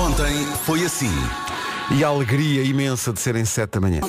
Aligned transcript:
Ontem 0.00 0.46
foi 0.64 0.82
assim. 0.82 1.12
E 1.90 2.02
a 2.02 2.08
alegria 2.08 2.62
imensa 2.62 3.12
de 3.12 3.20
serem 3.20 3.44
sete 3.44 3.72
da 3.72 3.80
manhã. 3.82 4.00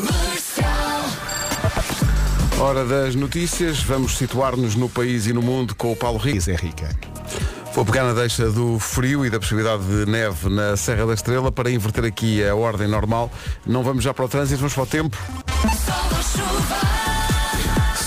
Hora 2.57 2.85
das 2.85 3.13
notícias, 3.13 3.83
vamos 3.83 4.17
situar-nos 4.17 4.75
no 4.75 4.87
país 4.87 5.27
e 5.27 5.33
no 5.33 5.41
mundo 5.41 5.75
com 5.75 5.91
o 5.91 5.95
Paulo 5.95 6.17
Rico. 6.17 6.49
é 6.49 6.55
rica. 6.55 6.89
Vou 7.73 7.83
pegar 7.83 8.05
na 8.05 8.13
deixa 8.13 8.49
do 8.49 8.79
frio 8.79 9.25
e 9.25 9.29
da 9.29 9.37
possibilidade 9.37 9.83
de 9.83 10.09
neve 10.09 10.47
na 10.47 10.77
Serra 10.77 11.05
da 11.07 11.13
Estrela 11.13 11.51
para 11.51 11.69
inverter 11.69 12.05
aqui 12.05 12.41
a 12.41 12.55
ordem 12.55 12.87
normal. 12.87 13.29
Não 13.65 13.83
vamos 13.83 14.01
já 14.01 14.13
para 14.13 14.23
o 14.23 14.29
trânsito, 14.29 14.59
vamos 14.59 14.73
para 14.73 14.83
o 14.83 14.87
tempo. 14.87 15.17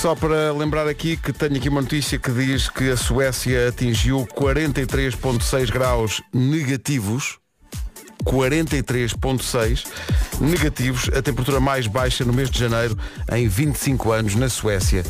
Só 0.01 0.15
para 0.15 0.55
lembrar 0.55 0.89
aqui 0.89 1.19
que 1.19 1.35
tenho 1.35 1.57
aqui 1.57 1.69
uma 1.69 1.83
notícia 1.83 2.19
que 2.19 2.31
diz 2.31 2.71
que 2.71 2.91
a 2.91 2.97
Suécia 2.97 3.69
atingiu 3.69 4.27
43.6 4.35 5.71
graus 5.71 6.23
negativos. 6.33 7.44
43.6 8.25 9.85
negativos, 10.41 11.09
a 11.15 11.23
temperatura 11.23 11.61
mais 11.61 11.87
baixa 11.87 12.25
no 12.25 12.33
mês 12.33 12.51
de 12.51 12.59
janeiro 12.59 12.99
em 13.33 13.47
25 13.47 14.13
anos 14.13 14.35
na 14.35 14.49
Suécia. 14.49 15.05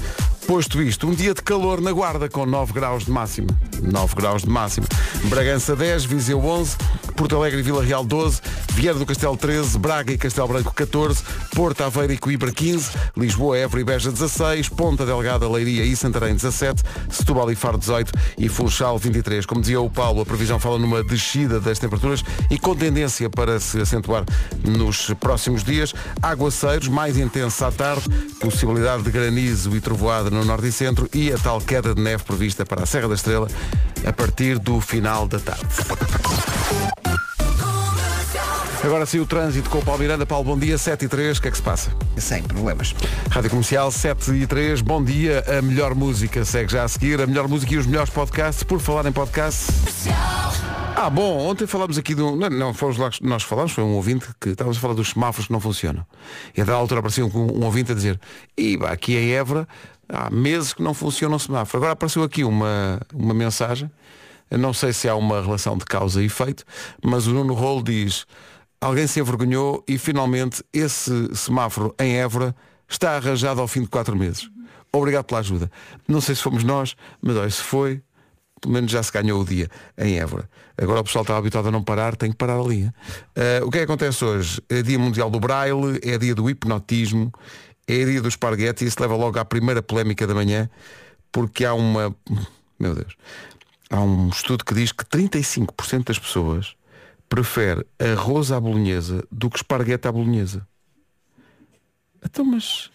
Posto 0.47 0.83
isto, 0.83 1.09
um 1.09 1.15
dia 1.15 1.33
de 1.33 1.41
calor 1.41 1.81
na 1.81 1.91
Guarda 1.91 2.29
com 2.29 2.45
9 2.45 2.75
graus 2.75 3.07
de 3.07 3.11
máxima. 3.11 3.49
9 3.81 4.15
graus 4.15 4.43
de 4.43 4.51
máxima. 4.51 4.87
Bragança 5.25 5.75
10, 5.75 6.05
Viseu 6.05 6.39
11, 6.45 6.77
Porto 7.17 7.37
Alegre 7.37 7.61
e 7.61 7.63
Vila 7.63 7.83
Real 7.83 8.05
12, 8.05 8.43
Vieira 8.73 8.99
do 8.99 9.07
Castelo 9.07 9.37
13, 9.37 9.79
Braga 9.79 10.13
e 10.13 10.19
Castelo 10.19 10.49
Branco 10.49 10.75
14, 10.75 11.23
Porto 11.55 11.83
Aveiro 11.83 12.13
e 12.13 12.19
Coimbra 12.19 12.53
15, 12.53 12.91
Lisboa, 13.17 13.57
Évora 13.57 13.81
e 13.81 13.85
Beja 13.85 14.11
16, 14.11 14.69
Ponta 14.69 15.07
Delgada, 15.07 15.49
Leiria 15.49 15.85
e 15.85 15.97
Santarém 15.97 16.35
17, 16.35 16.83
Setúbal 17.09 17.51
e 17.51 17.55
Faro 17.55 17.79
18 17.79 18.13
e 18.37 18.49
Funchal 18.49 18.99
23. 18.99 19.47
Como 19.47 19.63
dizia 19.63 19.81
o 19.81 19.89
Paulo, 19.89 20.21
a 20.21 20.27
previsão 20.27 20.59
fala 20.59 20.79
numa 20.79 21.03
descida 21.03 21.59
das 21.59 21.79
temperaturas 21.79 22.23
e 22.51 22.59
com 22.59 22.75
tendência 22.75 23.31
para 23.31 23.59
se 23.61 23.81
acentuar 23.81 24.25
nos 24.63 25.11
próximos 25.21 25.65
dias. 25.65 25.95
Aguaceiros, 26.21 26.89
mais 26.89 27.17
intensos 27.17 27.63
à 27.63 27.71
tarde, 27.71 28.09
possibilidade 28.41 29.05
de 29.05 29.11
granizo 29.11 29.75
e 29.75 29.81
trovoada 29.81 30.34
no 30.35 30.45
norte 30.45 30.67
e 30.67 30.73
centro 30.73 31.09
e 31.15 31.33
a 31.33 31.39
tal 31.39 31.61
queda 31.61 31.95
de 31.95 32.03
neve 32.03 32.25
prevista 32.25 32.67
para 32.67 32.83
a 32.83 32.87
Serra 32.87 33.09
da 33.09 33.15
Estrela 33.15 33.49
a 34.05 34.13
partir 34.13 34.59
do 34.59 34.81
final 34.81 35.29
da 35.29 35.39
tarde. 35.39 35.65
Agora 38.83 39.07
sim 39.07 39.19
o 39.19 39.25
trânsito 39.25 39.71
com 39.71 39.79
o 39.79 39.83
Paulo 39.83 40.01
Miranda. 40.01 40.27
Paulo, 40.27 40.45
bom 40.45 40.59
dia, 40.59 40.77
7 40.77 41.07
e 41.07 41.09
3, 41.09 41.39
o 41.39 41.43
que 41.43 41.49
é 41.49 41.51
que 41.51 41.57
se 41.57 41.63
passa? 41.63 41.91
Sem 42.19 42.43
problemas. 42.43 42.95
Rádio 43.31 43.49
Comercial 43.49 43.91
7 43.91 44.33
e 44.33 44.47
3, 44.47 44.83
bom 44.83 45.03
dia. 45.03 45.43
A 45.59 45.63
melhor 45.63 45.95
música 45.95 46.45
segue 46.45 46.71
já 46.71 46.85
a 46.85 46.89
seguir. 46.89 47.19
A 47.21 47.27
melhor 47.27 47.49
música 47.49 47.73
e 47.73 47.79
os 47.79 47.87
melhores 47.87 48.11
podcasts. 48.11 48.63
Por 48.63 48.81
falar 48.81 49.07
em 49.07 49.13
podcasts. 49.13 50.07
Ah, 50.97 51.11
bom, 51.11 51.39
ontem 51.39 51.67
falámos 51.67 51.99
aqui 51.99 52.15
de 52.15 52.23
um. 52.23 52.37
Não, 52.37 52.49
não 52.49 52.75
fomos 52.75 52.97
lá 52.97 53.11
nós 53.21 53.43
falámos, 53.43 53.73
foi 53.73 53.83
um 53.83 53.95
ouvinte 53.95 54.29
que 54.41 54.51
estávamos 54.51 54.79
a 54.79 54.81
falar 54.81 54.95
dos 54.95 55.11
semáforos 55.11 55.49
que 55.49 55.53
não 55.53 55.61
funcionam. 55.61 56.07
E 56.57 56.61
a 56.61 56.65
da 56.65 56.73
altura 56.73 57.01
apareceu 57.01 57.27
um, 57.27 57.59
um 57.61 57.65
ouvinte 57.65 57.93
a 57.93 57.95
dizer, 57.95 58.21
e 58.57 58.79
aqui 58.85 59.17
em 59.17 59.33
Évora 59.33 59.67
há 60.09 60.31
meses 60.31 60.73
que 60.73 60.83
não 60.83 60.95
funciona 60.95 61.37
o 61.37 61.39
semáforo. 61.39 61.79
Agora 61.79 61.93
apareceu 61.93 62.23
aqui 62.23 62.45
uma, 62.45 63.01
uma 63.13 63.35
mensagem. 63.35 63.91
Eu 64.51 64.59
não 64.59 64.73
sei 64.73 64.93
se 64.93 65.09
há 65.09 65.15
uma 65.17 65.41
relação 65.41 65.77
de 65.77 65.85
causa 65.85 66.23
e 66.23 66.27
efeito, 66.27 66.65
mas 67.03 67.27
o 67.27 67.33
Nuno 67.33 67.55
Rolo 67.55 67.83
diz, 67.83 68.27
alguém 68.81 69.07
se 69.07 69.21
envergonhou 69.21 69.83
e 69.89 69.99
finalmente 69.99 70.63
esse 70.73 71.35
semáforo 71.35 71.95
em 71.99 72.17
Évora 72.19 72.55
está 72.89 73.17
arranjado 73.17 73.61
ao 73.61 73.67
fim 73.67 73.83
de 73.83 73.89
quatro 73.89 74.17
meses. 74.17 74.49
Obrigado 74.93 75.25
pela 75.25 75.41
ajuda. 75.41 75.71
Não 76.07 76.21
sei 76.21 76.35
se 76.35 76.43
fomos 76.43 76.63
nós, 76.63 76.95
mas 77.21 77.37
olha, 77.37 77.51
se 77.51 77.63
foi, 77.63 78.01
pelo 78.61 78.75
menos 78.75 78.91
já 78.91 79.03
se 79.03 79.11
ganhou 79.11 79.41
o 79.41 79.45
dia 79.45 79.69
em 79.99 80.19
Évora. 80.19 80.49
Agora 80.81 81.01
o 81.01 81.05
pessoal 81.05 81.23
está 81.23 81.37
habituado 81.37 81.69
a 81.69 81.71
não 81.71 81.83
parar, 81.83 82.15
tem 82.15 82.31
que 82.31 82.37
parar 82.37 82.61
ali. 82.61 82.85
Uh, 82.85 83.67
o 83.67 83.71
que 83.71 83.79
é 83.79 83.81
que 83.81 83.85
acontece 83.85 84.25
hoje? 84.25 84.63
É 84.69 84.83
dia 84.83 84.99
mundial 84.99 85.31
do 85.31 85.41
braille, 85.41 85.99
é 86.03 86.17
dia 86.17 86.35
do 86.35 86.49
hipnotismo, 86.49 87.33
é 87.87 88.05
dia 88.05 88.21
do 88.21 88.29
esparguete 88.29 88.85
e 88.85 88.89
isso 88.89 89.01
leva 89.01 89.17
logo 89.17 89.39
à 89.39 89.45
primeira 89.45 89.83
polémica 89.83 90.27
da 90.27 90.35
manhã, 90.35 90.69
porque 91.31 91.65
há 91.65 91.75
uma. 91.75 92.15
Meu 92.79 92.95
Deus. 92.95 93.15
Há 93.91 94.01
um 94.01 94.29
estudo 94.29 94.65
que 94.65 94.75
diz 94.75 94.93
que 94.93 95.05
35% 95.05 96.05
das 96.05 96.19
pessoas 96.19 96.75
prefere 97.29 97.87
arroz 97.99 98.51
à 98.51 98.59
bolonhesa 98.59 99.25
do 99.31 99.51
que 99.51 99.59
esparguete 99.59 100.09
à 100.09 100.13
bolonhesa. 100.13 100.67
Então, 102.25 102.45
mas 102.45 102.91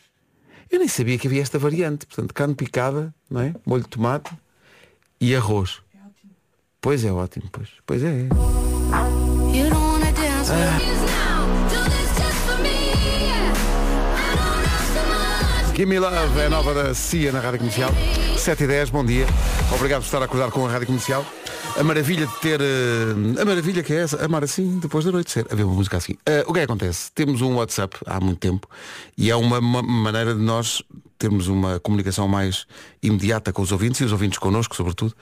eu 0.69 0.79
nem 0.79 0.87
sabia 0.87 1.17
que 1.17 1.27
havia 1.27 1.41
esta 1.41 1.59
variante. 1.59 2.05
Portanto, 2.05 2.33
carne 2.33 2.55
picada, 2.55 3.13
não 3.29 3.41
é? 3.41 3.53
Molho 3.65 3.83
de 3.83 3.89
tomate 3.89 4.31
e 5.21 5.35
arroz. 5.35 5.81
Pois 6.81 7.03
é 7.03 7.11
ótimo, 7.11 7.49
pois. 7.51 7.69
Pois 7.85 8.03
é. 8.03 8.29
Give 9.51 10.88
Me 15.87 15.97
Love 15.99 16.39
é 16.39 16.45
a 16.45 16.49
nova 16.49 16.73
da 16.73 16.93
CIA 16.93 17.31
na 17.31 17.39
Rádio 17.39 17.59
Comercial. 17.59 17.91
7 18.37 18.63
e 18.63 18.67
10, 18.67 18.89
bom 18.89 19.03
dia. 19.05 19.25
Obrigado 19.73 20.01
por 20.01 20.05
estar 20.05 20.21
a 20.21 20.25
acordar 20.25 20.51
com 20.51 20.65
a 20.65 20.69
Rádio 20.69 20.87
Comercial. 20.87 21.25
A 21.77 21.83
maravilha 21.83 22.27
de 22.27 22.35
ter. 22.39 22.59
eh, 22.61 23.41
a 23.41 23.45
maravilha 23.45 23.81
que 23.81 23.93
é 23.93 23.97
essa, 24.01 24.23
amar 24.23 24.43
assim 24.43 24.79
depois 24.79 25.05
da 25.05 25.11
noite 25.11 25.31
ser. 25.31 25.47
A 25.51 25.55
ver 25.55 25.63
uma 25.63 25.73
música 25.73 25.97
assim. 25.97 26.15
Eh, 26.25 26.43
o 26.47 26.53
que 26.53 26.59
é 26.59 26.65
que 26.65 26.71
acontece? 26.71 27.11
Temos 27.13 27.41
um 27.41 27.55
WhatsApp 27.55 27.97
há 28.05 28.19
muito 28.19 28.39
tempo 28.39 28.67
e 29.17 29.29
é 29.31 29.35
uma, 29.35 29.61
ma- 29.61 29.81
maneira 29.81 30.33
de 30.35 30.41
nós 30.41 30.81
termos 31.17 31.47
uma 31.47 31.79
comunicação 31.79 32.27
mais 32.27 32.65
imediata 33.01 33.51
com 33.53 33.61
os 33.61 33.71
ouvintes 33.71 34.01
e 34.01 34.03
os 34.03 34.11
ouvintes 34.11 34.37
connosco, 34.37 34.75
sobretudo. 34.75 35.13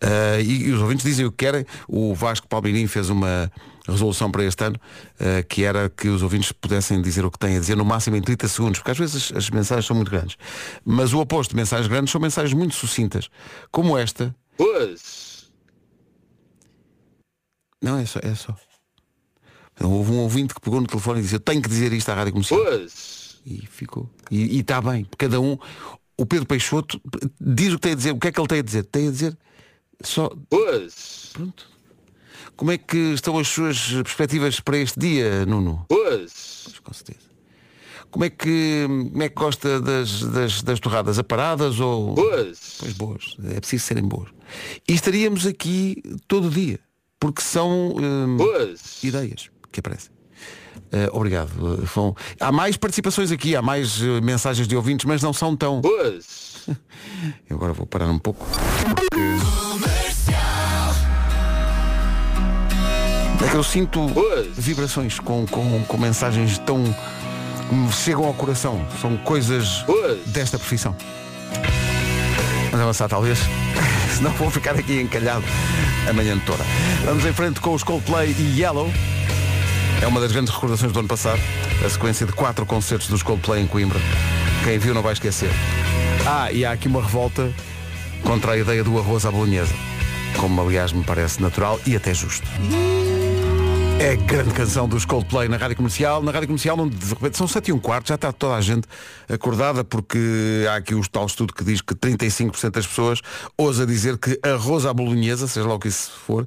Eh, 0.00 0.42
e, 0.42 0.68
e 0.68 0.72
os 0.72 0.80
ouvintes 0.80 1.04
dizem 1.04 1.26
o 1.26 1.30
que 1.32 1.38
querem. 1.44 1.66
O 1.88 2.14
Vasco 2.14 2.46
Palmeirim 2.46 2.86
fez 2.86 3.10
uma 3.10 3.50
resolução 3.92 4.30
para 4.30 4.44
este 4.44 4.64
ano, 4.64 4.80
eh, 5.18 5.42
que 5.42 5.64
era 5.64 5.88
que 5.88 6.08
os 6.08 6.22
ouvintes 6.22 6.52
pudessem 6.52 7.00
dizer 7.00 7.24
o 7.24 7.30
que 7.30 7.38
têm 7.38 7.56
a 7.56 7.60
dizer 7.60 7.76
no 7.76 7.84
máximo 7.84 8.16
em 8.16 8.22
30 8.22 8.48
segundos, 8.48 8.78
porque 8.78 8.90
às 8.90 8.98
vezes 8.98 9.30
as, 9.30 9.36
as 9.36 9.50
mensagens 9.50 9.86
são 9.86 9.96
muito 9.96 10.10
grandes. 10.10 10.36
Mas 10.84 11.12
o 11.12 11.20
oposto 11.20 11.50
de 11.50 11.56
mensagens 11.56 11.88
grandes 11.88 12.10
são 12.10 12.20
mensagens 12.20 12.52
muito 12.52 12.74
sucintas, 12.74 13.28
como 13.70 13.96
esta. 13.96 14.34
Pois. 14.56 15.50
Não, 17.82 17.98
é 17.98 18.06
só. 18.06 18.20
É 18.22 18.34
só. 18.34 18.56
Houve 19.80 20.10
um 20.10 20.20
ouvinte 20.20 20.54
que 20.54 20.60
pegou 20.60 20.80
no 20.80 20.86
telefone 20.86 21.20
e 21.20 21.22
disse, 21.22 21.34
eu 21.34 21.40
tenho 21.40 21.60
que 21.60 21.68
dizer 21.68 21.92
isto 21.92 22.08
à 22.08 22.14
rádio 22.14 22.32
comercial. 22.32 22.60
Pois. 22.64 23.38
E 23.44 23.64
ficou. 23.66 24.10
E 24.30 24.58
está 24.58 24.80
bem, 24.80 25.06
cada 25.16 25.40
um. 25.40 25.56
O 26.16 26.24
Pedro 26.24 26.46
Peixoto 26.46 27.00
diz 27.40 27.72
o 27.72 27.76
que 27.76 27.82
tem 27.82 27.92
a 27.92 27.96
dizer. 27.96 28.12
O 28.12 28.18
que 28.18 28.28
é 28.28 28.32
que 28.32 28.40
ele 28.40 28.48
tem 28.48 28.58
a 28.58 28.62
dizer? 28.62 28.84
Tem 28.84 29.08
a 29.08 29.10
dizer 29.10 29.38
só. 30.02 30.30
Pois. 30.48 31.30
Pronto. 31.32 31.75
Como 32.56 32.70
é 32.70 32.78
que 32.78 32.96
estão 33.14 33.38
as 33.38 33.48
suas 33.48 33.78
perspectivas 33.92 34.60
para 34.60 34.78
este 34.78 34.98
dia, 34.98 35.44
Nuno? 35.46 35.84
Pois. 35.88 36.62
Pois, 36.64 36.78
com 36.80 36.92
certeza. 36.92 37.26
Como 38.10 38.24
é 38.24 38.30
que, 38.30 38.86
como 39.12 39.22
é 39.22 39.28
que 39.28 39.34
gosta 39.34 39.80
das, 39.80 40.20
das, 40.22 40.62
das 40.62 40.80
torradas 40.80 41.18
aparadas 41.18 41.80
ou. 41.80 42.14
Pois. 42.14 42.76
Pois 42.78 42.92
boas. 42.94 43.36
É 43.44 43.60
preciso 43.60 43.84
serem 43.84 44.04
boas. 44.04 44.28
E 44.88 44.94
estaríamos 44.94 45.44
aqui 45.46 46.02
todo 46.28 46.48
dia, 46.48 46.78
porque 47.20 47.42
são 47.42 47.94
hum, 47.96 48.36
ideias 49.02 49.50
que 49.72 49.80
aparecem. 49.80 50.10
Eh, 50.92 51.08
obrigado. 51.12 51.84
Fão- 51.86 52.14
Há 52.38 52.52
mais 52.52 52.76
participações 52.76 53.32
aqui, 53.32 53.56
há 53.56 53.60
mais 53.60 54.00
eh, 54.00 54.20
mensagens 54.20 54.68
de 54.68 54.76
ouvintes, 54.76 55.04
mas 55.04 55.20
não 55.20 55.32
são 55.32 55.56
tão. 55.56 55.80
Pois. 55.82 56.64
Eu 57.50 57.56
agora 57.56 57.72
vou 57.72 57.86
parar 57.86 58.08
um 58.08 58.18
pouco. 58.20 58.46
Eu 63.56 63.62
sinto 63.62 64.06
vibrações 64.52 65.18
com, 65.18 65.46
com, 65.46 65.82
com 65.84 65.96
mensagens 65.96 66.58
tão. 66.58 66.82
que 67.68 67.74
me 67.74 67.92
chegam 67.92 68.24
ao 68.24 68.34
coração. 68.34 68.86
São 69.00 69.16
coisas 69.16 69.84
desta 70.26 70.58
profissão. 70.58 70.94
Vamos 72.70 72.80
avançar 72.80 73.08
talvez. 73.08 73.38
Senão 74.14 74.30
vou 74.32 74.50
ficar 74.50 74.76
aqui 74.76 75.00
encalhado 75.00 75.44
a 76.08 76.12
manhã 76.12 76.38
toda. 76.44 76.64
Vamos 77.04 77.24
em 77.24 77.32
frente 77.32 77.60
com 77.60 77.74
os 77.74 77.82
Coldplay 77.82 78.34
e 78.38 78.60
Yellow. 78.60 78.92
É 80.02 80.06
uma 80.06 80.20
das 80.20 80.32
grandes 80.32 80.52
recordações 80.52 80.92
do 80.92 80.98
ano 80.98 81.08
passado. 81.08 81.40
A 81.84 81.88
sequência 81.88 82.26
de 82.26 82.32
quatro 82.32 82.64
concertos 82.66 83.08
dos 83.08 83.22
Coldplay 83.22 83.62
em 83.62 83.66
Coimbra. 83.66 83.98
Quem 84.64 84.78
viu 84.78 84.94
não 84.94 85.02
vai 85.02 85.12
esquecer. 85.12 85.50
Ah, 86.26 86.50
e 86.52 86.64
há 86.64 86.72
aqui 86.72 86.88
uma 86.88 87.02
revolta 87.02 87.52
contra 88.22 88.52
a 88.52 88.58
ideia 88.58 88.82
do 88.82 88.98
arroz 88.98 89.24
à 89.24 89.30
bolonhesa. 89.30 89.74
Como 90.38 90.60
aliás 90.60 90.92
me 90.92 91.04
parece 91.04 91.40
natural 91.40 91.80
e 91.86 91.96
até 91.96 92.12
justo. 92.12 92.46
É 93.98 94.12
a 94.12 94.14
grande 94.14 94.52
canção 94.52 94.86
dos 94.86 95.06
Coldplay 95.06 95.48
na 95.48 95.56
Rádio 95.56 95.76
Comercial. 95.76 96.22
Na 96.22 96.30
Rádio 96.30 96.48
Comercial, 96.48 96.78
onde 96.78 96.94
de 96.94 97.08
repente 97.14 97.38
são 97.38 97.48
7 97.48 97.68
e 97.68 97.72
um 97.72 97.78
quarto, 97.78 98.08
já 98.08 98.14
está 98.14 98.30
toda 98.30 98.54
a 98.54 98.60
gente 98.60 98.86
acordada, 99.26 99.82
porque 99.82 100.66
há 100.70 100.76
aqui 100.76 100.94
o 100.94 101.00
tal 101.08 101.24
estudo 101.24 101.54
que 101.54 101.64
diz 101.64 101.80
que 101.80 101.94
35% 101.94 102.72
das 102.72 102.86
pessoas 102.86 103.22
ousa 103.56 103.86
dizer 103.86 104.18
que 104.18 104.38
arroz 104.42 104.84
à 104.84 104.92
bolonhesa, 104.92 105.48
seja 105.48 105.66
lá 105.66 105.74
o 105.74 105.78
que 105.78 105.88
isso 105.88 106.12
for, 106.26 106.46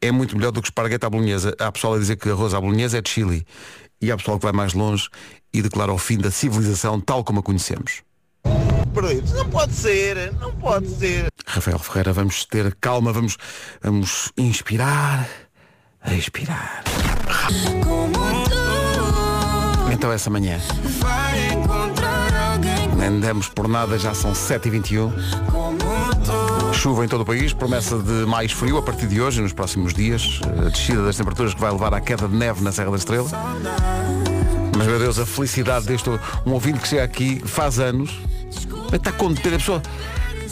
é 0.00 0.10
muito 0.10 0.34
melhor 0.36 0.52
do 0.52 0.62
que 0.62 0.68
esparguete 0.68 1.04
à 1.04 1.10
bolonhesa. 1.10 1.54
Há 1.58 1.70
pessoal 1.70 1.94
a 1.94 1.98
dizer 1.98 2.16
que 2.16 2.30
arroz 2.30 2.54
à 2.54 2.60
bolonhesa 2.60 2.96
é 2.96 3.02
de 3.02 3.10
Chile. 3.10 3.46
E 4.00 4.10
há 4.10 4.16
pessoal 4.16 4.38
que 4.38 4.44
vai 4.44 4.52
mais 4.52 4.72
longe 4.72 5.08
e 5.52 5.60
declara 5.60 5.92
o 5.92 5.98
fim 5.98 6.16
da 6.16 6.30
civilização 6.30 6.98
tal 6.98 7.22
como 7.22 7.40
a 7.40 7.42
conhecemos. 7.42 8.02
Não 9.34 9.48
pode 9.50 9.74
ser, 9.74 10.32
não 10.40 10.52
pode 10.52 10.88
ser. 10.88 11.26
Rafael 11.46 11.78
Ferreira, 11.78 12.14
vamos 12.14 12.46
ter 12.46 12.74
calma, 12.80 13.12
vamos, 13.12 13.36
vamos 13.82 14.32
inspirar. 14.38 15.28
A 16.06 16.14
expirar. 16.14 16.82
Então 19.92 20.12
essa 20.12 20.30
manhã. 20.30 20.58
Nem 22.96 23.20
damos 23.20 23.48
por 23.48 23.68
nada, 23.68 23.98
já 23.98 24.14
são 24.14 24.32
7h21. 24.32 25.12
Chuva 26.72 27.04
em 27.04 27.08
todo 27.08 27.20
o 27.22 27.24
país, 27.24 27.52
promessa 27.52 27.98
de 27.98 28.26
mais 28.26 28.52
frio 28.52 28.78
a 28.78 28.82
partir 28.82 29.06
de 29.06 29.20
hoje 29.20 29.40
nos 29.40 29.52
próximos 29.52 29.92
dias. 29.94 30.40
A 30.66 30.68
descida 30.68 31.02
das 31.02 31.16
temperaturas 31.16 31.54
que 31.54 31.60
vai 31.60 31.70
levar 31.70 31.92
à 31.94 32.00
queda 32.00 32.28
de 32.28 32.34
neve 32.34 32.62
na 32.62 32.72
Serra 32.72 32.90
da 32.90 32.96
Estrela. 32.96 33.28
Mas 34.76 34.86
meu 34.86 34.98
Deus, 34.98 35.18
a 35.18 35.26
felicidade 35.26 35.86
deste 35.86 36.10
um 36.44 36.52
ouvinte 36.52 36.80
que 36.80 36.88
chega 36.88 37.04
aqui 37.04 37.40
faz 37.44 37.78
anos. 37.78 38.20
Está 38.92 39.10
contente, 39.12 39.48
a 39.48 39.58
pessoa, 39.58 39.82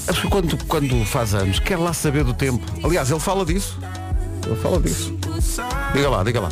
a 0.08 0.12
pessoa 0.12 0.30
quando, 0.30 0.64
quando 0.66 1.04
faz 1.04 1.34
anos 1.34 1.58
quer 1.58 1.78
lá 1.78 1.92
saber 1.92 2.24
do 2.24 2.34
tempo. 2.34 2.64
Aliás, 2.82 3.10
ele 3.10 3.20
fala 3.20 3.44
disso. 3.44 3.78
Ele 4.46 4.56
fala 4.56 4.80
disso. 4.80 5.16
Diga 5.94 6.10
lá, 6.10 6.22
diga 6.22 6.40
lá. 6.40 6.48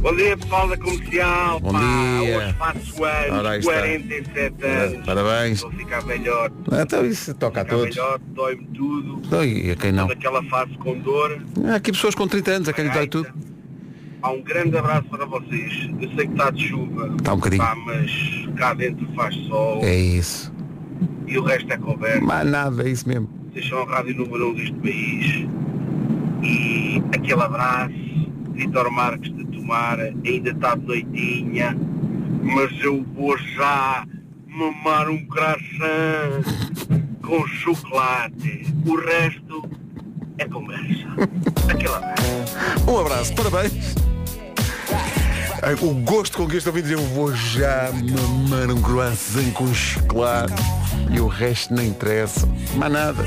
Bom 0.00 0.14
dia 0.14 0.36
pessoal 0.36 0.68
da 0.68 0.76
comercial. 0.76 1.60
Bom 1.60 1.72
Pá, 1.72 1.80
dia. 1.80 2.38
Hoje 2.38 2.52
faço 2.54 3.04
anos, 3.04 3.56
está. 3.58 3.72
47 3.72 4.64
anos. 4.64 5.06
Parabéns. 5.06 5.60
Vou 5.60 5.72
ficar 5.72 6.04
melhor. 6.04 6.52
Então 6.80 7.04
isso 7.04 7.34
toca 7.34 7.62
a 7.62 7.64
todos. 7.64 7.96
melhor, 7.96 8.20
dói-me 8.28 8.66
tudo. 8.66 9.22
Então, 9.26 9.44
e 9.44 9.70
a 9.72 9.76
quem 9.76 9.90
não? 9.90 10.06
Naquela 10.06 10.42
fase 10.44 10.72
com 10.78 10.96
dor. 10.98 11.42
Há 11.68 11.74
aqui 11.74 11.90
pessoas 11.90 12.14
com 12.14 12.28
30 12.28 12.50
anos 12.50 12.68
a 12.68 12.72
quem 12.72 12.84
lhe 12.84 12.90
dói 12.90 13.08
tudo. 13.08 13.28
Há 14.22 14.30
um 14.30 14.42
grande 14.42 14.76
abraço 14.76 15.08
para 15.08 15.24
vocês. 15.26 15.90
Eu 16.00 16.08
sei 16.14 16.26
que 16.26 16.32
está 16.32 16.50
de 16.50 16.68
chuva. 16.68 17.14
Está 17.18 17.32
um 17.32 17.36
bocadinho. 17.36 17.62
Pá, 17.62 17.74
mas 17.74 18.48
cá 18.56 18.74
dentro 18.74 19.06
faz 19.14 19.34
sol. 19.46 19.80
É 19.82 19.96
isso. 19.96 20.52
E 21.26 21.36
o 21.38 21.42
resto 21.42 21.72
é 21.72 21.76
conversa. 21.76 22.20
Mas 22.20 22.46
nada, 22.48 22.82
é 22.88 22.90
isso 22.90 23.08
mesmo. 23.08 23.28
Vocês 23.52 23.68
são 23.68 23.82
a 23.82 23.84
rádio 23.84 24.16
número 24.16 24.50
um 24.50 24.54
deste 24.54 24.74
país. 24.74 25.48
E 26.42 27.02
aquele 27.14 27.42
abraço, 27.42 27.92
Vitor 28.52 28.90
Marques 28.90 29.34
de 29.34 29.44
Tomar, 29.46 29.98
ainda 30.00 30.50
está 30.50 30.74
de 30.74 30.86
noitinha, 30.86 31.76
mas 32.42 32.72
eu 32.82 33.04
vou 33.14 33.36
já 33.38 34.06
mamar 34.46 35.08
um 35.08 35.24
croissant 35.26 36.42
com 37.22 37.46
chocolate. 37.46 38.66
O 38.86 38.96
resto 38.96 39.68
é 40.38 40.44
conversa. 40.46 41.06
Aquele 41.68 41.94
abraço. 41.94 42.90
Um 42.90 42.98
abraço, 42.98 43.34
parabéns. 43.34 43.94
O 45.82 45.94
gosto 45.94 46.36
com 46.36 46.48
que 46.48 46.56
este 46.56 46.68
ouvinte 46.68 46.88
diz, 46.88 46.98
eu 46.98 47.04
vou 47.08 47.34
já 47.34 47.90
mamar 47.92 48.70
um 48.70 48.80
croissant 48.80 49.50
com 49.52 49.72
chocolate 49.74 50.54
e 51.10 51.18
o 51.18 51.26
resto 51.26 51.74
não 51.74 51.82
interessa. 51.82 52.48
Mais 52.76 52.92
nada. 52.92 53.24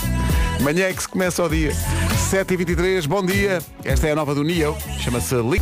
Amanhã 0.60 0.86
é 0.86 0.94
que 0.94 1.02
se 1.02 1.10
começa 1.10 1.44
o 1.44 1.50
dia. 1.50 1.72
7h23, 2.32 3.06
bom 3.06 3.26
dia. 3.26 3.62
Esta 3.84 4.08
é 4.08 4.12
a 4.14 4.16
nova 4.16 4.34
do 4.34 4.44
Neo, 4.44 4.78
chama-se 5.00 5.36
Link. 5.36 5.62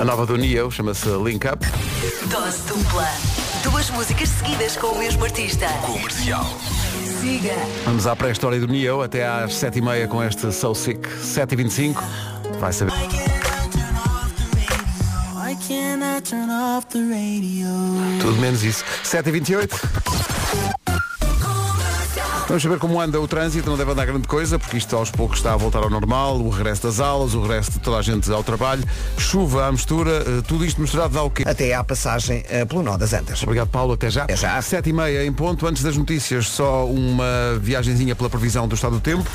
A 0.00 0.04
nova 0.04 0.24
do 0.24 0.36
Neo 0.36 0.70
chama-se 0.70 1.08
Link 1.08 1.44
Up. 1.46 1.66
Dose 2.30 2.62
dupla. 2.68 3.08
Duas 3.64 3.90
músicas 3.90 4.28
seguidas 4.28 4.76
com 4.76 4.88
o 4.88 4.98
mesmo 4.98 5.24
artista. 5.24 5.66
Comercial. 5.84 6.46
Siga. 7.20 7.54
Vamos 7.84 8.06
à 8.06 8.14
pré-história 8.14 8.60
do 8.60 8.68
Neo 8.68 9.02
até 9.02 9.26
às 9.26 9.52
7h30 9.54 10.06
com 10.06 10.22
este 10.22 10.52
So 10.52 10.74
Sick. 10.74 11.00
7h25. 11.08 12.00
Vai 12.60 12.72
saber. 12.72 12.92
Tudo 18.20 18.40
menos 18.40 18.62
isso. 18.62 18.84
7h28. 19.04 19.70
Vamos 22.48 22.62
saber 22.62 22.78
como 22.78 22.98
anda 22.98 23.20
o 23.20 23.28
trânsito, 23.28 23.68
não 23.68 23.76
deve 23.76 23.90
andar 23.92 24.06
grande 24.06 24.26
coisa, 24.26 24.58
porque 24.58 24.78
isto 24.78 24.96
aos 24.96 25.10
poucos 25.10 25.36
está 25.36 25.52
a 25.52 25.56
voltar 25.58 25.82
ao 25.82 25.90
normal, 25.90 26.40
o 26.40 26.48
regresso 26.48 26.82
das 26.84 26.98
aulas, 26.98 27.34
o 27.34 27.42
regresso 27.42 27.72
de 27.72 27.78
toda 27.78 27.98
a 27.98 28.02
gente 28.02 28.32
ao 28.32 28.42
trabalho, 28.42 28.82
chuva 29.18 29.66
à 29.66 29.70
mistura, 29.70 30.24
eh, 30.26 30.42
tudo 30.48 30.64
isto 30.64 30.80
misturado 30.80 31.12
dá 31.12 31.22
o 31.22 31.30
quê? 31.30 31.44
até 31.46 31.74
à 31.74 31.84
passagem 31.84 32.42
eh, 32.48 32.64
pelo 32.64 32.82
nó 32.82 32.96
das 32.96 33.12
Antas. 33.12 33.42
Obrigado 33.42 33.68
Paulo, 33.68 33.92
até 33.92 34.08
já. 34.08 34.24
Até 34.24 34.34
já. 34.34 34.62
Sete 34.62 34.88
e 34.88 34.92
meia 34.94 35.26
em 35.26 35.32
ponto, 35.32 35.66
antes 35.66 35.82
das 35.82 35.98
notícias, 35.98 36.48
só 36.48 36.86
uma 36.86 37.58
viagenzinha 37.60 38.16
pela 38.16 38.30
previsão 38.30 38.66
do 38.66 38.74
estado 38.74 38.92
do 38.92 39.00
tempo. 39.00 39.28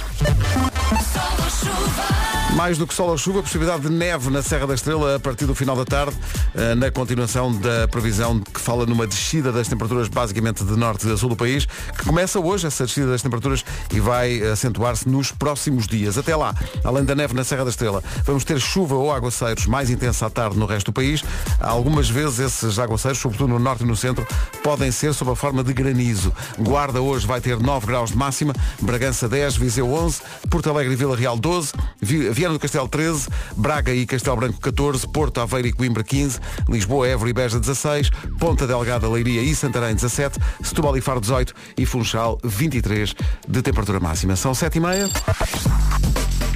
Mais 2.56 2.78
do 2.78 2.86
que 2.86 2.94
sol 2.94 3.10
ou 3.10 3.18
chuva, 3.18 3.42
possibilidade 3.42 3.82
de 3.82 3.90
neve 3.90 4.30
na 4.30 4.44
Serra 4.44 4.68
da 4.68 4.76
Estrela 4.76 5.16
a 5.16 5.20
partir 5.20 5.46
do 5.46 5.56
final 5.56 5.76
da 5.76 5.86
tarde, 5.86 6.16
eh, 6.54 6.76
na 6.76 6.92
continuação 6.92 7.52
da 7.52 7.88
previsão 7.88 8.40
que 8.40 8.60
fala 8.60 8.86
numa 8.86 9.08
descida 9.08 9.52
das 9.52 9.68
temperaturas 9.68 10.08
basicamente 10.08 10.64
de 10.64 10.78
norte 10.78 11.10
a 11.10 11.18
sul 11.18 11.30
do 11.30 11.36
país, 11.36 11.66
que 11.66 12.06
começa 12.06 12.40
hoje 12.40 12.68
essa 12.68 12.86
descida 12.86 13.08
das 13.08 13.24
temperaturas 13.24 13.66
e 13.92 14.00
vai 14.00 14.40
acentuar-se 14.44 15.10
nos 15.10 15.32
próximos 15.32 15.88
dias. 15.88 16.16
Até 16.16 16.36
lá, 16.36 16.54
além 16.84 17.04
da 17.04 17.16
neve 17.16 17.34
na 17.34 17.44
Serra 17.44 17.64
da 17.64 17.72
Estrela, 17.72 18.04
vamos 18.24 18.44
ter 18.44 18.60
chuva 18.60 18.96
ou 18.96 19.12
aguaceiros 19.12 19.66
mais 19.66 19.90
intensa 19.90 20.28
à 20.28 20.30
tarde 20.30 20.56
no 20.56 20.68
resto 20.68 20.92
do 20.92 20.94
país. 20.94 21.24
Algumas 21.60 22.08
vezes 22.08 22.38
esses 22.38 22.78
aguaceiros, 22.78 23.18
sobretudo 23.18 23.50
no 23.50 23.60
norte 23.60 23.84
e 23.84 23.88
no 23.88 23.96
centro, 23.96 24.28
podem 24.64 24.92
ser 24.92 25.14
sob 25.14 25.32
a 25.32 25.36
forma 25.36 25.64
de 25.64 25.74
granizo. 25.74 26.32
Guarda 26.60 27.02
hoje 27.02 27.26
vai 27.26 27.42
ter 27.42 27.60
9 27.60 27.88
graus 27.88 28.12
de 28.12 28.18
máxima, 28.18 28.54
Bragança 28.80 29.28
10, 29.28 29.58
Viseu 29.58 29.92
11, 29.92 30.22
Porto 30.52 30.70
Alegre 30.70 30.83
e 30.92 30.96
Vila 30.96 31.16
Real 31.16 31.38
12, 31.38 31.72
Vi- 32.02 32.30
Viana 32.32 32.54
do 32.54 32.60
Castelo 32.60 32.88
13, 32.88 33.28
Braga 33.56 33.94
e 33.94 34.06
Castelo 34.06 34.36
Branco 34.38 34.60
14, 34.60 35.08
Porto 35.08 35.40
Aveiro 35.42 35.68
e 35.68 35.74
Coimbra 35.74 36.04
15, 36.04 36.40
Lisboa, 36.68 37.08
Évora 37.08 37.30
e 37.30 37.34
Beja 37.34 37.60
16, 37.60 38.10
Ponta 38.40 38.66
Delgada, 38.68 39.08
Leiria 39.10 39.42
e 39.42 39.56
Santarém 39.56 39.96
17, 39.96 40.40
Setúbal 40.64 40.98
e 40.98 41.02
Faro 41.02 41.22
18 41.22 41.54
e 41.78 41.86
Funchal 41.86 42.38
23 42.44 43.14
de 43.48 43.62
temperatura 43.62 44.00
máxima. 44.00 44.36
São 44.36 44.54
7 44.54 44.78
e 44.78 44.80
meia. 44.82 45.10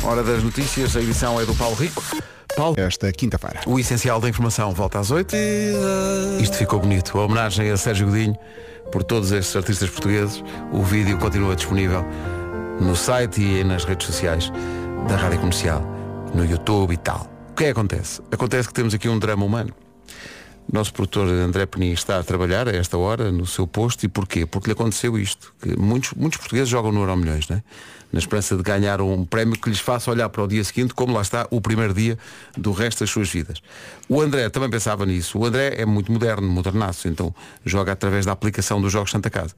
Hora 0.04 0.24
das 0.24 0.44
notícias, 0.44 0.96
a 0.96 1.02
edição 1.02 1.40
é 1.40 1.46
do 1.46 1.54
Paulo 1.56 1.76
Rico. 1.76 2.04
Paulo, 2.56 2.76
esta 2.80 3.12
quinta-feira. 3.12 3.60
o 3.68 3.78
essencial 3.80 4.20
da 4.20 4.28
informação 4.30 4.72
volta 4.74 5.00
às 5.00 5.12
8. 5.12 5.36
Isto 6.42 6.58
ficou 6.58 6.80
bonito. 6.80 7.18
A 7.20 7.26
homenagem 7.26 7.70
a 7.70 7.78
Sérgio 7.78 8.08
Godinho 8.08 8.36
por 8.92 9.04
todos 9.04 9.32
estes 9.32 9.56
artistas 9.56 9.90
portugueses. 9.90 10.44
O 10.72 10.82
vídeo 10.82 11.18
continua 11.20 11.56
disponível 11.56 12.04
no 12.80 12.96
site 12.96 13.42
e 13.42 13.64
nas 13.64 13.84
redes 13.84 14.08
sociais 14.08 14.52
da 15.08 15.16
Rádio 15.16 15.40
Comercial, 15.40 15.82
no 16.34 16.46
YouTube 16.46 16.94
e 16.94 16.98
tal. 16.98 17.30
O 17.52 17.54
que 17.56 17.64
é 17.64 17.66
que 17.68 17.72
acontece? 17.72 18.22
Acontece 18.32 18.68
que 18.68 18.74
temos 18.74 18.94
aqui 18.94 19.10
um 19.10 19.18
drama 19.18 19.46
humano. 19.46 19.74
Nosso 20.72 20.94
produtor 20.94 21.28
André 21.28 21.66
Penin 21.66 21.94
está 21.94 22.20
a 22.20 22.24
trabalhar 22.24 22.68
a 22.68 22.72
esta 22.72 22.98
hora 22.98 23.32
no 23.32 23.46
seu 23.46 23.66
posto 23.66 24.04
e 24.06 24.10
porquê? 24.10 24.46
Porque 24.46 24.68
lhe 24.68 24.74
aconteceu 24.74 25.18
isto. 25.18 25.54
Que 25.62 25.78
muitos, 25.80 26.14
muitos 26.14 26.40
portugueses 26.40 26.70
jogam 26.70 26.92
no 26.92 27.00
Euro 27.00 27.16
Milhões, 27.16 27.48
né? 27.48 27.64
na 28.12 28.20
esperança 28.20 28.56
de 28.56 28.64
ganhar 28.64 29.02
um 29.02 29.26
prémio 29.26 29.58
que 29.60 29.70
lhes 29.70 29.80
faça 29.80 30.10
olhar 30.10 30.30
para 30.30 30.44
o 30.44 30.48
dia 30.48 30.64
seguinte 30.64 30.94
como 30.94 31.14
lá 31.14 31.22
está 31.22 31.48
o 31.52 31.60
primeiro 31.60 31.94
dia 31.94 32.18
do 32.56 32.72
resto 32.72 33.02
das 33.02 33.10
suas 33.10 33.30
vidas. 33.30 33.62
O 34.07 34.22
André 34.22 34.50
também 34.50 34.69
pensava 34.69 35.06
nisso. 35.06 35.38
O 35.38 35.46
André 35.46 35.76
é 35.78 35.86
muito 35.86 36.12
moderno, 36.12 36.48
modernaço, 36.48 37.07
então 37.07 37.34
joga 37.66 37.92
através 37.92 38.26
da 38.26 38.31
aplicação 38.31 38.81
dos 38.81 38.92
Jogos 38.92 39.12
Santa 39.12 39.30
Casa. 39.30 39.56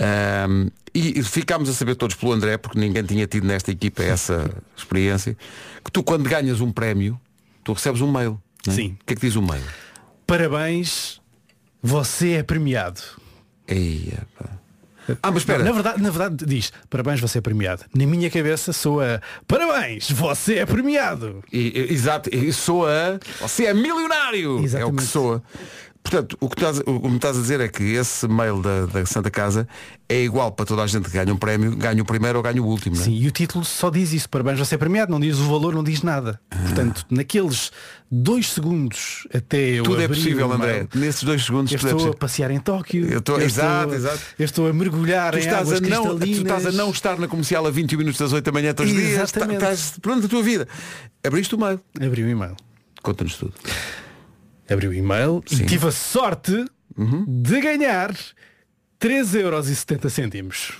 Ahm, 0.00 0.68
e 0.94 1.22
ficámos 1.22 1.68
a 1.68 1.74
saber 1.74 1.94
todos 1.94 2.16
pelo 2.16 2.32
André, 2.32 2.56
porque 2.56 2.78
ninguém 2.78 3.04
tinha 3.04 3.26
tido 3.26 3.46
nesta 3.46 3.70
equipa 3.70 4.02
essa 4.02 4.50
experiência, 4.76 5.36
que 5.84 5.92
tu 5.92 6.02
quando 6.02 6.28
ganhas 6.28 6.60
um 6.60 6.72
prémio, 6.72 7.20
tu 7.62 7.72
recebes 7.74 8.00
um 8.00 8.10
mail. 8.10 8.40
é? 8.66 8.70
Sim. 8.72 8.96
O 9.00 9.04
que 9.04 9.12
é 9.12 9.16
que 9.16 9.20
diz 9.26 9.36
o 9.36 9.42
mail? 9.42 9.62
Parabéns, 10.26 11.20
você 11.82 12.32
é 12.32 12.42
premiado. 12.42 13.00
Eia, 13.68 14.26
pá. 14.38 14.46
Ah, 15.22 15.30
mas 15.32 15.38
espera. 15.38 15.64
Na 15.64 15.72
verdade, 15.72 16.00
na 16.00 16.10
verdade 16.10 16.44
diz, 16.46 16.72
parabéns, 16.88 17.20
você 17.20 17.38
é 17.38 17.40
premiado. 17.40 17.84
Na 17.94 18.06
minha 18.06 18.30
cabeça 18.30 18.72
soa, 18.72 19.20
parabéns, 19.46 20.08
você 20.10 20.58
é 20.58 20.66
premiado. 20.66 21.42
E- 21.52 21.72
e- 21.74 21.92
exato, 21.92 22.30
e 22.34 22.52
soa. 22.52 23.18
Você 23.40 23.66
é 23.66 23.74
milionário! 23.74 24.50
É 24.50 24.54
o 24.54 24.58
que 24.60 24.64
Exatamente. 24.66 25.02
soa. 25.06 25.42
Portanto, 26.02 26.36
o 26.40 26.48
que, 26.48 26.56
estás, 26.56 26.78
o 26.86 26.98
que 27.00 27.08
me 27.08 27.16
estás 27.16 27.36
a 27.36 27.40
dizer 27.40 27.60
é 27.60 27.68
que 27.68 27.82
esse 27.84 28.26
mail 28.26 28.60
da, 28.62 28.86
da 28.86 29.04
Santa 29.06 29.30
Casa 29.30 29.68
é 30.08 30.22
igual 30.24 30.50
para 30.50 30.64
toda 30.64 30.82
a 30.82 30.86
gente 30.86 31.04
que 31.04 31.10
ganha 31.12 31.32
um 31.32 31.36
prémio, 31.36 31.76
ganha 31.76 32.02
o 32.02 32.06
primeiro 32.06 32.38
ou 32.38 32.42
ganha 32.42 32.60
o 32.60 32.66
último, 32.66 32.96
não 32.96 33.02
é? 33.02 33.04
Sim, 33.04 33.12
e 33.14 33.28
o 33.28 33.30
título 33.30 33.64
só 33.64 33.90
diz 33.90 34.12
isso, 34.12 34.28
parabéns, 34.28 34.58
você 34.58 34.74
é 34.74 34.78
premiado, 34.78 35.12
não 35.12 35.20
diz 35.20 35.36
o 35.38 35.44
valor, 35.44 35.74
não 35.74 35.84
diz 35.84 36.02
nada. 36.02 36.40
Portanto, 36.48 37.04
naqueles 37.10 37.70
dois 38.10 38.50
segundos 38.50 39.28
até 39.32 39.58
eu 39.58 39.84
Tudo 39.84 40.00
é 40.00 40.08
possível, 40.08 40.50
André. 40.50 40.88
Nesses 40.94 41.22
dois 41.22 41.44
segundos 41.44 41.70
Eu 41.70 41.76
é 41.76 41.78
estou 41.78 41.90
a 41.90 41.94
possível. 41.94 42.14
passear 42.14 42.50
em 42.50 42.58
Tóquio. 42.58 43.06
Eu 43.06 43.18
estou- 43.18 43.40
exato, 43.40 43.94
exato. 43.94 44.20
Eu 44.38 44.44
estou 44.46 44.68
a 44.68 44.72
mergulhar 44.72 45.32
Tu 45.32 45.36
em 45.36 45.40
estás, 45.42 45.68
águas 45.68 45.78
a 45.82 45.88
não, 45.88 46.18
tu 46.18 46.24
estás 46.26 46.66
a 46.66 46.72
não 46.72 46.90
estar 46.90 47.18
na 47.18 47.28
comercial 47.28 47.64
a 47.66 47.70
21 47.70 47.98
minutos 47.98 48.18
das 48.18 48.32
8 48.32 48.44
da 48.44 48.50
manhã 48.52 48.72
todos 48.74 48.90
os 48.90 48.98
dias. 48.98 49.12
Exatamente. 49.12 49.56
Estás 49.62 49.94
pronto 50.00 50.26
a 50.26 50.28
tua 50.28 50.42
vida. 50.42 50.66
Abriste 51.24 51.54
o 51.54 51.58
mail. 51.58 51.78
Abri 52.04 52.24
o 52.24 52.28
e-mail. 52.28 52.56
Conta-nos 53.02 53.36
tudo. 53.36 53.52
Abri 54.70 54.86
o 54.86 54.94
e-mail 54.94 55.42
Sim. 55.46 55.56
Uhum. 55.56 55.62
e 55.62 55.66
tive 55.66 55.86
a 55.88 55.92
sorte 55.92 56.64
de 57.26 57.60
ganhar 57.60 58.14
3,70€. 59.00 60.74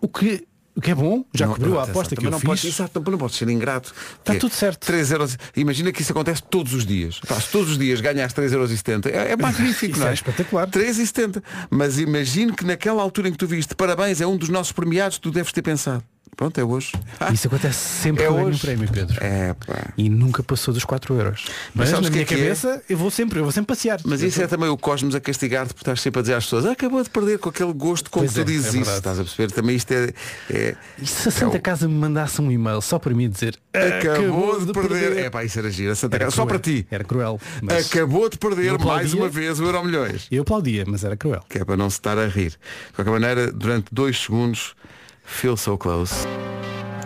O 0.00 0.08
que, 0.08 0.46
o 0.74 0.80
que 0.80 0.90
é 0.90 0.94
bom, 0.94 1.24
já 1.34 1.46
Não, 1.46 1.54
cobriu 1.54 1.78
a 1.78 1.84
aposta 1.84 2.14
que 2.14 2.16
também 2.16 2.28
eu 2.28 2.32
não 2.32 2.38
fiz. 2.38 2.48
Podes, 2.48 2.64
exato, 2.64 3.10
não 3.10 3.18
podes 3.18 3.36
ser 3.36 3.48
ingrato. 3.48 3.94
Está 4.18 4.32
Que 4.32 4.36
é 4.36 4.40
tudo 4.40 4.54
certo. 4.54 4.86
3 4.86 5.10
euros. 5.12 5.38
Imagina 5.56 5.92
que 5.92 6.02
isso 6.02 6.12
acontece 6.12 6.42
todos 6.42 6.74
os 6.74 6.84
dias. 6.86 7.20
Pá, 7.20 7.40
se 7.40 7.50
todos 7.50 7.70
os 7.72 7.78
dias 7.78 8.00
ganhas 8.00 8.32
3,70 8.32 8.52
euros, 8.52 8.86
é, 9.06 9.32
é 9.32 9.36
magnífico, 9.40 9.92
Isso 9.92 10.00
não 10.00 10.08
é? 10.08 10.10
é 10.10 10.14
espetacular. 10.14 10.68
3,70. 10.68 11.42
Mas 11.70 11.98
imagino 11.98 12.54
que 12.54 12.64
naquela 12.64 13.02
altura 13.02 13.28
em 13.28 13.32
que 13.32 13.38
tu 13.38 13.46
viste, 13.46 13.74
parabéns, 13.74 14.20
é 14.20 14.26
um 14.26 14.36
dos 14.36 14.48
nossos 14.48 14.72
premiados, 14.72 15.18
tu 15.18 15.30
deves 15.30 15.52
ter 15.52 15.62
pensado. 15.62 16.02
Pronto, 16.34 16.58
é 16.60 16.64
hoje. 16.64 16.92
Isso 17.32 17.46
acontece 17.46 17.78
sempre 17.78 18.24
É 18.24 18.26
que 18.26 18.32
eu 18.32 18.34
ganho 18.36 18.46
um 18.48 18.50
hoje. 18.50 18.60
prémio, 18.60 18.88
Pedro. 18.92 19.16
É, 19.24 19.54
pá. 19.54 19.92
E 19.96 20.08
nunca 20.10 20.42
passou 20.42 20.72
dos 20.74 20.84
4 20.84 21.14
euros. 21.14 21.46
Mas, 21.74 21.88
sabes 21.88 22.04
na 22.04 22.08
que 22.08 22.12
minha 22.12 22.22
é 22.22 22.26
que 22.26 22.34
é? 22.34 22.38
cabeça 22.38 22.82
eu 22.90 22.98
vou 22.98 23.10
sempre, 23.10 23.38
eu 23.38 23.42
vou 23.42 23.52
sempre 23.52 23.74
passear. 23.74 24.00
Mas 24.04 24.20
isso 24.20 24.42
é 24.42 24.46
também 24.46 24.68
o 24.68 24.76
Cosmos 24.76 25.14
a 25.14 25.20
castigar-te 25.20 25.72
por 25.72 25.80
estar 25.80 25.96
sempre 25.96 26.18
a 26.18 26.22
dizer 26.22 26.34
às 26.34 26.44
pessoas 26.44 26.66
"Ah, 26.66 26.72
acabou 26.72 27.02
de 27.02 27.08
perder 27.08 27.38
com 27.38 27.48
aquele 27.48 27.72
gosto 27.72 28.10
com 28.10 28.20
Pois 28.20 28.32
que 28.32 28.36
tu 28.38 28.40
é, 28.42 28.44
dizes 28.44 28.74
é 28.74 28.78
isso. 28.80 28.90
Estás 28.90 29.18
a 29.18 29.24
perceber? 29.24 29.50
Também 29.52 29.76
isto 29.76 29.90
é. 29.92 30.12
é- 30.50 30.76
E 31.00 31.06
se 31.06 31.28
a 31.28 31.32
Santa 31.32 31.56
É 31.56 31.58
o- 31.58 31.62
Casa 31.62 31.88
me 31.88 31.94
mandasse 31.94 32.40
um 32.42 32.50
e-mail 32.50 32.80
só 32.82 32.98
para 32.98 33.14
mim 33.14 33.28
dizer 33.30 33.58
Acabou, 33.72 34.64
de, 34.64 34.72
perder. 34.72 35.16
É 35.16 35.30
pá, 35.30 35.42
isso 35.44 35.58
era 35.58 35.70
giro. 35.70 35.92
A 35.92 35.94
Santa 35.94 36.16
Era 36.16 36.24
Casa. 36.26 36.36
Só 36.36 36.44
cruel. 36.44 36.60
para 36.60 36.72
ti. 36.72 36.86
Era 36.90 37.04
cruel. 37.04 37.40
mas 37.62 37.86
Acabou 37.90 38.28
de 38.28 38.36
perder 38.36 38.78
mais 38.78 39.14
uma 39.14 39.28
vez 39.28 39.58
o 39.58 39.64
Euro 39.64 39.84
Milhões. 39.84 40.26
Eu 40.30 40.42
aplaudia, 40.42 40.84
mas 40.86 41.02
era 41.04 41.16
cruel. 41.16 41.42
Que 41.48 41.58
é 41.58 41.64
para 41.64 41.76
não 41.76 41.88
se 41.88 41.96
estar 41.96 42.18
a 42.18 42.26
rir. 42.26 42.50
De 42.50 42.92
qualquer 42.94 43.10
maneira, 43.10 43.50
durante 43.52 43.86
dois 43.92 44.18
segundos, 44.22 44.74
feel 45.26 45.56
so 45.56 45.76
close. 45.76 46.14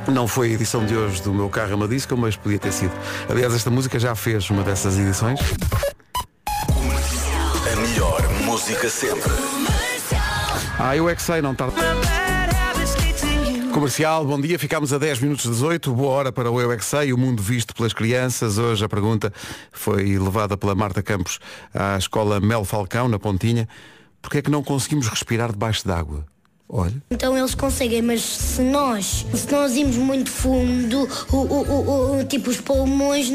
Não 0.07 0.29
foi 0.29 0.51
a 0.51 0.53
edição 0.53 0.85
de 0.85 0.97
hoje 0.97 1.23
do 1.23 1.33
meu 1.33 1.49
carro 1.49 1.73
é 1.73 1.75
uma 1.75 1.89
disco, 1.89 2.17
mas 2.17 2.37
podia 2.37 2.59
ter 2.59 2.73
sido. 2.73 2.93
Aliás, 3.29 3.55
esta 3.55 3.71
música 3.71 3.99
já 3.99 4.15
fez 4.15 4.49
uma 4.51 4.63
dessas 4.63 4.99
edições. 4.99 5.41
A 7.73 7.77
melhor 7.77 8.29
música 8.45 8.89
sempre. 8.89 9.31
Ah, 10.79 10.97
eu 10.97 11.09
é 11.09 11.15
que 11.15 11.23
sei, 11.23 11.43
não 11.43 11.55
tarde. 11.55 11.77
Comercial, 13.73 14.25
bom 14.25 14.41
dia, 14.41 14.59
ficámos 14.59 14.93
a 14.93 14.99
10 14.99 15.21
minutos 15.21 15.47
das 15.47 15.63
8, 15.63 15.95
boa 15.95 16.11
hora 16.11 16.33
para 16.33 16.51
o 16.51 16.61
Eu 16.61 16.73
é 16.73 16.77
que 16.77 16.85
Sei, 16.85 17.13
o 17.13 17.19
mundo 17.19 17.41
visto 17.41 17.73
pelas 17.75 17.93
crianças. 17.93 18.59
Hoje 18.59 18.85
a 18.85 18.89
pergunta 18.89 19.33
foi 19.71 20.19
levada 20.19 20.57
pela 20.57 20.75
Marta 20.75 21.03
Campos 21.03 21.39
à 21.73 21.97
escola 21.97 22.41
Mel 22.41 22.65
Falcão, 22.65 23.09
na 23.09 23.19
Pontinha. 23.19 23.69
Porquê 24.21 24.39
é 24.39 24.43
que 24.43 24.51
não 24.51 24.63
conseguimos 24.63 25.07
respirar 25.07 25.53
debaixo 25.53 25.87
d'água? 25.87 26.27
Olha, 26.73 26.95
Então 27.11 27.37
eles 27.37 27.53
conseguem, 27.55 28.01
mas 28.01 28.23
se 28.23 28.63
nós, 28.63 29.27
se 29.35 29.51
nós 29.51 29.75
irmos 29.77 29.97
muito 29.97 30.31
fundo, 30.31 31.09
o, 31.33 31.37
o, 31.37 31.63
o, 31.63 32.21
o- 32.21 32.25
tipo 32.25 32.49
os 32.49 32.61
pulmões 32.61 33.29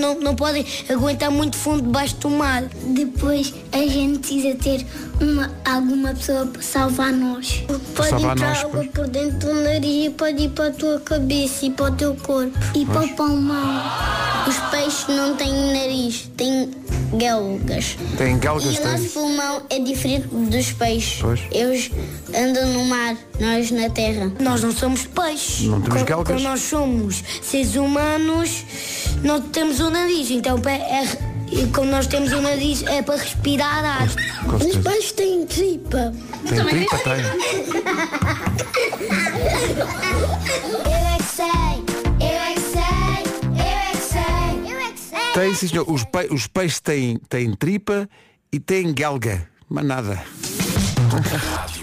não, 0.00 0.20
não 0.20 0.36
podem 0.36 0.64
aguentar 0.88 1.28
muito 1.28 1.56
fundo 1.56 1.82
debaixo 1.82 2.14
do 2.18 2.30
mar. 2.30 2.62
Depois 2.94 3.52
a 3.72 3.78
gente 3.78 4.18
precisa 4.20 4.54
ter 4.54 4.86
uma, 5.20 5.50
alguma 5.64 6.14
pessoa 6.14 6.46
para 6.46 6.62
salvar 6.62 7.12
nós. 7.12 7.64
Pode 7.94 8.08
salvar 8.10 8.36
entrar 8.36 8.48
nós, 8.50 8.58
água 8.60 8.70
pois. 8.74 8.88
por 8.90 9.08
dentro 9.08 9.38
do 9.48 9.54
nariz 9.62 10.06
e 10.06 10.10
pode 10.10 10.42
ir 10.44 10.48
para 10.50 10.68
a 10.68 10.70
tua 10.72 11.00
cabeça 11.00 11.66
e 11.66 11.70
para 11.70 11.92
o 11.92 11.96
teu 11.96 12.14
corpo. 12.16 12.56
E 12.74 12.84
para 12.86 13.04
o 13.04 13.08
pulmão. 13.16 13.82
Os 14.46 14.56
peixes 14.70 15.06
não 15.08 15.34
têm 15.36 15.52
nariz, 15.72 16.30
têm 16.36 16.70
galgas. 17.14 17.96
tem 18.16 18.38
galgas, 18.38 18.74
E 18.76 18.80
o 18.80 18.84
nosso 18.84 19.08
pulmão 19.10 19.62
é 19.68 19.78
diferente 19.80 20.28
dos 20.28 20.72
peixes. 20.72 21.18
Pois. 21.20 21.40
Eles 21.50 21.90
andam 22.34 22.66
no 22.72 22.84
mar, 22.86 23.16
nós 23.40 23.70
na 23.70 23.90
terra. 23.90 24.30
Nós 24.40 24.62
não 24.62 24.72
somos 24.72 25.04
peixes. 25.06 25.66
Não 25.66 25.80
temos 25.80 26.00
Co- 26.02 26.06
galgas. 26.06 26.36
Como 26.36 26.48
nós 26.48 26.60
somos 26.62 27.22
seres 27.42 27.74
humanos, 27.74 28.64
não 29.22 29.40
temos 29.40 29.80
o 29.80 29.90
nariz. 29.90 30.30
Então 30.30 30.56
é- 30.66 31.37
e 31.52 31.66
como 31.72 31.90
nós 31.90 32.06
temos 32.06 32.32
o 32.32 32.40
nariz 32.40 32.82
é 32.86 33.02
para 33.02 33.16
respirar 33.16 33.84
ar. 33.84 34.08
Com 34.44 34.56
Os 34.56 34.76
peixes 34.76 35.12
têm 35.12 35.46
tripa. 35.46 36.12
Tem 36.48 36.64
tripa, 36.66 36.98
tem. 36.98 37.24
Eu 40.84 40.96
é 40.96 41.16
que 41.16 41.22
sei, 41.24 41.48
eu 42.20 42.40
é 42.42 42.54
que 42.54 42.60
sei, 42.60 43.22
eu 43.54 43.78
é 43.78 43.90
que 43.92 43.98
sei, 43.98 44.72
eu 44.72 44.78
é 44.80 44.92
que 44.92 45.00
sei. 45.00 45.32
Tem, 45.34 45.54
sim, 45.54 45.68
senhor. 45.68 45.90
Os, 45.90 46.04
pe- 46.04 46.28
os 46.30 46.46
peixes 46.46 46.80
têm, 46.80 47.18
têm 47.28 47.54
tripa 47.54 48.08
e 48.52 48.58
têm 48.60 48.92
galga. 48.94 49.48
Mas 49.68 49.84
nada. 49.84 50.22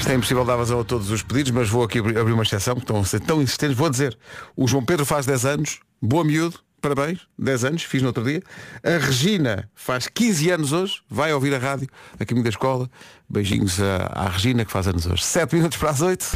Isto 0.00 0.12
é 0.12 0.14
impossível 0.14 0.46
dar 0.46 0.56
vazão 0.56 0.80
a 0.80 0.84
todos 0.84 1.10
os 1.10 1.22
pedidos, 1.22 1.52
mas 1.52 1.68
vou 1.68 1.84
aqui 1.84 1.98
abrir 1.98 2.32
uma 2.32 2.42
exceção, 2.42 2.74
que 2.74 2.80
estão 2.80 2.98
a 2.98 3.04
ser 3.04 3.20
tão 3.20 3.42
insistentes. 3.42 3.76
Vou 3.76 3.90
dizer, 3.90 4.18
o 4.56 4.66
João 4.66 4.82
Pedro 4.82 5.04
faz 5.04 5.26
10 5.26 5.44
anos, 5.44 5.78
boa 6.00 6.24
miúdo, 6.24 6.58
parabéns, 6.80 7.20
10 7.38 7.64
anos, 7.66 7.82
fiz 7.82 8.00
no 8.00 8.08
outro 8.08 8.24
dia. 8.24 8.42
A 8.82 8.96
Regina 8.96 9.68
faz 9.74 10.08
15 10.08 10.50
anos 10.52 10.72
hoje, 10.72 11.02
vai 11.06 11.34
ouvir 11.34 11.54
a 11.54 11.58
rádio 11.58 11.86
a 12.18 12.24
caminho 12.24 12.44
da 12.44 12.48
escola. 12.48 12.88
Beijinhos 13.28 13.78
à, 13.78 14.06
à 14.06 14.28
Regina, 14.30 14.64
que 14.64 14.72
faz 14.72 14.88
anos 14.88 15.04
hoje. 15.04 15.22
7 15.22 15.54
minutos 15.54 15.76
para 15.76 15.90
as 15.90 16.00
8. 16.00 16.26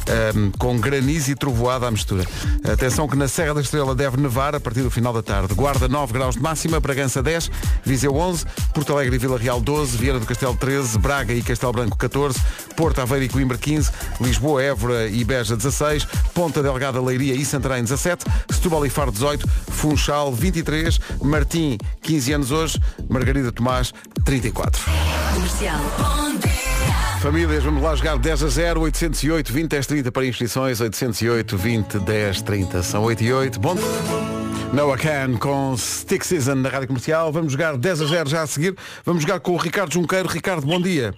eh, 0.08 0.32
com 0.58 0.80
granizo 0.80 1.30
e 1.30 1.36
trovoada 1.36 1.86
à 1.86 1.92
mistura. 1.92 2.24
Atenção 2.64 3.06
que 3.06 3.16
na 3.16 3.28
Serra 3.28 3.54
da 3.54 3.60
Estrela 3.60 3.94
deve 3.94 4.16
nevar 4.16 4.52
a 4.56 4.58
partir 4.58 4.82
do 4.82 4.90
final 4.90 5.12
da 5.12 5.22
tarde. 5.22 5.54
Guarda 5.54 5.86
9 5.86 6.12
graus 6.12 6.34
de 6.34 6.42
máxima, 6.42 6.80
Bragança 6.80 7.22
10, 7.22 7.52
Viseu 7.84 8.16
11, 8.16 8.44
Porto 8.74 8.94
Alegre 8.94 9.14
e 9.14 9.18
Vila 9.20 9.38
Real 9.38 9.60
12, 9.60 9.96
Vieira 9.96 10.18
do 10.18 10.26
Castelo 10.26 10.56
13, 10.56 10.98
Braga 10.98 11.32
e 11.32 11.40
Castelo 11.40 11.72
Branco 11.72 11.96
14, 11.96 12.36
Porto 12.76 13.00
Aveiro 13.00 13.24
e 13.24 13.28
Coimbra 13.28 13.58
15, 13.58 13.90
Lisboa, 14.20 14.62
Évora 14.62 15.08
e 15.08 15.24
Beja 15.24 15.56
16, 15.56 16.06
Ponta 16.34 16.62
Delgada, 16.62 17.00
Leiria 17.00 17.34
e 17.34 17.44
Santarém 17.44 17.82
17, 17.82 18.24
Setúbal 18.50 18.86
e 18.86 18.90
Faro 18.90 19.12
18, 19.12 19.48
Funchal 19.70 20.32
23, 20.32 20.98
Martim 21.22 21.78
15 22.02 22.32
anos 22.32 22.50
hoje, 22.50 22.80
Margarida 23.08 23.52
Tomás 23.52 23.92
34. 24.24 24.82
Comercial. 25.34 25.80
Bom 25.98 26.38
dia. 26.38 26.54
Famílias, 27.20 27.64
vamos 27.64 27.82
lá 27.82 27.96
jogar 27.96 28.18
10 28.18 28.42
a 28.42 28.48
0, 28.48 28.80
808 28.82 29.50
20 29.50 29.70
10 29.70 29.86
30 29.86 30.12
para 30.12 30.26
inscrições, 30.26 30.80
808 30.80 31.56
20 31.56 31.98
10 32.00 32.42
30. 32.42 32.82
São 32.82 33.02
8 33.02 33.24
e 33.24 33.32
8. 33.32 33.60
Bom. 33.60 33.76
Noah 34.74 34.98
Can 34.98 35.38
com 35.38 35.74
Stick 35.76 36.22
Season 36.22 36.56
na 36.56 36.68
Rádio 36.68 36.88
Comercial. 36.88 37.32
Vamos 37.32 37.52
jogar 37.52 37.78
10 37.78 38.02
a 38.02 38.06
0 38.06 38.28
já 38.28 38.42
a 38.42 38.46
seguir. 38.46 38.76
Vamos 39.06 39.22
jogar 39.22 39.40
com 39.40 39.52
o 39.52 39.56
Ricardo 39.56 39.94
Junqueiro. 39.94 40.28
Ricardo, 40.28 40.66
bom 40.66 40.78
dia. 40.78 41.14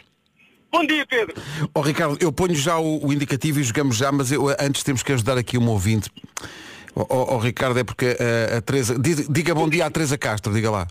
Bom 0.76 0.87
dia, 0.87 1.06
Pedro. 1.06 1.35
Ó 1.75 1.80
Ricardo, 1.80 2.18
eu 2.21 2.30
ponho 2.30 2.54
já 2.54 2.76
o, 2.78 3.06
o 3.06 3.11
indicativo 3.11 3.59
e 3.61 3.62
jogamos 3.62 3.97
já, 3.97 4.12
mas 4.12 4.30
eu, 4.30 4.49
antes 4.61 4.83
temos 4.83 5.02
que 5.02 5.11
ajudar 5.11 5.38
aqui 5.38 5.56
um 5.56 5.66
ouvinte. 5.71 6.11
Ó 6.95 7.06
ó, 7.09 7.35
ó, 7.35 7.38
Ricardo, 7.38 7.78
é 7.78 7.85
porque 7.85 8.14
a, 8.52 8.59
a 8.59 8.61
Teresa. 8.61 8.99
Diga, 8.99 9.25
diga 9.26 9.54
bom 9.54 9.68
dia 9.71 9.87
à 9.87 9.90
Teresa 9.90 10.18
Castro, 10.18 10.52
diga 10.52 10.71
lá. 10.71 10.87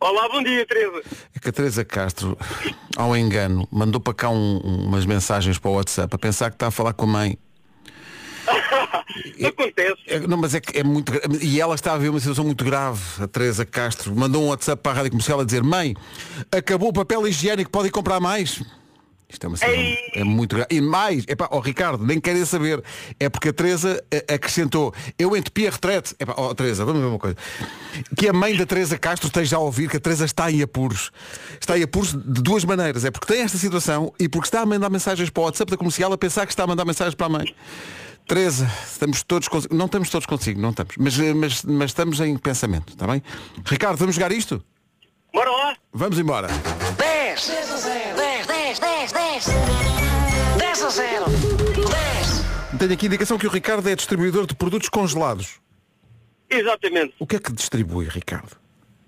Olá, 0.00 0.28
bom 0.28 0.42
dia, 0.42 0.66
Teresa. 0.66 1.02
É 1.32 1.38
que 1.38 1.48
a 1.50 1.52
Teresa 1.52 1.84
Castro, 1.84 2.36
ao 2.96 3.16
engano, 3.16 3.68
mandou 3.70 4.00
para 4.00 4.12
cá 4.12 4.28
um- 4.30 4.58
umas 4.58 5.06
mensagens 5.06 5.56
para 5.56 5.70
o 5.70 5.74
WhatsApp 5.74 6.12
a 6.12 6.18
pensar 6.18 6.50
que 6.50 6.56
está 6.56 6.66
a 6.66 6.70
falar 6.72 6.94
com 6.94 7.04
a 7.04 7.08
mãe. 7.08 7.38
Acontece. 9.46 10.00
É, 10.06 10.20
não, 10.20 10.36
mas 10.36 10.54
é 10.54 10.60
que 10.60 10.78
é 10.78 10.84
muito 10.84 11.12
E 11.40 11.60
ela 11.60 11.74
está 11.74 11.94
a 11.94 11.98
ver 11.98 12.08
uma 12.08 12.20
situação 12.20 12.44
muito 12.44 12.64
grave. 12.64 13.00
A 13.20 13.26
Teresa 13.26 13.64
Castro 13.64 14.14
mandou 14.14 14.42
um 14.44 14.48
WhatsApp 14.48 14.82
para 14.82 14.92
a 14.92 14.94
Rádio 14.96 15.10
Comercial 15.10 15.40
a 15.40 15.44
dizer 15.44 15.62
Mãe, 15.62 15.94
acabou 16.50 16.88
o 16.88 16.92
papel 16.92 17.26
higiênico, 17.26 17.70
pode 17.70 17.88
ir 17.88 17.90
comprar 17.90 18.20
mais? 18.20 18.62
Isto 19.32 19.44
é 19.44 19.48
uma 19.48 19.56
situação, 19.56 19.96
é 20.14 20.24
muito 20.24 20.54
grave. 20.54 20.68
E 20.70 20.80
mais, 20.80 21.24
epá, 21.26 21.48
ó 21.50 21.58
Ricardo, 21.58 22.04
nem 22.04 22.20
querem 22.20 22.44
saber. 22.44 22.84
É 23.18 23.30
porque 23.30 23.48
a 23.48 23.52
Teresa 23.52 24.04
eh, 24.10 24.34
acrescentou, 24.34 24.92
eu 25.18 25.34
entepi 25.34 25.66
a 25.66 25.70
retrete. 25.70 26.14
Epá, 26.20 26.34
ó 26.36 26.52
Teresa, 26.52 26.84
vamos 26.84 27.00
ver 27.00 27.08
uma 27.08 27.18
coisa. 27.18 27.36
Que 28.14 28.28
a 28.28 28.32
mãe 28.32 28.54
da 28.54 28.66
Teresa 28.66 28.98
Castro 28.98 29.28
esteja 29.28 29.56
a 29.56 29.58
ouvir 29.58 29.88
que 29.88 29.96
a 29.96 30.00
Teresa 30.00 30.26
está 30.26 30.50
em 30.50 30.60
apuros. 30.60 31.10
Está 31.58 31.78
em 31.78 31.82
apuros 31.82 32.12
de 32.12 32.42
duas 32.42 32.62
maneiras. 32.64 33.06
É 33.06 33.10
porque 33.10 33.26
tem 33.26 33.42
esta 33.42 33.56
situação 33.56 34.12
e 34.20 34.28
porque 34.28 34.48
está 34.48 34.60
a 34.60 34.66
mandar 34.66 34.90
mensagens 34.90 35.30
para 35.30 35.40
o 35.40 35.44
WhatsApp 35.44 35.70
da 35.70 35.78
comercial 35.78 36.12
a 36.12 36.18
pensar 36.18 36.44
que 36.44 36.52
está 36.52 36.64
a 36.64 36.66
mandar 36.66 36.84
mensagens 36.84 37.14
para 37.14 37.26
a 37.26 37.30
mãe. 37.30 37.54
Teresa, 38.26 38.70
estamos 38.86 39.22
todos 39.22 39.48
consigo. 39.48 39.74
Não 39.74 39.86
estamos 39.86 40.08
todos 40.10 40.26
consigo, 40.26 40.60
não 40.60 40.70
estamos. 40.70 40.94
Mas, 40.98 41.18
eh, 41.18 41.34
mas, 41.34 41.64
mas 41.64 41.90
estamos 41.90 42.20
em 42.20 42.36
pensamento, 42.36 42.92
está 42.92 43.06
bem? 43.06 43.22
Ricardo, 43.64 43.98
vamos 43.98 44.14
jogar 44.14 44.32
isto? 44.32 44.64
Bora 45.32 45.50
lá! 45.50 45.76
Vamos 45.92 46.18
embora. 46.18 46.48
10, 46.98 47.46
10 47.48 47.70
a 47.70 47.76
0, 47.76 48.16
10, 48.16 48.46
10, 48.46 48.78
10, 48.78 49.12
10, 49.12 49.46
10 50.58 50.82
a 50.82 50.88
0, 50.88 51.24
10. 51.26 52.78
Tenho 52.78 52.92
aqui 52.92 53.06
a 53.06 53.08
indicação 53.08 53.38
que 53.38 53.46
o 53.46 53.50
Ricardo 53.50 53.88
é 53.88 53.94
distribuidor 53.94 54.46
de 54.46 54.54
produtos 54.54 54.88
congelados. 54.88 55.60
Exatamente. 56.48 57.14
O 57.18 57.26
que 57.26 57.36
é 57.36 57.38
que 57.38 57.52
distribui, 57.52 58.08
Ricardo? 58.08 58.56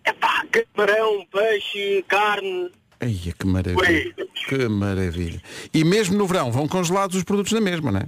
Epá, 0.06 0.44
camarão, 0.50 1.26
peixe, 1.30 2.04
carne. 2.08 2.70
Ai, 3.00 3.34
que 3.38 3.46
maravilha. 3.46 4.14
Que 4.48 4.68
maravilha. 4.68 5.42
E 5.72 5.84
mesmo 5.84 6.16
no 6.16 6.26
verão 6.26 6.50
vão 6.52 6.68
congelados 6.68 7.16
os 7.16 7.24
produtos 7.24 7.52
na 7.52 7.60
mesma, 7.60 7.92
não 7.92 8.00
é? 8.00 8.06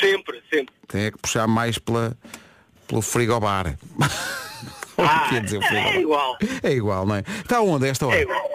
Sempre, 0.00 0.42
sempre. 0.52 0.74
Tem 0.88 1.06
é 1.06 1.10
que 1.10 1.18
puxar 1.18 1.46
mais 1.46 1.78
pela, 1.78 2.16
pelo 2.86 3.02
frigobar. 3.02 3.78
Ah, 4.98 5.26
Quer 5.28 5.42
dizer, 5.42 5.62
é 5.62 6.00
igual. 6.00 6.38
É 6.62 6.72
igual, 6.72 7.04
não 7.04 7.16
é? 7.16 7.20
Está 7.20 7.60
onde 7.60 7.84
a 7.84 7.90
esta 7.90 8.06
hora? 8.06 8.16
É 8.16 8.22
igual. 8.22 8.45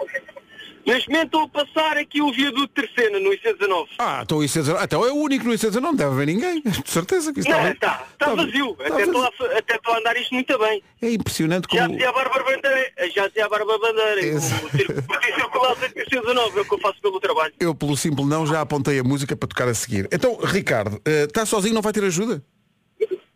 Neste 0.84 1.08
momento 1.10 1.26
estou 1.26 1.42
a 1.42 1.48
passar 1.48 1.96
aqui 1.96 2.20
o 2.20 2.32
viaduto 2.32 2.68
Terceira, 2.68 3.20
no 3.20 3.30
IC19. 3.30 3.86
Ah, 3.98 4.22
estou 4.22 4.40
IC19. 4.40 4.82
Então 4.84 5.06
é 5.06 5.12
o 5.12 5.16
único 5.16 5.44
no 5.46 5.52
IC19, 5.52 5.80
não 5.80 5.94
deve 5.94 6.10
haver 6.12 6.26
ninguém. 6.26 6.60
De 6.66 6.90
certeza 6.90 7.32
que 7.32 7.40
isso 7.40 7.48
Não, 7.48 7.68
está, 7.68 8.04
está, 8.18 8.30
está 8.30 8.34
vazio. 8.34 8.70
está 8.80 8.86
Até 8.94 9.02
estou 9.04 9.22
a, 9.22 9.28
até 9.58 9.76
estou 9.76 9.94
a 9.94 9.98
andar 9.98 10.16
isto 10.16 10.34
muito 10.34 10.58
bem. 10.58 10.82
É 11.00 11.12
impressionante 11.12 11.68
Já 11.72 11.82
como. 11.84 11.94
dizia 11.94 12.08
a 12.08 12.12
Bárbara 12.12 12.44
Bandeira, 12.44 12.92
já 13.14 13.28
dizia 13.28 13.46
a 13.46 13.48
Bárbara 13.48 13.78
Bandeira, 13.78 14.20
Esse- 14.22 14.54
o 14.54 14.70
circuito 14.70 15.24
circular 15.36 15.74
do 15.76 15.86
IC19, 15.86 16.56
é 16.56 16.60
o 16.60 16.64
que 16.64 16.74
eu 16.74 16.78
faço 16.80 17.00
pelo 17.00 17.20
trabalho. 17.20 17.54
Eu, 17.60 17.74
pelo 17.76 17.96
simples 17.96 18.26
não, 18.26 18.44
já 18.46 18.60
apontei 18.60 18.98
a 18.98 19.04
música 19.04 19.36
para 19.36 19.48
tocar 19.48 19.68
a 19.68 19.74
seguir. 19.74 20.08
Então, 20.12 20.36
Ricardo, 20.42 21.00
eh, 21.04 21.24
está 21.24 21.46
sozinho, 21.46 21.74
não 21.74 21.82
vai 21.82 21.92
ter 21.92 22.02
ajuda? 22.02 22.42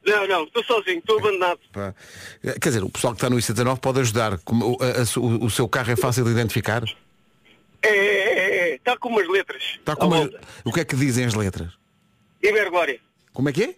Não, 0.05 0.27
não, 0.29 0.45
estou 0.45 0.63
sozinho, 0.65 0.99
estou 0.99 1.19
abandonado. 1.19 1.59
Eh, 2.45 2.53
Quer 2.61 2.69
dizer, 2.71 2.85
o 2.85 2.89
pessoal 2.91 3.13
que 3.15 3.19
está 3.19 3.31
no 3.31 3.37
IC19 3.37 3.79
pode 3.81 4.01
ajudar. 4.01 4.39
Como 4.45 4.73
o, 4.73 4.83
a- 4.83 5.03
a 5.03 5.05
su- 5.07 5.21
o 5.25 5.49
seu 5.51 5.69
carro 5.69 5.91
é 5.93 5.97
fácil 5.97 6.25
de 6.25 6.31
identificar. 6.31 6.83
É, 7.87 7.97
é, 7.97 8.39
é, 8.39 8.71
é, 8.71 8.75
está 8.75 8.97
com 8.97 9.09
umas 9.09 9.29
letras. 9.29 9.63
Está 9.79 9.93
à 9.93 9.97
com. 9.97 10.31
O 10.65 10.73
que 10.73 10.81
é 10.81 10.85
que 10.85 10.97
dizem 10.97 11.25
as 11.25 11.35
letras? 11.35 11.73
Iberglória. 12.43 13.01
Como 13.33 13.49
é 13.49 13.53
que 13.53 13.65
é? 13.65 13.75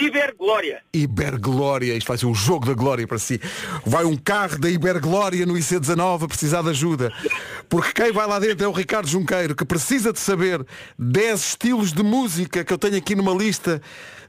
Iberglória. 0.00 0.82
Iberglória, 0.92 1.94
isto 1.94 2.08
vai 2.08 2.18
ser 2.18 2.26
o 2.26 2.34
jogo 2.34 2.66
da 2.66 2.74
glória 2.74 3.06
para 3.06 3.18
si. 3.18 3.40
Vai 3.86 4.04
um 4.04 4.16
carro 4.16 4.58
da 4.58 4.68
Iberglória 4.68 5.46
no 5.46 5.54
IC19 5.54 6.24
a 6.24 6.28
precisar 6.28 6.62
de 6.62 6.70
ajuda. 6.70 7.12
Porque 7.68 7.92
quem 7.92 8.12
vai 8.12 8.26
lá 8.26 8.40
dentro 8.40 8.64
é 8.64 8.68
o 8.68 8.72
Ricardo 8.72 9.06
Junqueiro, 9.06 9.54
que 9.54 9.64
precisa 9.64 10.12
de 10.12 10.18
saber 10.18 10.66
10 10.98 11.40
estilos 11.40 11.92
de 11.92 12.02
música 12.02 12.64
que 12.64 12.72
eu 12.72 12.78
tenho 12.78 12.96
aqui 12.96 13.14
numa 13.14 13.32
lista 13.32 13.80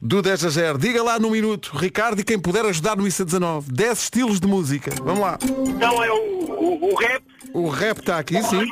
do 0.02 0.22
10 0.22 0.46
a 0.46 0.50
0. 0.50 0.78
Diga 0.78 1.02
lá 1.04 1.20
no 1.20 1.30
minuto, 1.32 1.72
Ricardo, 1.75 2.20
e 2.20 2.24
quem 2.24 2.40
puder 2.40 2.66
ajudar 2.66 2.96
no 2.98 3.04
IC19. 3.04 3.64
10 3.72 4.00
estilos 4.04 4.40
de 4.40 4.48
música. 4.48 4.92
Vamos 5.04 5.20
lá. 5.22 5.38
Então 5.42 6.04
é 6.04 6.12
o, 6.12 6.16
o, 6.18 6.92
o 6.92 6.96
rap, 6.96 7.24
O 7.54 7.68
rap 7.70 8.00
está 8.00 8.18
aqui, 8.20 8.42
sim. 8.44 8.70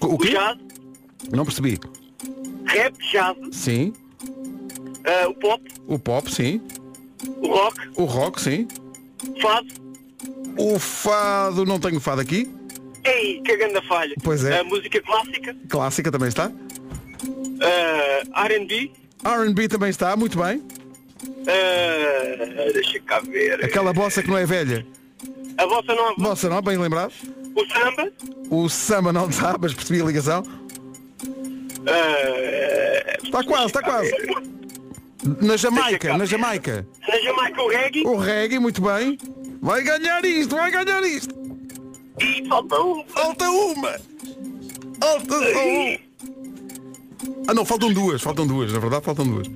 O 0.00 0.14
o 0.14 0.18
quê? 0.18 0.30
jazz, 0.30 0.58
Não 1.32 1.44
percebi. 1.44 1.78
rap, 2.66 2.94
jazz, 3.10 3.36
Sim. 3.52 3.92
ah, 5.06 5.28
o 5.28 5.34
pop, 5.34 5.62
O 5.86 5.98
pop, 5.98 6.30
sim. 6.32 6.60
o 7.38 7.46
rock, 7.48 7.78
O 7.96 8.04
rock, 8.04 8.40
sim. 8.40 8.68
fado. 9.40 9.66
O 10.58 10.78
fado, 10.78 11.64
não 11.64 11.78
tenho 11.80 11.98
fado 12.00 12.20
aqui. 12.20 12.48
Ei, 13.04 13.40
que 13.42 13.56
grande 13.56 13.80
falha. 13.86 14.14
Pois 14.22 14.44
é. 14.44 14.60
A 14.60 14.64
música 14.64 15.00
clássica, 15.02 15.56
Clássica 15.68 16.10
também 16.12 16.28
está. 16.28 16.50
ah, 18.34 18.44
R&B, 18.46 18.90
R&B 19.24 19.68
também 19.68 19.90
está, 19.90 20.14
muito 20.16 20.38
bem. 20.38 20.62
ah, 21.48 22.72
deixa 22.72 23.00
cá 23.00 23.20
ver. 23.20 23.64
Aquela 23.64 23.92
bossa 23.92 24.22
que 24.22 24.28
não 24.28 24.36
é 24.38 24.44
velha. 24.46 24.86
A 25.56 25.66
bossa 25.66 25.94
nova, 25.94 26.14
Bossa 26.18 26.48
não, 26.48 26.60
bem 26.60 26.76
lembrado. 26.76 27.12
o 27.54 27.66
samba, 27.72 28.12
O 28.50 28.68
samba 28.68 29.12
não 29.12 29.28
está, 29.28 29.56
mas 29.60 29.72
percebi 29.72 30.02
a 30.02 30.04
ligação. 30.04 30.42
ah, 31.86 33.16
Está 33.22 33.42
quase, 33.44 33.66
está 33.66 33.82
quase. 33.82 34.12
Na 35.40 35.56
Jamaica, 35.56 36.16
na 36.18 36.24
Jamaica. 36.26 36.86
na 37.08 37.18
Jamaica 37.18 37.62
o 37.62 37.68
reggae 37.68 38.02
O 38.06 38.16
reggae, 38.16 38.58
muito 38.58 38.82
bem. 38.82 39.16
Vai 39.62 39.82
ganhar 39.82 40.22
isto, 40.24 40.54
vai 40.54 40.70
ganhar 40.70 41.02
isto. 41.04 41.34
e 42.20 42.46
falta 42.48 42.78
um. 42.80 43.04
Falta 43.08 43.50
uma. 43.50 43.92
Falta 45.00 45.52
só 45.52 45.66
um. 45.66 45.98
Ah 47.46 47.54
não, 47.54 47.64
faltam 47.64 47.92
duas, 47.92 48.22
faltam 48.22 48.46
duas, 48.46 48.72
na 48.72 48.78
verdade 48.78 49.04
faltam 49.04 49.26
duas. 49.26 49.46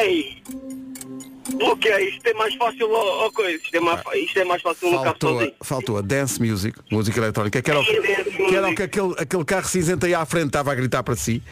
Ei, 0.00 0.36
o 1.60 1.76
que 1.76 1.88
é? 1.88 2.08
Isto 2.08 2.26
é 2.28 2.34
mais 2.34 2.54
fácil 2.54 2.88
ou, 2.88 3.22
ou 3.24 3.32
coisa? 3.32 3.56
Isto 3.56 3.76
é 3.76 3.80
mais, 3.80 4.00
isto 4.14 4.38
é 4.38 4.44
mais 4.44 4.62
fácil 4.62 4.86
no 4.90 4.92
carro 5.02 5.04
Faltou, 5.06 5.30
a- 5.30 5.32
sozinho. 5.40 5.54
faltou 5.62 5.98
a 5.98 6.00
dance 6.00 6.40
music, 6.40 6.78
música 6.90 7.18
eletrónica, 7.18 7.60
que 7.60 7.70
era 7.70 7.80
o 7.80 7.84
que, 7.84 8.00
que, 8.00 8.54
era 8.54 8.68
o 8.68 8.74
que 8.74 8.82
aquele, 8.84 9.14
aquele 9.18 9.44
carro 9.44 9.66
cinzento 9.66 10.06
aí 10.06 10.14
à 10.14 10.24
frente 10.24 10.46
estava 10.46 10.70
a 10.70 10.74
gritar 10.76 11.02
para 11.02 11.16
si. 11.16 11.42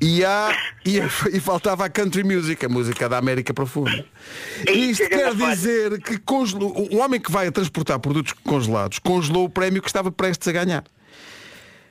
E, 0.00 0.22
há, 0.24 0.54
e, 0.84 0.98
e 1.32 1.40
faltava 1.40 1.86
a 1.86 1.88
country 1.88 2.22
music, 2.22 2.64
a 2.66 2.68
música 2.68 3.08
da 3.08 3.16
América 3.16 3.54
Profunda. 3.54 4.04
Ei, 4.66 4.90
Isto 4.90 5.04
que 5.04 5.08
quer 5.08 5.34
dizer 5.34 6.02
que 6.02 6.18
congelou, 6.18 6.86
o 6.92 6.98
homem 6.98 7.18
que 7.18 7.32
vai 7.32 7.46
a 7.46 7.52
transportar 7.52 7.98
produtos 7.98 8.34
congelados 8.44 8.98
congelou 8.98 9.46
o 9.46 9.48
prémio 9.50 9.80
que 9.80 9.88
estava 9.88 10.12
prestes 10.12 10.46
a 10.48 10.52
ganhar. 10.52 10.84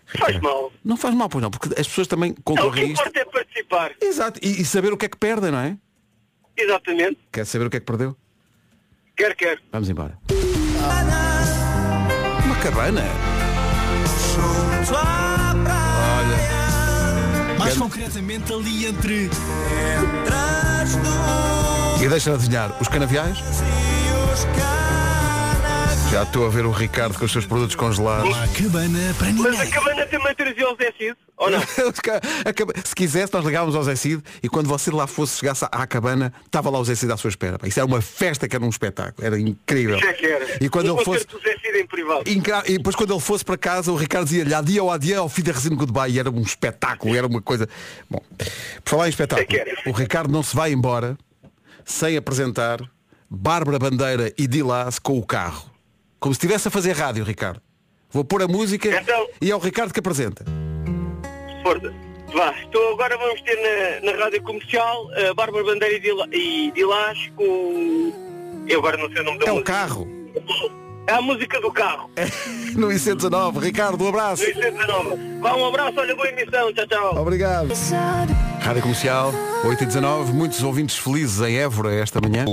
Faz 0.05 0.39
mal. 0.39 0.71
Não 0.83 0.97
faz 0.97 1.15
mal, 1.15 1.29
pois 1.29 1.41
não, 1.41 1.49
porque 1.51 1.69
as 1.79 1.87
pessoas 1.87 2.07
também 2.07 2.29
Não, 2.29 2.33
o 2.33 2.35
que 2.35 2.43
concorrem 2.43 2.91
importa 2.91 3.19
é 3.19 3.25
participar. 3.25 3.91
Exato, 4.01 4.39
e, 4.41 4.61
e 4.61 4.65
saber 4.65 4.93
o 4.93 4.97
que 4.97 5.05
é 5.05 5.09
que 5.09 5.17
perdem, 5.17 5.51
não 5.51 5.59
é? 5.59 5.77
Exatamente. 6.55 7.17
Quer 7.31 7.45
saber 7.45 7.65
o 7.65 7.69
que 7.69 7.77
é 7.77 7.79
que 7.79 7.85
perdeu? 7.85 8.15
Quer, 9.17 9.35
quer. 9.35 9.61
Vamos 9.71 9.89
embora. 9.89 10.17
Uma 12.45 12.55
cabana. 12.57 13.03
Olha. 16.19 17.57
Mais 17.57 17.77
concretamente 17.77 18.53
ali 18.53 18.85
entre. 18.85 19.29
E 22.01 22.07
deixa-me 22.07 22.35
adivinhar, 22.35 22.75
os 22.79 22.87
canaviais? 22.87 23.39
Já 26.15 26.23
estou 26.23 26.45
a 26.45 26.49
ver 26.49 26.65
o 26.65 26.71
Ricardo 26.71 27.19
com 27.19 27.25
os 27.25 27.31
seus 27.33 27.45
produtos 27.45 27.75
congelados. 27.75 28.33
Há 28.37 28.47
cabana 28.47 29.13
para 29.19 29.33
Mas 29.33 29.45
a 29.47 29.51
ninguém. 29.51 29.69
cabana 29.69 30.05
também 30.05 30.33
trazia 30.33 30.71
o 30.71 30.75
Zé 30.77 30.93
Cid, 30.97 31.17
ou 31.35 31.49
não? 31.51 31.59
Se 32.85 32.95
quisesse, 32.95 33.33
nós 33.33 33.43
ligávamos 33.43 33.75
ao 33.75 33.83
Zé 33.83 33.97
Cid 33.97 34.23
e 34.41 34.47
quando 34.47 34.67
você 34.67 34.91
lá 34.91 35.07
fosse, 35.07 35.39
chegasse 35.39 35.67
à 35.69 35.85
cabana, 35.85 36.31
estava 36.45 36.69
lá 36.69 36.79
o 36.79 36.85
Zé 36.85 36.95
Cid 36.95 37.11
à 37.11 37.17
sua 37.17 37.27
espera. 37.27 37.59
Isso 37.65 37.77
era 37.81 37.85
uma 37.85 37.99
festa 37.99 38.47
que 38.47 38.55
era 38.55 38.63
um 38.63 38.69
espetáculo. 38.69 39.27
Era 39.27 39.37
incrível. 39.37 39.97
Isso 39.97 40.07
é 40.07 40.13
que 40.13 40.25
era. 40.25 40.63
E 40.63 40.69
quando 40.69 40.93
um 40.93 40.95
ele 40.95 41.03
fosse. 41.03 41.27
Zé 41.43 41.57
Cid 41.57 41.79
em 41.79 41.85
privado. 41.85 42.23
E 42.65 42.77
depois 42.77 42.95
quando 42.95 43.11
ele 43.11 43.19
fosse 43.19 43.43
para 43.43 43.57
casa, 43.57 43.91
o 43.91 43.97
Ricardo 43.97 44.25
dizia-lhe 44.25 44.53
adia 44.53 44.81
ou 44.81 44.89
adia 44.89 45.17
ao 45.17 45.27
fim 45.27 45.43
da 45.43 45.51
resina 45.51 45.75
goodbye 45.75 46.13
e 46.13 46.17
era 46.17 46.31
um 46.31 46.43
espetáculo, 46.43 47.13
era 47.13 47.27
uma 47.27 47.41
coisa. 47.41 47.67
Bom, 48.09 48.21
por 48.85 48.89
falar 48.89 49.07
em 49.07 49.09
espetáculo, 49.09 49.49
É 49.53 49.89
o 49.89 49.91
Ricardo 49.91 50.31
não 50.31 50.41
se 50.41 50.55
vai 50.55 50.71
embora 50.71 51.17
sem 51.83 52.15
apresentar 52.15 52.79
Bárbara 53.29 53.77
Bandeira 53.77 54.31
e 54.37 54.47
Dilas 54.47 54.97
com 54.97 55.19
o 55.19 55.25
carro. 55.25 55.74
Como 56.25 56.33
se 56.33 56.39
estivesse 56.39 56.67
a 56.69 56.71
fazer 56.71 56.93
rádio, 56.93 57.23
Ricardo. 57.23 57.61
Vou 58.09 58.25
pôr 58.25 58.41
a 58.41 58.47
música 58.47 58.89
Então- 58.99 59.27
e 59.39 59.51
é 59.51 59.55
o 59.55 59.59
Ricardo 59.59 59.93
que 59.93 59.99
apresenta. 59.99 60.43
Força. 61.61 61.93
Vá, 62.33 62.51
então 62.67 62.93
agora 62.93 63.15
vamos 63.15 63.39
ter 63.43 63.55
na, 64.01 64.11
na 64.11 64.23
rádio 64.23 64.41
comercial 64.41 65.07
a 65.29 65.35
Bárbara 65.35 65.63
Bandeira 65.63 65.95
e 66.33 66.71
Dilas 66.71 67.19
com. 67.35 68.11
Eu 68.67 68.79
agora 68.79 68.97
não 68.97 69.07
sei 69.11 69.21
o 69.21 69.23
nome 69.23 69.37
da 69.37 69.45
É 69.45 69.51
o 69.51 69.53
música. 69.53 69.71
carro. 69.71 70.07
É 71.05 71.13
a 71.13 71.21
música 71.21 71.61
do 71.61 71.71
carro. 71.71 72.09
No 72.75 72.87
IC19. 72.87 73.59
Ricardo, 73.61 74.03
um 74.03 74.07
abraço. 74.07 74.41
No 74.41 74.49
IC19. 74.49 75.39
Vá, 75.41 75.55
um 75.55 75.65
abraço, 75.67 75.93
olha, 75.99 76.15
boa 76.15 76.27
emissão. 76.27 76.73
Tchau, 76.73 76.87
tchau. 76.87 77.21
Obrigado. 77.21 77.69
Rádio 78.61 78.81
Comercial, 78.81 79.31
8 79.63 79.83
e 79.83 79.85
19 79.85 80.33
muitos 80.33 80.63
ouvintes 80.63 80.97
felizes 80.97 81.39
em 81.41 81.55
Évora 81.59 81.93
esta 81.93 82.19
manhã. 82.19 82.45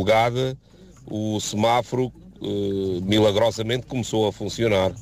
O 1.07 1.41
semáforo 1.41 2.13
milagrosamente 3.05 3.87
começou 3.87 4.29
a 4.29 4.33
funcionar. 4.33 4.93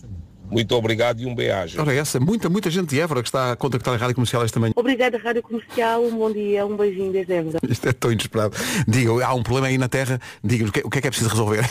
Muito 0.50 0.74
obrigado 0.74 1.20
e 1.20 1.26
um 1.26 1.34
beijo. 1.34 1.80
Ora 1.80 1.94
essa, 1.94 2.18
muita, 2.18 2.48
muita 2.48 2.68
gente 2.68 2.88
de 2.88 3.00
Évora 3.00 3.22
que 3.22 3.28
está 3.28 3.52
a 3.52 3.56
contactar 3.56 3.94
a 3.94 3.96
Rádio 3.96 4.16
Comercial 4.16 4.44
esta 4.44 4.58
manhã. 4.58 4.72
Obrigada, 4.74 5.16
Rádio 5.16 5.42
Comercial. 5.42 6.02
Um 6.04 6.16
bom 6.16 6.32
dia, 6.32 6.66
um 6.66 6.76
beijinho 6.76 7.12
desde 7.12 7.34
Évora. 7.34 7.58
Isto 7.68 7.88
é 7.88 7.92
tão 7.92 8.10
inesperado. 8.10 8.56
Diga, 8.86 9.24
há 9.24 9.32
um 9.32 9.42
problema 9.44 9.68
aí 9.68 9.78
na 9.78 9.88
Terra, 9.88 10.20
diga-nos 10.42 10.70
o 10.70 10.72
que, 10.72 10.80
o 10.80 10.90
que 10.90 10.98
é 10.98 11.00
que 11.00 11.06
é 11.06 11.10
preciso 11.10 11.30
resolver. 11.30 11.64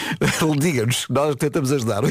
Diga-nos, 0.58 1.06
nós 1.10 1.36
tentamos 1.36 1.70
ajudar. 1.72 2.02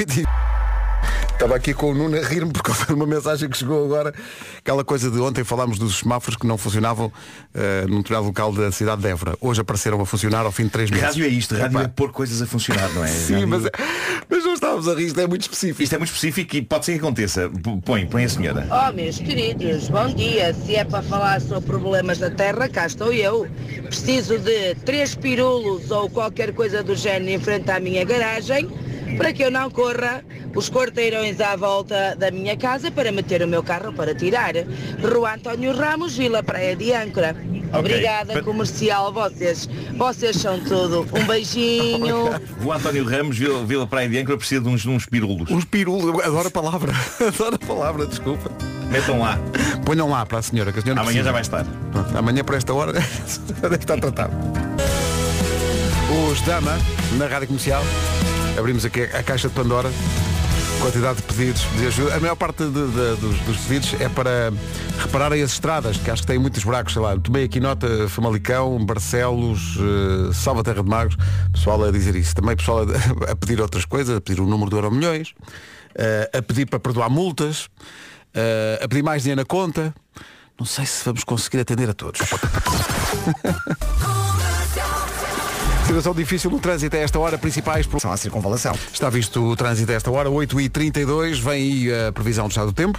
Estava 1.32 1.56
aqui 1.56 1.74
com 1.74 1.90
o 1.90 1.94
Nuno 1.94 2.16
a 2.16 2.20
rir-me 2.22 2.52
por 2.52 2.62
causa 2.62 2.86
de 2.86 2.92
uma 2.92 3.06
mensagem 3.06 3.48
que 3.48 3.56
chegou 3.58 3.84
agora. 3.84 4.14
Aquela 4.58 4.84
coisa 4.84 5.10
de 5.10 5.18
ontem 5.18 5.42
falámos 5.42 5.78
dos 5.78 5.98
semáforos 5.98 6.36
que 6.36 6.46
não 6.46 6.56
funcionavam 6.56 7.12
eh, 7.54 7.84
num 7.88 7.96
determinado 7.98 8.26
local 8.26 8.52
da 8.52 8.70
cidade 8.70 9.02
de 9.02 9.08
Évora. 9.08 9.36
Hoje 9.40 9.60
apareceram 9.60 10.00
a 10.00 10.06
funcionar 10.06 10.44
ao 10.46 10.52
fim 10.52 10.64
de 10.64 10.70
três 10.70 10.88
meses. 10.90 11.04
Rádio 11.06 11.24
é 11.24 11.28
isto, 11.28 11.54
rádio 11.56 11.78
Epá. 11.78 11.84
é 11.84 11.88
pôr 11.88 12.12
coisas 12.12 12.40
a 12.40 12.46
funcionar, 12.46 12.88
não 12.92 13.04
é? 13.04 13.08
Sim, 13.10 13.32
Rádio- 13.34 13.48
mas, 13.48 13.62
mas 14.30 14.44
não 14.44 14.54
estávamos 14.54 14.86
a 14.88 14.94
rir, 14.94 15.06
isto 15.06 15.20
é 15.20 15.26
muito 15.26 15.42
específico. 15.42 15.82
Isto 15.82 15.94
é 15.94 15.98
muito 15.98 16.10
específico 16.10 16.56
e 16.56 16.62
pode 16.62 16.84
ser 16.84 16.92
que 16.92 16.98
aconteça. 16.98 17.50
Põe, 17.84 18.06
põe 18.06 18.24
a 18.24 18.28
senhora. 18.28 18.68
Oh, 18.70 18.92
meus 18.92 19.18
queridos, 19.18 19.88
bom 19.88 20.06
dia. 20.14 20.54
Se 20.54 20.76
é 20.76 20.84
para 20.84 21.02
falar 21.02 21.40
sobre 21.40 21.62
problemas 21.66 22.18
da 22.18 22.30
terra, 22.30 22.68
cá 22.68 22.86
estou 22.86 23.12
eu. 23.12 23.48
Preciso 23.86 24.38
de 24.38 24.76
três 24.84 25.14
pirulos 25.16 25.90
ou 25.90 26.08
qualquer 26.08 26.52
coisa 26.54 26.82
do 26.84 26.94
género 26.94 27.30
em 27.32 27.40
frente 27.40 27.68
à 27.70 27.80
minha 27.80 28.04
garagem 28.04 28.70
para 29.16 29.32
que 29.32 29.42
eu 29.42 29.50
não 29.50 29.70
corra 29.70 30.24
os 30.54 30.68
quarteirões 30.70 31.40
à 31.40 31.56
volta 31.56 32.14
da 32.16 32.30
minha 32.30 32.56
casa 32.56 32.90
para 32.90 33.10
meter 33.12 33.42
o 33.42 33.48
meu 33.48 33.62
carro 33.62 33.92
para 33.92 34.14
tirar. 34.14 34.52
Rua 35.02 35.34
António 35.34 35.74
Ramos, 35.76 36.16
Vila 36.16 36.42
Praia 36.42 36.74
de 36.76 36.92
Âncora. 36.92 37.34
Obrigada, 37.72 38.34
Pa- 38.34 38.42
comercial, 38.42 39.12
vocês. 39.12 39.68
Vocês 39.96 40.36
são 40.36 40.60
tudo. 40.60 41.06
Um 41.12 41.24
beijinho. 41.26 42.28
O 42.64 42.72
António 42.72 43.04
Ramos, 43.04 43.36
Vila, 43.38 43.64
Vila 43.64 43.86
Praia 43.86 44.08
de 44.08 44.18
Âncora, 44.18 44.36
precisa 44.38 44.60
de 44.60 44.68
uns, 44.68 44.84
uns 44.86 45.06
pirulos. 45.06 45.50
Uns 45.50 45.64
pirulos, 45.64 46.22
adoro 46.24 46.48
a 46.48 46.50
palavra. 46.50 46.92
adoro 47.26 47.56
a 47.56 47.66
palavra, 47.66 48.06
desculpa. 48.06 48.50
Metam 48.90 49.18
lá. 49.20 49.38
Ponham 49.86 50.08
lá 50.10 50.24
para 50.26 50.38
a 50.38 50.42
senhora, 50.42 50.70
que 50.72 50.78
a 50.78 50.82
senhora 50.82 51.00
Amanhã 51.00 51.22
precisa. 51.22 51.24
já 51.24 51.32
vai 51.32 51.40
estar. 51.42 51.64
Pronto, 51.90 52.16
amanhã 52.18 52.44
por 52.44 52.54
esta 52.54 52.72
hora 52.74 52.92
deve 53.60 53.76
estar 53.76 53.98
tratado. 53.98 54.32
Os 56.30 56.40
Dama, 56.42 56.78
na 57.16 57.26
Rádio 57.26 57.48
Comercial, 57.48 57.82
abrimos 58.58 58.84
aqui 58.84 59.02
a 59.02 59.22
caixa 59.22 59.48
de 59.48 59.54
Pandora, 59.54 59.90
quantidade 60.80 61.16
de 61.18 61.22
pedidos 61.22 61.62
de 61.78 61.86
ajuda. 61.86 62.16
A 62.16 62.20
maior 62.20 62.36
parte 62.36 62.64
de- 62.64 62.70
de- 62.70 63.16
dos, 63.20 63.38
dos 63.40 63.56
pedidos 63.58 63.94
é 64.00 64.08
para 64.08 64.52
repararem 64.98 65.42
as 65.42 65.52
estradas, 65.52 65.96
que 65.96 66.10
acho 66.10 66.22
que 66.22 66.28
têm 66.28 66.38
muitos 66.38 66.62
buracos, 66.64 66.92
sei 66.92 67.02
lá. 67.02 67.16
Tomei 67.16 67.44
aqui 67.44 67.60
nota, 67.60 67.86
Famalicão, 68.08 68.84
Barcelos, 68.84 69.76
eh, 69.78 70.32
Salva 70.32 70.62
Terra 70.62 70.82
de 70.82 70.88
Magos, 70.88 71.16
pessoal 71.52 71.82
a 71.84 71.90
dizer 71.90 72.14
isso. 72.16 72.34
Também 72.34 72.56
pessoal 72.56 72.84
a, 73.28 73.30
a 73.32 73.36
pedir 73.36 73.60
outras 73.60 73.84
coisas, 73.84 74.16
a 74.16 74.20
pedir 74.20 74.40
o 74.40 74.46
número 74.46 74.70
do 74.70 74.76
Euro 74.76 74.90
Milhões, 74.90 75.34
eh, 75.94 76.30
a 76.34 76.42
pedir 76.42 76.66
para 76.66 76.80
perdoar 76.80 77.08
multas, 77.10 77.68
eh, 78.34 78.80
a 78.82 78.88
pedir 78.88 79.02
mais 79.02 79.22
dinheiro 79.22 79.40
na 79.40 79.44
conta. 79.46 79.94
Não 80.58 80.66
sei 80.66 80.86
se 80.86 81.04
vamos 81.04 81.24
conseguir 81.24 81.60
atender 81.60 81.88
a 81.90 81.94
todos. 81.94 82.20
Situação 85.92 86.14
difícil 86.14 86.50
no 86.50 86.58
trânsito 86.58 86.96
a 86.96 87.00
esta 87.00 87.18
hora, 87.18 87.36
principais 87.36 87.86
por... 87.86 88.00
São 88.00 88.10
a 88.10 88.16
circunvalação. 88.16 88.74
Está 88.90 89.10
visto 89.10 89.42
o 89.42 89.54
trânsito 89.54 89.92
a 89.92 89.94
esta 89.94 90.10
hora, 90.10 90.30
8h32, 90.30 91.34
vem 91.34 91.52
aí 91.52 92.08
a 92.08 92.10
previsão 92.10 92.46
do 92.46 92.50
estado 92.50 92.68
do 92.68 92.72
tempo. 92.72 92.98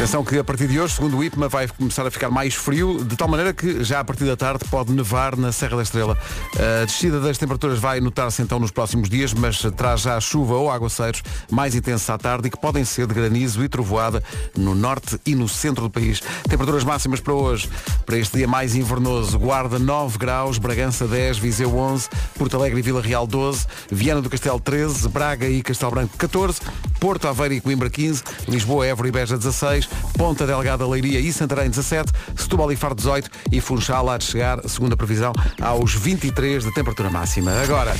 Atenção 0.00 0.24
que 0.24 0.38
a 0.38 0.42
partir 0.42 0.66
de 0.66 0.80
hoje, 0.80 0.94
segundo 0.94 1.18
o 1.18 1.22
IPMA, 1.22 1.46
vai 1.46 1.68
começar 1.68 2.06
a 2.06 2.10
ficar 2.10 2.30
mais 2.30 2.54
frio, 2.54 3.04
de 3.04 3.14
tal 3.16 3.28
maneira 3.28 3.52
que 3.52 3.84
já 3.84 4.00
a 4.00 4.04
partir 4.04 4.24
da 4.24 4.34
tarde 4.34 4.64
pode 4.70 4.90
nevar 4.94 5.36
na 5.36 5.52
Serra 5.52 5.76
da 5.76 5.82
Estrela. 5.82 6.16
A 6.82 6.86
descida 6.86 7.20
das 7.20 7.36
temperaturas 7.36 7.78
vai 7.78 8.00
notar-se 8.00 8.40
então 8.40 8.58
nos 8.58 8.70
próximos 8.70 9.10
dias, 9.10 9.34
mas 9.34 9.60
traz 9.76 10.00
já 10.00 10.18
chuva 10.18 10.54
ou 10.54 10.70
aguaceiros 10.70 11.22
mais 11.50 11.74
intensos 11.74 12.08
à 12.08 12.16
tarde 12.16 12.48
e 12.48 12.50
que 12.50 12.58
podem 12.58 12.82
ser 12.82 13.06
de 13.06 13.12
granizo 13.12 13.62
e 13.62 13.68
trovoada 13.68 14.24
no 14.56 14.74
norte 14.74 15.20
e 15.26 15.34
no 15.34 15.46
centro 15.46 15.82
do 15.82 15.90
país. 15.90 16.22
Temperaturas 16.48 16.82
máximas 16.82 17.20
para 17.20 17.34
hoje, 17.34 17.68
para 18.06 18.16
este 18.16 18.38
dia 18.38 18.48
mais 18.48 18.74
invernoso. 18.74 19.38
Guarda 19.38 19.78
9 19.78 20.16
graus, 20.16 20.56
Bragança 20.56 21.06
10, 21.06 21.36
Viseu 21.36 21.76
11, 21.76 22.08
Porto 22.38 22.56
Alegre 22.56 22.78
e 22.78 22.82
Vila 22.82 23.02
Real 23.02 23.26
12, 23.26 23.66
Viana 23.90 24.22
do 24.22 24.30
Castelo 24.30 24.60
13, 24.60 25.06
Braga 25.10 25.46
e 25.46 25.60
Castelo 25.62 25.90
Branco 25.90 26.16
14, 26.16 26.58
Porto 26.98 27.28
Aveiro 27.28 27.52
e 27.52 27.60
Coimbra 27.60 27.90
15, 27.90 28.22
Lisboa, 28.48 28.86
Évora 28.86 29.06
e 29.06 29.12
Beja 29.12 29.36
16, 29.36 29.89
Ponta 30.16 30.46
Delgada, 30.46 30.86
Leiria 30.86 31.20
e 31.20 31.32
Santarém 31.32 31.70
17, 31.70 32.12
Setúbal 32.36 32.70
e 32.72 32.76
Faro 32.76 32.94
18 32.94 33.30
e 33.50 33.60
Funchal 33.60 34.08
há 34.10 34.18
de 34.18 34.24
chegar, 34.24 34.60
segundo 34.68 34.92
a 34.92 34.96
previsão, 34.96 35.32
aos 35.60 35.94
23 35.94 36.64
de 36.64 36.74
temperatura 36.74 37.10
máxima. 37.10 37.52
Agora, 37.62 37.96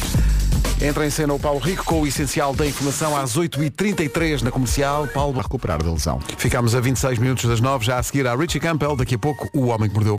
entra 0.80 1.06
em 1.06 1.10
cena 1.10 1.32
o 1.34 1.38
Paulo 1.38 1.60
Rico 1.60 1.84
com 1.84 2.00
o 2.02 2.06
essencial 2.06 2.54
da 2.54 2.66
informação 2.66 3.16
às 3.16 3.36
8h33 3.36 4.42
na 4.42 4.50
comercial. 4.50 5.06
Paulo 5.08 5.38
a 5.38 5.42
recuperar 5.42 5.82
da 5.82 5.90
lesão. 5.90 6.20
Ficámos 6.36 6.74
a 6.74 6.80
26 6.80 7.18
minutos 7.18 7.44
das 7.44 7.60
9, 7.60 7.84
já 7.84 7.98
a 7.98 8.02
seguir 8.02 8.26
a 8.26 8.34
Richie 8.34 8.60
Campbell, 8.60 8.96
daqui 8.96 9.14
a 9.14 9.18
pouco 9.18 9.48
o 9.54 9.66
Homem 9.66 9.88
que 9.88 9.94
Mordeu. 9.94 10.18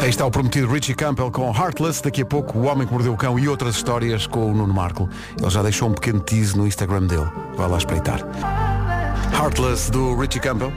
Aí 0.00 0.08
está 0.08 0.26
o 0.26 0.30
prometido 0.30 0.70
Richie 0.72 0.94
Campbell 0.94 1.30
com 1.30 1.54
Heartless, 1.54 2.02
daqui 2.02 2.22
a 2.22 2.26
pouco 2.26 2.58
o 2.58 2.64
Homem 2.64 2.86
que 2.86 2.92
Mordeu 2.92 3.12
o 3.12 3.16
Cão 3.16 3.38
e 3.38 3.48
outras 3.48 3.76
histórias 3.76 4.26
com 4.26 4.50
o 4.50 4.54
Nuno 4.54 4.72
Marco. 4.72 5.08
Ele 5.38 5.50
já 5.50 5.62
deixou 5.62 5.88
um 5.88 5.92
pequeno 5.92 6.20
tease 6.20 6.56
no 6.56 6.66
Instagram 6.66 7.06
dele. 7.06 7.30
Vai 7.56 7.68
lá 7.68 7.78
espreitar. 7.78 8.73
Heartless 9.34 9.90
do 9.90 10.14
Richie 10.16 10.40
Campbell. 10.40 10.72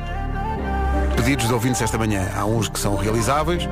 Pedidos 1.15 1.47
de 1.47 1.53
ouvintes 1.53 1.81
esta 1.81 1.97
manhã. 1.97 2.29
Há 2.35 2.45
uns 2.45 2.67
que 2.69 2.79
são 2.79 2.95
realizáveis, 2.95 3.67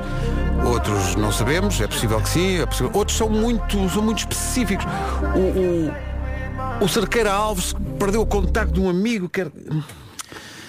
outros 0.64 1.14
não 1.16 1.30
sabemos, 1.32 1.80
é 1.80 1.86
possível 1.86 2.20
que 2.20 2.28
sim, 2.28 2.60
é 2.60 2.66
possível- 2.66 2.90
outros 2.94 3.16
são 3.16 3.28
muito, 3.28 3.88
são 3.90 4.02
muito 4.02 4.18
específicos. 4.20 4.84
O, 5.34 6.80
o, 6.80 6.84
o 6.84 6.88
Cerqueira 6.88 7.32
Alves 7.32 7.74
perdeu 7.98 8.20
o 8.22 8.26
contacto 8.26 8.74
de 8.74 8.80
um 8.80 8.88
amigo, 8.88 9.28
quer. 9.28 9.50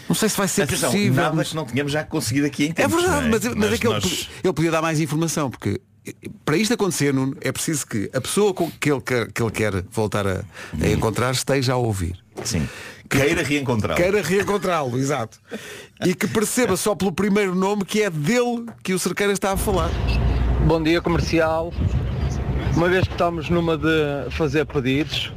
Não 0.07 0.15
sei 0.15 0.29
se 0.29 0.37
vai 0.37 0.47
ser 0.47 0.63
Atenção, 0.63 0.91
possível. 0.91 1.15
nada 1.23 1.35
mas- 1.35 1.49
que 1.49 1.55
não 1.55 1.65
tínhamos 1.65 1.91
já 1.91 2.03
conseguido 2.03 2.47
aqui 2.47 2.65
em 2.67 2.69
É 2.69 2.73
tempos, 2.73 3.01
verdade, 3.01 3.23
não 3.23 3.29
mas, 3.31 3.43
mas 3.55 3.73
é 3.73 3.77
que 3.77 3.87
ele, 3.87 3.93
nós- 3.93 4.03
podia- 4.03 4.27
ele 4.43 4.53
podia 4.53 4.71
dar 4.71 4.81
mais 4.81 4.99
informação, 5.01 5.49
porque 5.49 5.81
para 6.45 6.55
isto 6.55 6.73
acontecer, 6.73 7.13
Nuno, 7.13 7.35
é 7.41 7.51
preciso 7.51 7.85
que 7.85 8.09
a 8.13 8.21
pessoa 8.21 8.53
com 8.53 8.71
que 8.71 8.89
ele 8.89 9.01
quer, 9.01 9.29
que 9.31 9.41
ele 9.43 9.51
quer 9.51 9.83
voltar 9.91 10.25
a, 10.25 10.43
a 10.81 10.87
encontrar 10.89 11.31
esteja 11.31 11.73
a 11.73 11.75
ouvir. 11.77 12.15
Sim. 12.45 12.67
Queira 13.09 13.43
reencontrá-lo. 13.43 13.95
Queira 13.99 14.21
reencontrá-lo, 14.21 14.97
exato. 14.99 15.39
E 16.05 16.13
que 16.13 16.27
perceba 16.27 16.75
só 16.77 16.95
pelo 16.95 17.11
primeiro 17.11 17.55
nome 17.55 17.85
que 17.85 18.01
é 18.01 18.09
dele 18.09 18.65
que 18.83 18.93
o 18.93 18.99
Cerqueira 18.99 19.33
está 19.33 19.51
a 19.51 19.57
falar. 19.57 19.89
Bom 20.65 20.81
dia 20.81 21.01
comercial. 21.01 21.73
Uma 22.75 22.89
vez 22.89 23.05
que 23.07 23.13
estamos 23.13 23.49
numa 23.49 23.77
de 23.77 24.29
fazer 24.31 24.65
pedidos, 24.65 25.31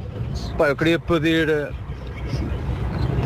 pá, 0.57 0.67
eu 0.69 0.75
queria 0.75 0.99
pedir 0.99 1.49
eh, 1.49 1.71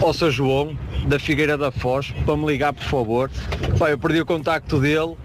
ao 0.01 0.13
Sr. 0.13 0.31
João 0.31 0.77
da 1.07 1.19
Figueira 1.19 1.57
da 1.57 1.71
Foz 1.71 2.13
para 2.25 2.37
me 2.37 2.45
ligar 2.45 2.73
por 2.73 2.83
favor. 2.83 3.31
Pá, 3.77 3.89
eu 3.89 3.97
perdi 3.97 4.21
o 4.21 4.25
contacto 4.25 4.79
dele 4.79 5.17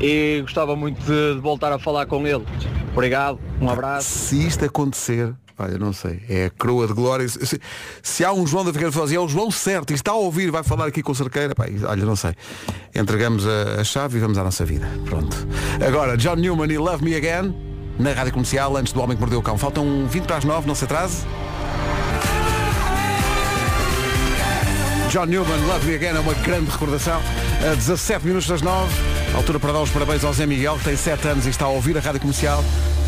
e 0.00 0.40
gostava 0.42 0.74
muito 0.74 0.98
de, 1.04 1.34
de 1.34 1.40
voltar 1.40 1.72
a 1.72 1.78
falar 1.78 2.06
com 2.06 2.26
ele. 2.26 2.44
Obrigado, 2.92 3.38
um 3.60 3.68
abraço. 3.68 4.08
Se 4.08 4.46
isto 4.46 4.64
acontecer, 4.64 5.34
olha, 5.58 5.78
não 5.78 5.92
sei, 5.92 6.20
é 6.28 6.46
a 6.46 6.50
coroa 6.50 6.86
de 6.86 6.92
glória. 6.92 7.28
Se, 7.28 7.60
se 8.02 8.24
há 8.24 8.32
um 8.32 8.46
João 8.46 8.64
da 8.64 8.72
Figueira 8.72 8.92
Foz 8.92 9.10
e 9.10 9.16
é 9.16 9.20
o 9.20 9.28
João 9.28 9.50
certo 9.50 9.90
e 9.92 9.94
está 9.94 10.12
a 10.12 10.16
ouvir, 10.16 10.50
vai 10.50 10.62
falar 10.62 10.86
aqui 10.86 11.02
com 11.02 11.12
o 11.12 11.14
Cerqueira, 11.14 11.54
pá, 11.54 11.66
olha, 11.86 12.04
não 12.04 12.16
sei. 12.16 12.34
Entregamos 12.94 13.46
a, 13.46 13.80
a 13.80 13.84
chave 13.84 14.18
e 14.18 14.20
vamos 14.20 14.38
à 14.38 14.44
nossa 14.44 14.64
vida. 14.64 14.88
Pronto. 15.04 15.36
Agora, 15.86 16.16
John 16.16 16.36
Newman 16.36 16.72
e 16.72 16.78
Love 16.78 17.04
Me 17.04 17.14
Again, 17.14 17.54
na 17.98 18.12
Rádio 18.12 18.32
Comercial, 18.32 18.76
antes 18.76 18.92
do 18.92 19.00
Homem 19.00 19.16
que 19.16 19.20
Mordeu 19.20 19.38
o 19.38 19.42
Cão. 19.42 19.56
Faltam 19.56 20.06
20 20.06 20.24
para 20.24 20.36
as 20.36 20.44
9, 20.44 20.66
não 20.66 20.74
se 20.74 20.84
atrase. 20.84 21.24
John 25.10 25.26
Newman, 25.26 25.66
Love 25.68 25.86
Me 25.86 25.94
Again 25.94 26.16
é 26.16 26.20
uma 26.20 26.34
grande 26.34 26.70
recordação. 26.70 27.20
A 27.70 27.74
17 27.74 28.26
minutos 28.26 28.48
das 28.48 28.62
9, 28.62 28.92
altura 29.34 29.60
para 29.60 29.72
dar 29.72 29.80
os 29.80 29.90
parabéns 29.90 30.24
ao 30.24 30.32
Zé 30.32 30.44
Miguel, 30.44 30.76
que 30.78 30.84
tem 30.84 30.96
7 30.96 31.28
anos 31.28 31.46
e 31.46 31.50
está 31.50 31.66
a 31.66 31.68
ouvir 31.68 31.96
a 31.96 32.00
rádio 32.00 32.20
comercial. 32.20 32.64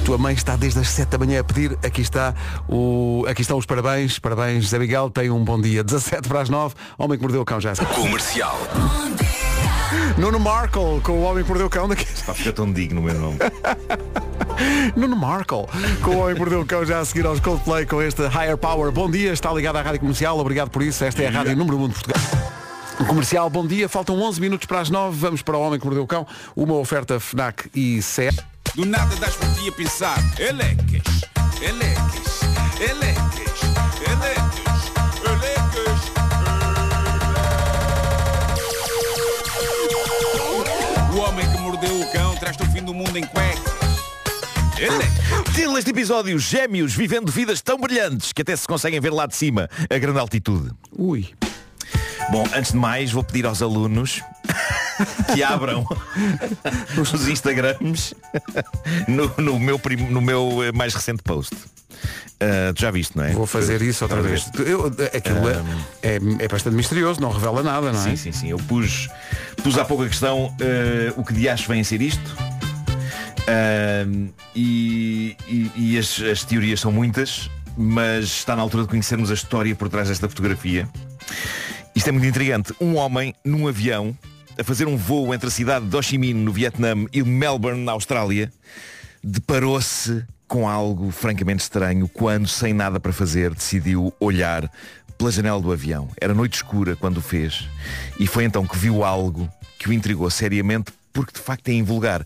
Tua 0.07 0.19
mãe 0.19 0.35
está 0.35 0.55
desde 0.55 0.79
as 0.79 0.89
7 0.91 1.09
da 1.09 1.19
manhã 1.19 1.41
a 1.41 1.45
pedir. 1.45 1.77
Aqui 1.83 2.01
está 2.01 2.33
o. 2.69 3.25
Aqui 3.29 3.43
estão 3.43 3.59
os 3.59 3.67
parabéns. 3.67 4.21
Parabéns, 4.21 4.69
Zé 4.69 4.79
Miguel. 4.79 5.11
Tem 5.11 5.33
um 5.33 5.43
bom 5.43 5.61
dia. 5.61 5.83
17 5.83 6.29
para 6.29 6.43
as 6.43 6.49
9. 6.49 6.77
Homem 6.97 7.19
que 7.19 7.25
mordeu 7.25 7.41
o 7.43 7.45
cão 7.45 7.61
já. 7.61 7.75
Comercial. 7.75 8.57
Nuno 10.17 10.39
Markle 10.39 11.01
com 11.03 11.11
o 11.11 11.23
Homem 11.23 11.43
que 11.43 11.49
mordeu 11.49 11.67
o 11.67 11.71
cão 11.71 11.89
daqui. 11.89 12.05
Está 12.05 12.31
a 12.31 12.35
ficar 12.37 12.53
tão 12.53 12.73
digno 12.73 13.01
o 13.01 13.03
meu 13.03 13.15
nome. 13.19 13.39
Nuno 14.95 15.17
Markle 15.17 15.67
com 16.01 16.13
o 16.13 16.19
Homem 16.19 16.35
que 16.35 16.41
mordeu 16.41 16.61
o 16.61 16.65
cão 16.65 16.87
já 16.87 17.01
a 17.01 17.05
seguir 17.05 17.27
aos 17.27 17.41
Coldplay 17.41 17.85
com 17.85 18.01
este 18.01 18.23
Higher 18.29 18.57
Power. 18.57 18.93
Bom 18.93 19.11
dia, 19.11 19.33
está 19.33 19.53
ligado 19.53 19.75
à 19.75 19.83
Rádio 19.83 19.99
Comercial. 19.99 20.39
Obrigado 20.39 20.71
por 20.71 20.85
isso. 20.85 21.03
Esta 21.03 21.25
é 21.25 21.27
a 21.27 21.31
Rádio 21.33 21.57
Número 21.57 21.79
1 21.81 21.89
de 21.89 21.95
Portugal. 21.95 22.23
Comercial, 23.09 23.51
bom 23.51 23.67
dia. 23.67 23.89
Faltam 23.89 24.17
11 24.23 24.41
minutos 24.41 24.67
para 24.67 24.83
as 24.83 24.89
9. 24.89 25.19
Vamos 25.19 25.43
para 25.43 25.57
o 25.57 25.61
Homem 25.61 25.81
que 25.81 25.85
Mordeu 25.85 26.05
o 26.05 26.07
Cão. 26.07 26.25
Uma 26.55 26.75
oferta 26.75 27.19
FNAC 27.19 27.69
e 27.75 28.01
CE. 28.01 28.31
Do 28.77 28.85
nada 28.85 29.17
das 29.17 29.35
por 29.35 29.49
ti 29.55 29.71
a 29.71 29.73
pensar 29.73 30.19
Elecas, 30.39 31.25
elecas, 31.63 32.41
elecas, 32.79 33.63
elecas, 34.07 34.93
elecas 35.25 36.01
O 41.11 41.17
homem 41.21 41.51
que 41.51 41.59
mordeu 41.59 42.03
o 42.03 42.13
cão 42.13 42.37
traz-te 42.37 42.65
o 42.65 42.67
fim 42.67 42.83
do 42.83 42.93
mundo 42.93 43.17
em 43.17 43.25
cuecas 43.25 43.73
Título 45.55 45.77
deste 45.77 45.91
episódio, 45.93 46.39
gêmeos 46.39 46.95
vivendo 46.95 47.33
vidas 47.33 47.63
tão 47.63 47.79
brilhantes 47.79 48.35
que 48.35 48.43
até 48.43 48.55
se 48.55 48.67
conseguem 48.67 49.01
ver 49.01 49.11
lá 49.11 49.27
de 49.27 49.35
cima 49.35 49.71
a 49.89 49.99
grande 49.99 50.19
altitude. 50.19 50.71
Ui. 50.93 51.31
Bom, 52.31 52.45
antes 52.55 52.73
de 52.73 52.77
mais, 52.77 53.11
vou 53.11 53.25
pedir 53.25 53.47
aos 53.47 53.63
alunos 53.63 54.21
que 55.35 55.43
abram 55.43 55.87
os 57.01 57.29
Instagrams 57.29 58.15
no, 59.09 59.33
no 59.39 59.59
meu, 59.59 59.79
prim- 59.79 60.09
no 60.11 60.21
meu 60.21 60.63
eh, 60.65 60.73
mais 60.73 60.95
recente 60.95 61.23
post. 61.23 61.55
Ah, 62.39 62.73
tu 62.75 62.83
já 62.83 62.91
viste, 62.91 63.17
não 63.17 63.25
é? 63.25 63.33
Vou 63.33 63.47
fazer 63.47 63.81
isso 63.83 64.05
outra 64.05 64.21
vez. 64.21 64.51
Eu, 64.59 64.87
aquilo 64.87 65.49
é, 65.49 65.63
é, 66.03 66.19
é 66.41 66.49
bastante 66.49 66.75
misterioso, 66.77 67.21
não 67.21 67.31
revela 67.31 67.63
nada, 67.63 67.93
não 67.93 68.01
é? 68.01 68.11
Sim, 68.11 68.17
sim, 68.17 68.33
sim. 68.33 68.49
Eu 68.51 68.59
pus, 68.59 69.09
pus 69.63 69.79
há 69.79 69.85
pouco 69.85 70.03
a 70.03 70.09
questão 70.09 70.55
ah, 70.61 71.15
o 71.17 71.25
que 71.25 71.33
de 71.33 71.49
acho 71.49 71.67
vem 71.69 71.81
a 71.81 71.85
ser 71.85 72.03
isto. 72.03 72.37
Ah, 73.49 74.05
e 74.55 75.37
e- 75.49 75.71
e 75.77 75.99
as, 75.99 76.21
as 76.21 76.45
teorias 76.45 76.81
são 76.81 76.91
muitas, 76.93 77.51
mas 77.77 78.25
está 78.25 78.55
na 78.57 78.63
altura 78.63 78.83
de 78.85 78.89
conhecermos 78.91 79.31
a 79.31 79.35
história 79.35 79.75
por 79.75 79.89
trás 79.89 80.09
desta 80.09 80.29
fotografia. 80.29 80.89
Isto 81.95 82.09
é 82.09 82.13
muito 82.13 82.27
intrigante. 82.27 82.75
Um 82.81 82.97
homem 82.97 83.35
num 83.45 83.67
avião 83.67 84.17
a 84.59 84.65
fazer 84.65 84.87
um 84.87 84.97
voo 84.97 85.35
entre 85.35 85.49
a 85.49 85.51
cidade 85.51 85.87
de 85.87 85.97
Ho 85.97 86.03
Chi 86.03 86.19
Minh, 86.19 86.35
no 86.35 86.53
Vietnã, 86.53 86.95
e 87.13 87.23
Melbourne, 87.23 87.85
na 87.85 87.93
Austrália, 87.93 88.53
deparou-se 89.23 90.25
com 90.49 90.69
algo 90.69 91.11
francamente 91.11 91.63
estranho 91.63 92.09
quando, 92.09 92.49
sem 92.49 92.73
nada 92.73 93.01
para 93.01 93.13
fazer, 93.13 93.53
decidiu 93.53 94.13
olhar 94.21 94.71
pela 95.19 95.31
janela 95.31 95.61
do 95.61 95.73
avião. 95.73 96.09
Era 96.21 96.35
noite 96.35 96.55
escura 96.55 96.97
quando 96.97 97.19
o 97.19 97.23
fez. 97.23 97.69
E 98.19 98.27
foi 98.27 98.45
então 98.45 98.67
que 98.67 98.77
viu 98.77 99.05
algo 99.05 99.49
que 99.79 99.89
o 99.89 99.93
intrigou 99.93 100.31
seriamente 100.31 100.93
porque 101.13 101.33
de 101.33 101.41
facto 101.41 101.69
é 101.69 101.73
invulgar. 101.73 102.25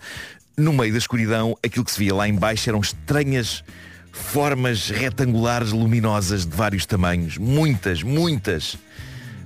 No 0.56 0.72
meio 0.72 0.92
da 0.92 0.98
escuridão, 0.98 1.56
aquilo 1.64 1.84
que 1.84 1.92
se 1.92 1.98
via 1.98 2.14
lá 2.14 2.28
em 2.28 2.34
baixo 2.34 2.68
eram 2.68 2.80
estranhas 2.80 3.64
formas 4.12 4.90
retangulares 4.90 5.72
luminosas 5.72 6.44
de 6.44 6.54
vários 6.54 6.84
tamanhos. 6.84 7.38
Muitas, 7.38 8.02
muitas, 8.02 8.76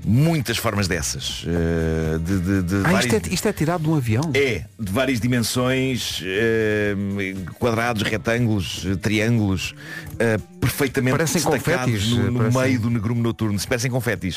muitas 0.04 0.56
formas 0.58 0.86
dessas. 0.86 1.44
Eh, 1.46 2.18
de, 2.18 2.40
de- 2.40 2.62
de 2.62 2.74
Ah, 2.76 2.78
isto, 3.00 3.08
vários- 3.10 3.14
é, 3.14 3.34
isto 3.34 3.48
é 3.48 3.52
tirado 3.52 3.82
de 3.84 3.88
um 3.88 3.94
avião? 3.96 4.30
é, 4.34 4.64
de 4.78 4.92
várias 4.92 5.18
dimensões, 5.20 6.20
eh, 6.24 6.94
quadrados, 7.58 8.02
retângulos, 8.02 8.86
triângulos, 9.00 9.74
eh, 10.18 10.36
perfeitamente 10.60 11.16
Parecem 11.16 11.40
destacados 11.42 11.84
confetis, 11.94 12.08
no, 12.10 12.30
no 12.30 12.38
parecem- 12.40 12.60
meio 12.62 12.80
do 12.80 12.90
negrume 12.90 13.20
noturno, 13.22 13.58
se 13.58 13.66
parecem 13.66 13.90
confetis. 13.90 14.34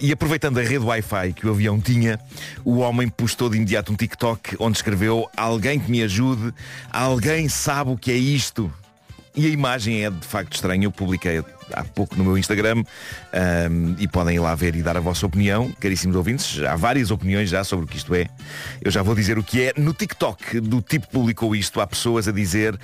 E 0.00 0.12
aproveitando 0.12 0.58
a 0.58 0.62
rede 0.62 0.84
Wi-Fi 0.84 1.32
que 1.34 1.46
o 1.46 1.50
avião 1.50 1.80
tinha, 1.80 2.18
o 2.64 2.78
homem 2.78 3.08
postou 3.08 3.48
de 3.48 3.56
imediato 3.56 3.92
um 3.92 3.96
TikTok 3.96 4.56
onde 4.58 4.76
escreveu 4.78 5.28
alguém 5.36 5.78
que 5.78 5.90
me 5.90 6.02
ajude, 6.02 6.52
alguém 6.90 7.48
sabe 7.48 7.90
o 7.90 7.96
que 7.96 8.10
é 8.10 8.16
isto. 8.16 8.72
E 9.34 9.46
a 9.46 9.48
imagem 9.48 10.04
é 10.04 10.10
de 10.10 10.26
facto 10.26 10.52
estranha. 10.54 10.84
Eu 10.84 10.92
publiquei 10.92 11.42
há 11.74 11.84
pouco 11.84 12.16
no 12.16 12.24
meu 12.24 12.38
Instagram 12.38 12.84
ahm, 13.32 13.94
e 13.98 14.08
podem 14.08 14.36
ir 14.36 14.40
lá 14.40 14.54
ver 14.54 14.74
e 14.76 14.82
dar 14.82 14.96
a 14.96 15.00
vossa 15.00 15.26
opinião, 15.26 15.70
caríssimos 15.80 16.16
ouvintes. 16.16 16.62
Há 16.62 16.76
várias 16.76 17.10
opiniões 17.10 17.50
já 17.50 17.64
sobre 17.64 17.84
o 17.84 17.88
que 17.88 17.96
isto 17.96 18.14
é. 18.14 18.26
Eu 18.80 18.90
já 18.90 19.02
vou 19.02 19.14
dizer 19.14 19.38
o 19.38 19.42
que 19.42 19.62
é. 19.62 19.72
No 19.76 19.92
TikTok 19.92 20.60
do 20.60 20.80
tipo 20.80 21.08
publicou 21.08 21.54
isto, 21.54 21.80
há 21.80 21.86
pessoas 21.86 22.28
a 22.28 22.32
dizer 22.32 22.78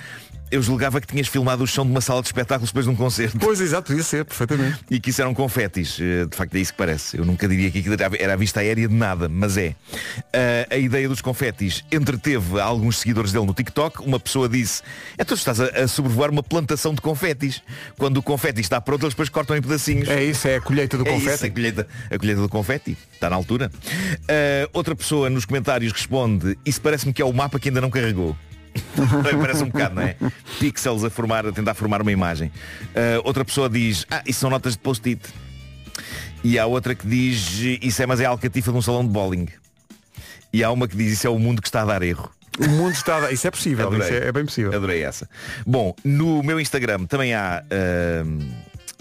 eu 0.51 0.61
julgava 0.61 0.99
que 1.01 1.07
tinhas 1.07 1.27
filmado 1.27 1.63
o 1.63 1.67
som 1.67 1.85
de 1.85 1.91
uma 1.91 2.01
sala 2.01 2.21
de 2.21 2.27
espetáculos 2.27 2.69
depois 2.69 2.85
de 2.85 2.91
um 2.91 2.95
concerto. 2.95 3.37
Pois, 3.39 3.59
exato, 3.61 3.87
podia 3.87 4.03
ser, 4.03 4.25
perfeitamente. 4.25 4.79
E 4.89 4.99
que 4.99 5.09
isso 5.09 5.21
eram 5.21 5.33
confetis. 5.33 5.97
Eh, 5.99 6.25
De 6.25 6.35
facto 6.35 6.55
é 6.55 6.59
isso 6.59 6.71
que 6.71 6.77
parece. 6.77 7.17
Eu 7.17 7.25
nunca 7.25 7.47
diria 7.47 7.69
que 7.71 7.79
aquilo 7.79 7.95
era- 7.95 8.33
a 8.33 8.35
vista 8.35 8.59
aérea 8.59 8.87
de 8.87 8.93
nada, 8.93 9.27
mas 9.29 9.57
é. 9.57 9.75
Ah, 10.33 10.67
a 10.71 10.77
ideia 10.77 11.07
dos 11.09 11.21
confetis 11.21 11.83
entreteve 11.91 12.59
alguns 12.59 12.97
seguidores 12.99 13.31
dele 13.31 13.45
no 13.45 13.53
TikTok. 13.53 14.01
Uma 14.03 14.19
pessoa 14.19 14.47
disse, 14.49 14.81
é 15.17 15.23
tu 15.23 15.33
estás 15.33 15.59
a, 15.59 15.65
a 15.65 15.87
sobrevoar 15.87 16.29
uma 16.31 16.43
plantação 16.43 16.93
de 16.93 17.01
confetis. 17.01 17.61
Quando 17.97 18.17
o 18.17 18.23
confeti 18.23 18.61
está 18.61 18.79
pronto, 18.81 19.03
eles 19.03 19.13
depois 19.13 19.29
cortam 19.29 19.55
em 19.57 19.61
pedacinhos. 19.61 20.07
É 20.09 20.23
isso, 20.23 20.47
é 20.47 20.55
a 20.57 20.61
colheita 20.61 20.97
do 20.97 21.07
É 21.07 21.11
confete. 21.11 21.35
isso, 21.35 21.45
a, 21.45 21.49
colheita, 21.49 21.87
a 22.11 22.17
colheita 22.17 22.41
do 22.41 22.49
confeti. 22.49 22.97
Está 23.13 23.29
na 23.29 23.35
altura. 23.35 23.71
Ah, 24.27 24.69
outra 24.73 24.95
pessoa 24.95 25.29
nos 25.29 25.45
comentários 25.45 25.91
responde, 25.91 26.57
isso 26.65 26.81
parece-me 26.81 27.13
que 27.13 27.21
é 27.21 27.25
o 27.25 27.33
mapa 27.33 27.59
que 27.59 27.69
ainda 27.69 27.81
não 27.81 27.89
carregou. 27.89 28.35
Parece 29.41 29.63
um 29.63 29.69
bocado, 29.69 29.95
não 29.95 30.01
é? 30.03 30.15
Pixels 30.59 31.03
a 31.03 31.09
formar, 31.09 31.45
a 31.45 31.51
tentar 31.51 31.73
formar 31.73 32.01
uma 32.01 32.11
imagem. 32.11 32.51
Ah, 32.95 33.21
outra 33.23 33.43
pessoa 33.45 33.69
diz, 33.69 34.05
ah, 34.09 34.21
isso 34.25 34.39
são 34.39 34.49
notas 34.49 34.73
de 34.73 34.79
post-it. 34.79 35.21
E 36.43 36.57
há 36.57 36.65
outra 36.65 36.95
que 36.95 37.05
diz, 37.07 37.59
isso 37.81 38.01
é 38.01 38.05
mas 38.05 38.19
é 38.19 38.25
a 38.25 38.29
alcatifa 38.29 38.71
de 38.71 38.77
um 38.77 38.81
salão 38.81 39.03
de 39.05 39.09
bowling. 39.09 39.47
E 40.51 40.63
há 40.63 40.71
uma 40.71 40.87
que 40.87 40.95
diz, 40.95 41.13
isso 41.13 41.27
é 41.27 41.29
o 41.29 41.37
mundo 41.37 41.61
que 41.61 41.67
está 41.67 41.81
a 41.81 41.85
dar 41.85 42.01
erro. 42.01 42.29
O 42.59 42.67
mundo 42.67 42.93
está 42.93 43.17
a 43.17 43.19
dar... 43.21 43.33
Isso 43.33 43.47
é 43.47 43.51
possível, 43.51 43.87
Adorei. 43.87 44.05
isso 44.05 44.13
é, 44.15 44.27
é 44.27 44.31
bem 44.31 44.45
possível. 44.45 44.73
Adorei 44.73 45.03
essa. 45.03 45.29
Bom, 45.65 45.95
no 46.03 46.43
meu 46.43 46.59
Instagram 46.59 47.05
também 47.05 47.33
há 47.33 47.63
ahm, 47.71 48.39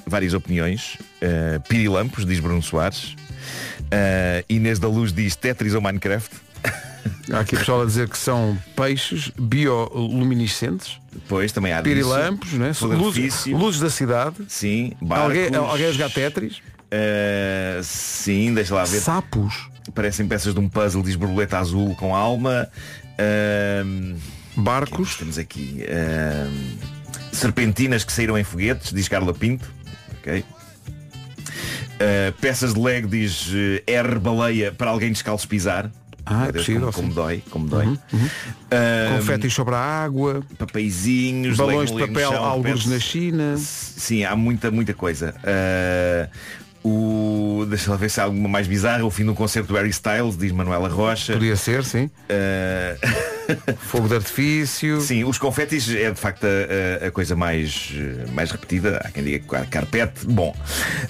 várias 0.07 0.35
opiniões. 0.35 0.97
Uh, 1.23 1.61
Pirilampos, 1.69 2.25
diz 2.25 2.41
Bruno 2.41 2.63
Soares. 2.63 3.15
Uh, 3.85 4.45
Inês 4.49 4.79
da 4.79 4.89
Luz 4.89 5.13
diz 5.13 5.35
Tetris 5.35 5.75
ou 5.75 5.81
Minecraft. 5.81 6.31
Há 7.33 7.41
aqui 7.41 7.57
pessoal 7.57 7.83
a 7.83 7.85
dizer 7.85 8.09
que 8.09 8.17
são 8.17 8.59
peixes 8.75 9.31
bioluminescentes. 9.39 10.99
Depois 11.13 11.53
também 11.53 11.73
há 11.73 11.83
Pirilampos, 11.83 12.53
né? 12.55 12.71
De 12.71 12.85
luzes, 12.85 13.47
luzes 13.47 13.81
da 13.81 13.91
cidade. 13.91 14.37
Sim, 14.49 14.93
barcos. 15.01 15.27
Alguém, 15.27 15.55
alguém 15.55 15.87
a 15.87 15.93
jogar 15.93 16.11
Tetris. 16.11 16.57
Uh, 16.59 17.83
sim, 17.83 18.55
deixa 18.55 18.75
lá 18.75 18.85
ver. 18.85 19.01
Sapos. 19.01 19.69
Parecem 19.95 20.27
peças 20.27 20.55
de 20.55 20.61
um 20.61 20.69
puzzle, 20.69 21.03
diz 21.03 21.17
borboleta 21.17 21.59
azul 21.59 21.95
com 21.97 22.15
alma. 22.15 22.69
Ahm, 23.19 24.17
Barcos. 24.57 25.17
Temos 25.17 25.39
aqui 25.39 25.85
ahm, 25.89 26.77
serpentinas 27.33 28.05
que 28.05 28.13
saíram 28.13 28.39
em 28.39 28.45
foguetes, 28.45 28.93
diz 28.93 29.09
Carla 29.09 29.35
Pinto. 29.35 29.71
Ok. 30.19 30.45
Ah, 32.01 32.33
peças 32.41 32.75
de 32.75 32.81
Lego 32.81 33.09
diz 33.09 33.51
eh, 33.53 33.83
R 33.87 34.19
baleia 34.19 34.73
para 34.73 34.91
alguém 34.91 35.11
descalço 35.11 35.49
pisar. 35.49 35.91
Ah, 36.31 36.47
é 36.49 36.53
Deus, 36.53 36.65
possível, 36.67 36.93
como, 36.93 37.09
como 37.09 37.15
dói, 37.15 37.43
como 37.51 37.67
dói. 37.69 37.87
Uhum, 37.87 37.99
uhum. 38.13 38.29
Ahm, 38.71 39.17
Confetes 39.17 39.53
sobre 39.55 39.75
a 39.75 39.79
água. 39.79 40.43
papeizinhos, 40.59 41.57
Balões 41.57 41.91
de 41.91 41.99
papel, 42.07 42.31
chão, 42.33 42.45
alguns 42.45 42.87
na 42.87 42.99
China. 42.99 43.57
Sim, 43.57 44.25
há 44.25 44.37
muita, 44.37 44.71
muita 44.71 44.95
coisa. 44.95 45.35
Ah, 45.45 46.29
o, 46.85 47.67
deixa 47.69 47.91
lá 47.91 47.97
ver 47.97 48.11
se 48.11 48.21
há 48.21 48.25
alguma 48.25 48.49
mais 48.49 48.67
bizarra. 48.67 49.05
O 49.05 49.11
fim 49.11 49.25
do 49.25 49.35
concerto 49.35 49.69
do 49.69 49.77
Harry 49.77 49.91
Styles, 49.91 50.37
diz 50.37 50.53
Manuela 50.53 50.89
Rocha. 50.89 51.33
Podia 51.35 51.57
ser, 51.57 51.85
sim. 51.85 52.11
Ah, 52.31 52.97
Fogo 53.79 54.09
de 54.09 54.15
artifício. 54.17 55.01
Sim, 55.01 55.25
os 55.25 55.39
confetis 55.39 55.89
é 55.89 56.11
de 56.11 56.19
facto 56.19 56.45
a, 56.45 57.07
a- 57.07 57.11
coisa 57.11 57.35
mais, 57.35 57.93
mais 58.33 58.51
repetida. 58.51 58.99
Há 59.05 59.11
quem 59.11 59.25
diga 59.25 59.45
car- 59.47 59.69
carpete. 59.69 60.27
Bom, 60.27 60.55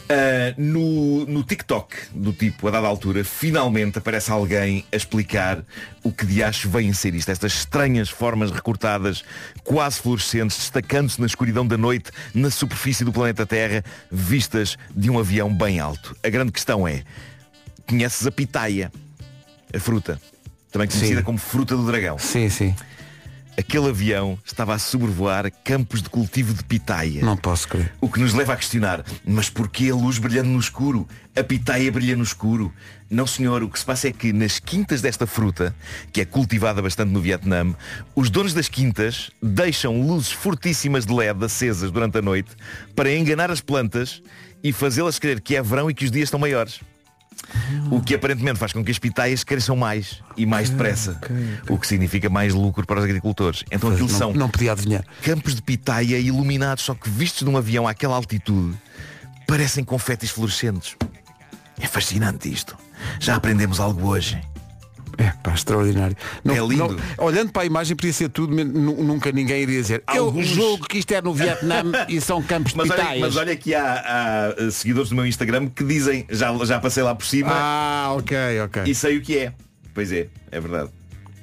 ah, 0.09 0.55
no, 0.57 1.27
no 1.27 1.43
TikTok 1.43 1.97
do 2.15 2.33
tipo, 2.33 2.69
a 2.69 2.71
dada 2.71 2.87
altura, 2.87 3.25
finalmente 3.25 3.99
aparece 3.99 4.31
alguém 4.31 4.85
a 4.93 4.97
explicar 4.97 5.63
o 6.03 6.13
que 6.13 6.25
de 6.25 6.43
acho 6.43 6.69
vem 6.69 6.91
a 6.91 6.95
ser 6.95 7.15
isto. 7.15 7.31
Estas 7.31 7.53
estranhas 7.55 8.09
formas 8.09 8.51
recortadas, 8.51 9.25
quase 9.65 10.01
fluorescentes, 10.01 10.57
destacando-se 10.59 11.21
na 11.21 11.27
escuridão 11.27 11.67
da 11.67 11.77
noite, 11.77 12.11
na 12.35 12.51
superfície 12.51 13.05
do 13.05 13.13
planeta 13.13 13.45
Terra, 13.45 13.85
vistas 14.11 14.77
de 14.95 15.11
um 15.11 15.19
avião 15.19 15.53
bem 15.53 15.81
alto. 15.81 16.17
A 16.23 16.29
grande 16.29 16.53
questão 16.53 16.87
é, 16.87 17.03
conheces 17.87 18.27
a 18.27 18.31
pitaia, 18.31 18.93
a 19.75 19.79
fruta, 19.79 20.21
também 20.71 20.89
conhecida 20.89 21.21
Sim. 21.21 21.25
como 21.25 21.39
fruta 21.39 21.77
do 21.77 21.85
dragão. 21.87 22.19
Sim, 22.19 22.49
sim. 22.49 22.75
Aquele 23.59 23.89
avião 23.89 24.39
estava 24.45 24.73
a 24.73 24.79
sobrevoar 24.79 25.51
campos 25.65 26.01
de 26.01 26.09
cultivo 26.09 26.55
de 26.55 26.63
pitaia. 26.63 27.25
Não 27.25 27.37
posso 27.37 27.67
crer. 27.67 27.93
O 28.01 28.09
que 28.09 28.21
nos 28.21 28.33
leva 28.33 28.53
a 28.53 28.57
questionar, 28.57 29.05
mas 29.27 29.51
porquê 29.51 29.91
a 29.91 29.97
luz 29.97 30.19
brilhando 30.19 30.49
no 30.49 30.61
escuro? 30.61 31.09
A 31.35 31.43
pitaia 31.43 31.91
brilha 31.91 32.15
no 32.15 32.23
escuro? 32.23 32.73
Não 33.11 33.27
senhor, 33.27 33.65
o 33.65 33.69
que 33.69 33.77
se 33.77 33.85
passa 33.85 34.07
é 34.07 34.13
que 34.13 34.33
nas 34.33 34.61
quintas 34.61 35.01
desta 35.01 35.27
fruta, 35.27 35.75
que 36.13 36.21
é 36.21 36.25
cultivada 36.25 36.81
bastante 36.81 37.11
no 37.11 37.21
Vietnã, 37.21 37.75
os 38.15 38.31
donos 38.31 38.55
das 38.55 38.69
quintas 38.69 39.29
deixam 39.43 40.01
luzes 40.03 40.31
fortíssimas 40.31 41.05
de 41.05 41.13
LED 41.13 41.45
acesas 41.45 41.91
durante 41.91 42.19
a 42.19 42.23
noite 42.23 42.51
para 42.95 43.13
enganar 43.13 43.51
as 43.51 43.61
plantas 43.61 44.23
e 44.63 44.73
fazê-las 44.73 45.19
crer 45.19 45.41
que 45.41 45.57
é 45.57 45.63
verão 45.63 45.91
e 45.91 45.95
que 45.95 46.05
os 46.05 46.13
dias 46.13 46.29
estão 46.29 46.39
maiores. 46.39 46.81
O 47.91 48.01
que 48.01 48.15
aparentemente 48.15 48.59
faz 48.59 48.73
com 48.73 48.85
que 48.85 48.91
as 48.91 48.99
pitaias 48.99 49.43
cresçam 49.45 49.77
mais 49.77 50.23
e 50.37 50.45
mais 50.45 50.71
depressa. 50.71 51.21
O 51.69 51.79
que 51.79 51.87
significa 51.87 52.29
mais 52.29 52.55
lucro 52.55 52.87
para 52.87 52.99
os 52.99 53.05
agricultores. 53.05 53.65
Então 53.71 53.91
aquilo 53.91 54.09
não, 54.09 54.19
são 54.19 54.33
não 54.33 54.49
podia 54.49 54.73
adivinhar. 54.73 55.05
campos 55.23 55.55
de 55.55 55.63
pitaia 55.63 56.19
iluminados, 56.19 56.85
só 56.85 56.95
que 56.95 57.09
vistos 57.09 57.47
de 57.47 57.51
um 57.53 57.57
avião 57.57 57.87
àquela 57.87 58.17
altitude, 58.17 58.77
parecem 59.47 59.85
confetes 59.85 60.31
fluorescentes. 60.31 60.97
É 61.81 61.87
fascinante 61.87 62.53
isto. 62.53 62.77
Já 63.21 63.37
aprendemos 63.37 63.81
algo 63.81 64.09
hoje. 64.09 64.41
É 65.19 65.33
pá, 65.43 65.53
extraordinário. 65.53 66.17
Não- 66.45 66.55
É 66.55 66.61
lindo. 66.61 66.77
não- 66.97 67.25
olhando 67.27 67.51
para 67.51 67.63
a 67.63 67.67
imagem 67.67 67.97
podia 67.97 68.13
ser 68.13 68.29
tudo, 68.29 68.55
nunca 68.65 69.33
ninguém 69.33 69.63
iria 69.63 69.81
dizer. 69.83 70.03
Alguns- 70.07 70.47
Eu 70.49 70.55
julgo 70.55 70.87
que 70.87 70.99
isto 70.99 71.11
é 71.13 71.21
no 71.21 71.35
Vietnã 71.35 71.83
e 72.09 72.21
são 72.21 72.41
campos 72.41 72.71
de 72.73 72.79
Mas 72.79 72.89
olha, 72.91 73.19
mas 73.19 73.37
olha 73.37 73.57
que 73.57 73.75
há, 73.75 74.55
há, 74.57 74.63
uh, 74.63 74.71
seguidores 74.71 75.11
do 75.11 75.17
meu 75.17 75.27
Instagram 75.27 75.67
que 75.69 75.83
dizem, 75.83 76.25
já, 76.31 76.55
já 76.65 76.79
passei 76.79 77.03
lá 77.03 77.15
por 77.17 77.27
cima 77.27 77.51
Ah, 77.53 78.15
ok, 78.17 78.37
ok. 78.65 78.83
e 78.87 78.95
sei 78.95 79.17
o 79.19 79.21
que 79.21 79.37
é. 79.39 79.53
Pois 79.93 80.13
é, 80.13 80.29
é 80.53 80.61
verdade. 80.61 80.91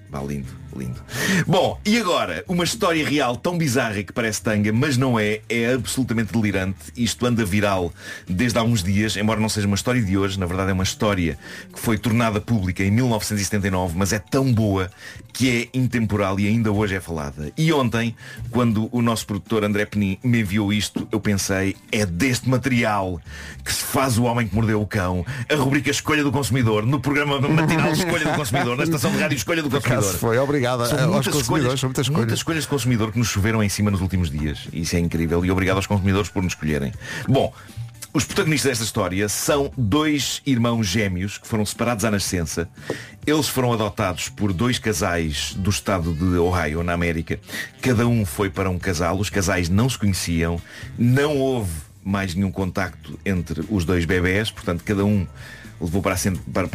Vá 0.09 0.21
lindo. 0.21 0.47
Lindo. 0.75 1.01
Bom, 1.47 1.79
e 1.85 1.97
agora, 1.97 2.43
uma 2.47 2.65
história 2.65 3.07
real 3.07 3.37
tão 3.37 3.57
bizarra 3.57 4.03
que 4.03 4.11
parece 4.11 4.41
tanga, 4.41 4.73
mas 4.73 4.97
não 4.97 5.17
é, 5.17 5.39
é 5.47 5.73
absolutamente 5.73 6.33
delirante. 6.33 6.91
Isto 6.97 7.25
anda 7.25 7.45
viral 7.45 7.93
desde 8.27 8.59
há 8.59 8.63
uns 8.63 8.83
dias, 8.83 9.15
embora 9.15 9.39
não 9.39 9.47
seja 9.47 9.67
uma 9.67 9.75
história 9.75 10.01
de 10.01 10.17
hoje, 10.17 10.37
na 10.37 10.45
verdade 10.45 10.71
é 10.71 10.73
uma 10.73 10.83
história 10.83 11.37
que 11.73 11.79
foi 11.79 11.97
tornada 11.97 12.41
pública 12.41 12.83
em 12.83 12.91
1979, 12.91 13.93
mas 13.97 14.11
é 14.11 14.19
tão 14.19 14.51
boa 14.51 14.91
que 15.31 15.69
é 15.73 15.77
intemporal 15.77 16.39
e 16.39 16.47
ainda 16.47 16.71
hoje 16.71 16.95
é 16.95 16.99
falada. 16.99 17.51
E 17.57 17.71
ontem, 17.71 18.15
quando 18.51 18.89
o 18.91 19.01
nosso 19.01 19.25
produtor 19.25 19.63
André 19.63 19.85
Penin 19.85 20.17
me 20.23 20.41
enviou 20.41 20.73
isto, 20.73 21.07
eu 21.11 21.19
pensei, 21.19 21.75
é 21.91 22.05
deste 22.05 22.49
material 22.49 23.21
que 23.63 23.71
se 23.71 23.83
faz 23.83 24.17
o 24.17 24.23
homem 24.23 24.47
que 24.47 24.55
mordeu 24.55 24.81
o 24.81 24.87
cão, 24.87 25.25
a 25.49 25.55
rubrica 25.55 25.89
Escolha 25.89 26.23
do 26.23 26.31
Consumidor, 26.31 26.85
no 26.85 26.99
programa 26.99 27.39
matinal 27.39 27.91
Escolha 27.91 28.25
do 28.25 28.35
Consumidor, 28.35 28.77
na 28.77 28.83
estação 28.83 29.11
de 29.11 29.17
rádio 29.17 29.35
Escolha 29.35 29.63
do 29.63 29.69
Consumidor. 29.69 30.13
foi, 30.15 30.37
obrigado 30.37 30.64
São 30.65 30.99
aos 30.99 31.07
muitas 31.07 31.33
consumidores, 31.33 31.41
escolhas, 31.43 31.79
são 31.79 31.89
muitas 31.89 32.07
muitas 32.07 32.07
escolhas. 32.07 32.39
escolhas 32.39 32.63
de 32.63 32.69
consumidor 32.69 33.11
que 33.11 33.19
nos 33.19 33.27
choveram 33.27 33.63
em 33.63 33.69
cima 33.69 33.91
nos 33.91 34.01
últimos 34.01 34.29
dias. 34.29 34.67
Isso 34.73 34.95
é 34.95 34.99
incrível. 34.99 35.45
E 35.45 35.51
obrigado 35.51 35.77
aos 35.77 35.87
consumidores 35.87 36.29
por 36.29 36.43
nos 36.43 36.53
escolherem. 36.53 36.91
Bom, 37.27 37.53
os 38.15 38.23
protagonistas 38.23 38.71
desta 38.71 38.83
história 38.85 39.27
são 39.27 39.69
dois 39.77 40.41
irmãos 40.45 40.87
gêmeos 40.87 41.37
que 41.37 41.45
foram 41.45 41.65
separados 41.65 42.05
à 42.05 42.11
nascença. 42.11 42.69
Eles 43.27 43.49
foram 43.49 43.73
adotados 43.73 44.29
por 44.29 44.53
dois 44.53 44.79
casais 44.79 45.53
do 45.57 45.69
estado 45.69 46.13
de 46.13 46.37
Ohio, 46.37 46.81
na 46.81 46.93
América. 46.93 47.37
Cada 47.81 48.07
um 48.07 48.25
foi 48.25 48.49
para 48.49 48.69
um 48.69 48.79
casal. 48.79 49.17
Os 49.19 49.29
casais 49.29 49.67
não 49.67 49.89
se 49.89 49.97
conheciam. 49.97 50.61
Não 50.97 51.37
houve 51.37 51.73
mais 52.05 52.33
nenhum 52.33 52.51
contacto 52.51 53.19
entre 53.25 53.65
os 53.69 53.83
dois 53.83 54.05
bebés. 54.05 54.49
Portanto, 54.49 54.83
cada 54.85 55.03
um 55.03 55.27
levou 55.81 56.01
para 56.01 56.13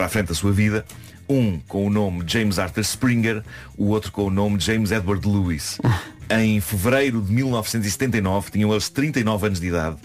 a 0.05 0.09
frente 0.11 0.33
a 0.33 0.35
sua 0.35 0.53
vida. 0.53 0.85
Um 1.31 1.61
com 1.69 1.87
o 1.87 1.91
nome 1.91 2.25
James 2.27 2.59
Arthur 2.59 2.81
Springer, 2.81 3.45
o 3.79 3.91
outro 3.91 4.11
com 4.11 4.25
o 4.25 4.31
nome 4.31 4.59
James 4.59 4.91
Edward 4.91 5.25
Lewis. 5.25 5.79
Em 6.29 6.61
fevereiro 6.61 7.23
de 7.23 7.33
1979, 7.33 8.51
tinham 8.51 8.73
eles 8.73 8.89
39 8.89 9.47
anos 9.47 9.61
de 9.61 9.69
idade, 9.69 9.97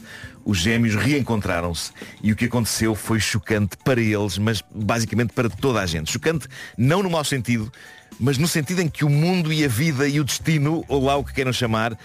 os 0.43 0.59
gêmeos 0.59 0.95
reencontraram-se 0.95 1.91
e 2.21 2.31
o 2.31 2.35
que 2.35 2.45
aconteceu 2.45 2.93
foi 2.93 3.19
chocante 3.19 3.75
para 3.83 3.99
eles, 3.99 4.37
mas 4.37 4.63
basicamente 4.73 5.33
para 5.33 5.49
toda 5.49 5.81
a 5.81 5.85
gente. 5.87 6.11
Chocante 6.11 6.47
não 6.77 7.01
no 7.01 7.09
mau 7.09 7.23
sentido, 7.23 7.71
mas 8.19 8.37
no 8.37 8.47
sentido 8.47 8.81
em 8.81 8.87
que 8.87 9.03
o 9.03 9.09
mundo 9.09 9.51
e 9.51 9.65
a 9.65 9.67
vida 9.67 10.07
e 10.07 10.19
o 10.19 10.23
destino, 10.23 10.85
ou 10.87 11.05
lá 11.05 11.15
o 11.15 11.23
que 11.23 11.33
queiram 11.33 11.51
chamar, 11.51 11.97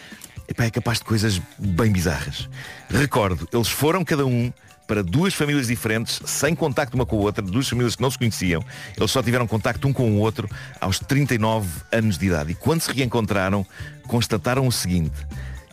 é 0.49 0.71
capaz 0.71 0.99
de 0.99 1.05
coisas 1.05 1.41
bem 1.59 1.93
bizarras. 1.93 2.49
Recordo, 2.89 3.47
eles 3.53 3.69
foram 3.69 4.03
cada 4.03 4.25
um 4.25 4.51
para 4.91 5.05
duas 5.05 5.33
famílias 5.33 5.69
diferentes, 5.69 6.21
sem 6.27 6.53
contacto 6.53 6.97
uma 6.97 7.07
com 7.07 7.17
a 7.17 7.21
outra, 7.21 7.41
duas 7.45 7.69
famílias 7.69 7.95
que 7.95 8.03
não 8.03 8.11
se 8.11 8.19
conheciam. 8.19 8.61
Eles 8.97 9.09
só 9.09 9.23
tiveram 9.23 9.47
contacto 9.47 9.87
um 9.87 9.93
com 9.93 10.11
o 10.11 10.19
outro 10.19 10.51
aos 10.81 10.99
39 10.99 11.69
anos 11.93 12.19
de 12.19 12.27
idade. 12.27 12.51
E 12.51 12.55
quando 12.57 12.81
se 12.81 12.91
reencontraram, 12.93 13.65
constataram 14.09 14.67
o 14.67 14.73
seguinte, 14.73 15.15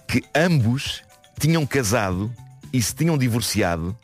que 0.08 0.24
ambos 0.36 1.02
tinham 1.40 1.66
casado 1.66 2.32
e 2.72 2.80
se 2.80 2.94
tinham 2.94 3.18
divorciado 3.18 3.98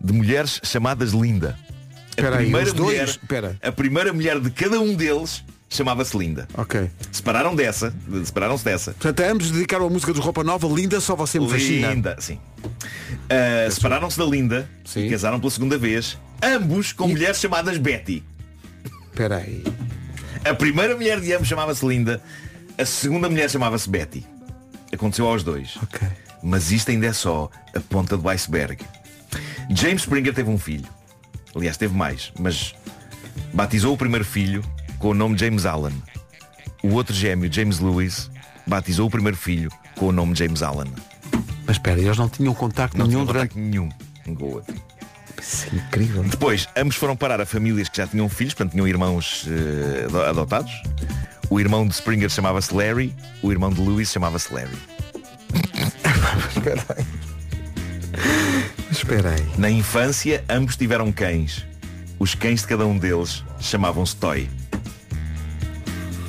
de 0.00 0.14
mulheres 0.14 0.58
chamadas 0.64 1.10
Linda. 1.12 1.58
A 1.60 2.08
Espera 2.08 2.36
aí, 2.38 2.44
primeira 2.44 2.72
dois? 2.72 2.80
mulher, 2.80 3.08
Espera. 3.08 3.58
a 3.62 3.72
primeira 3.72 4.10
mulher 4.10 4.40
de 4.40 4.48
cada 4.48 4.80
um 4.80 4.94
deles 4.94 5.44
chamava-se 5.68 6.16
Linda. 6.16 6.48
Ok. 6.54 6.90
Separaram 7.12 7.54
dessa, 7.54 7.94
separaram-se 8.24 8.64
dessa. 8.64 8.92
Portanto, 8.92 9.20
ambos 9.20 9.50
dedicaram 9.50 9.86
a 9.86 9.90
música 9.90 10.14
de 10.14 10.20
roupa 10.20 10.42
nova, 10.42 10.66
linda, 10.66 10.98
só 10.98 11.14
você 11.14 11.38
me 11.38 11.46
fascina. 11.46 11.92
Linda, 11.92 12.16
sim. 12.20 12.38
Uh, 13.12 13.70
Separaram-se 13.70 14.18
da 14.18 14.24
Linda 14.24 14.68
e 14.96 15.10
casaram 15.10 15.38
pela 15.38 15.50
segunda 15.50 15.78
vez, 15.78 16.18
ambos 16.42 16.92
com 16.92 17.08
mulheres 17.08 17.38
chamadas 17.38 17.78
Betty. 17.78 18.22
Espera 19.06 19.36
aí. 19.38 19.64
A 20.44 20.54
primeira 20.54 20.94
mulher 20.94 21.20
de 21.20 21.32
ambos 21.32 21.48
chamava-se 21.48 21.86
Linda, 21.86 22.22
a 22.78 22.84
segunda 22.84 23.28
mulher 23.28 23.50
chamava-se 23.50 23.88
Betty. 23.88 24.26
Aconteceu 24.92 25.26
aos 25.26 25.42
dois. 25.42 25.78
Mas 26.42 26.70
isto 26.70 26.90
ainda 26.90 27.06
é 27.06 27.12
só 27.12 27.50
a 27.74 27.80
ponta 27.80 28.16
do 28.16 28.28
iceberg. 28.28 28.84
James 29.70 30.02
Springer 30.02 30.32
teve 30.32 30.48
um 30.48 30.58
filho. 30.58 30.86
Aliás, 31.54 31.76
teve 31.76 31.94
mais, 31.94 32.32
mas 32.38 32.74
batizou 33.52 33.94
o 33.94 33.96
primeiro 33.96 34.24
filho 34.24 34.62
com 34.98 35.08
o 35.08 35.14
nome 35.14 35.36
James 35.36 35.64
Allen. 35.66 35.94
O 36.82 36.92
outro 36.92 37.14
gêmeo, 37.14 37.52
James 37.52 37.80
Lewis, 37.80 38.30
batizou 38.66 39.08
o 39.08 39.10
primeiro 39.10 39.36
filho 39.36 39.70
com 39.96 40.08
o 40.08 40.12
nome 40.12 40.34
James 40.34 40.62
Allen. 40.62 40.92
Mas 41.66 41.76
espera, 41.76 42.00
eles 42.00 42.16
não 42.16 42.28
tinham 42.28 42.54
contacto 42.54 42.96
Não 42.96 43.06
nenhum 43.06 43.20
tinham 43.20 43.26
durante. 43.26 43.48
contacto 43.54 43.58
nenhum 43.70 43.88
um 44.26 44.34
com 44.34 44.44
o 44.44 44.52
outro. 44.54 44.74
Isso 45.40 45.66
é 45.72 45.76
incrível. 45.76 46.22
Depois, 46.24 46.68
ambos 46.76 46.96
foram 46.96 47.14
parar 47.16 47.40
a 47.40 47.46
famílias 47.46 47.88
que 47.88 47.98
já 47.98 48.06
tinham 48.06 48.28
filhos, 48.28 48.54
portanto 48.54 48.72
tinham 48.72 48.88
irmãos 48.88 49.46
eh, 49.48 50.04
ado- 50.06 50.22
adotados. 50.22 50.72
O 51.50 51.60
irmão 51.60 51.86
de 51.86 51.94
Springer 51.94 52.28
chamava-se 52.30 52.74
Larry, 52.74 53.14
o 53.42 53.52
irmão 53.52 53.70
de 53.70 53.80
Lewis 53.80 54.10
chamava-se 54.10 54.52
Larry. 54.52 54.76
Espera 56.56 56.84
aí. 56.96 57.06
Espera 58.90 59.30
aí. 59.30 59.46
Na 59.58 59.70
infância, 59.70 60.44
ambos 60.48 60.76
tiveram 60.76 61.12
cães. 61.12 61.64
Os 62.18 62.34
cães 62.34 62.62
de 62.62 62.66
cada 62.68 62.86
um 62.86 62.98
deles 62.98 63.44
chamavam-se 63.60 64.16
Toy. 64.16 64.48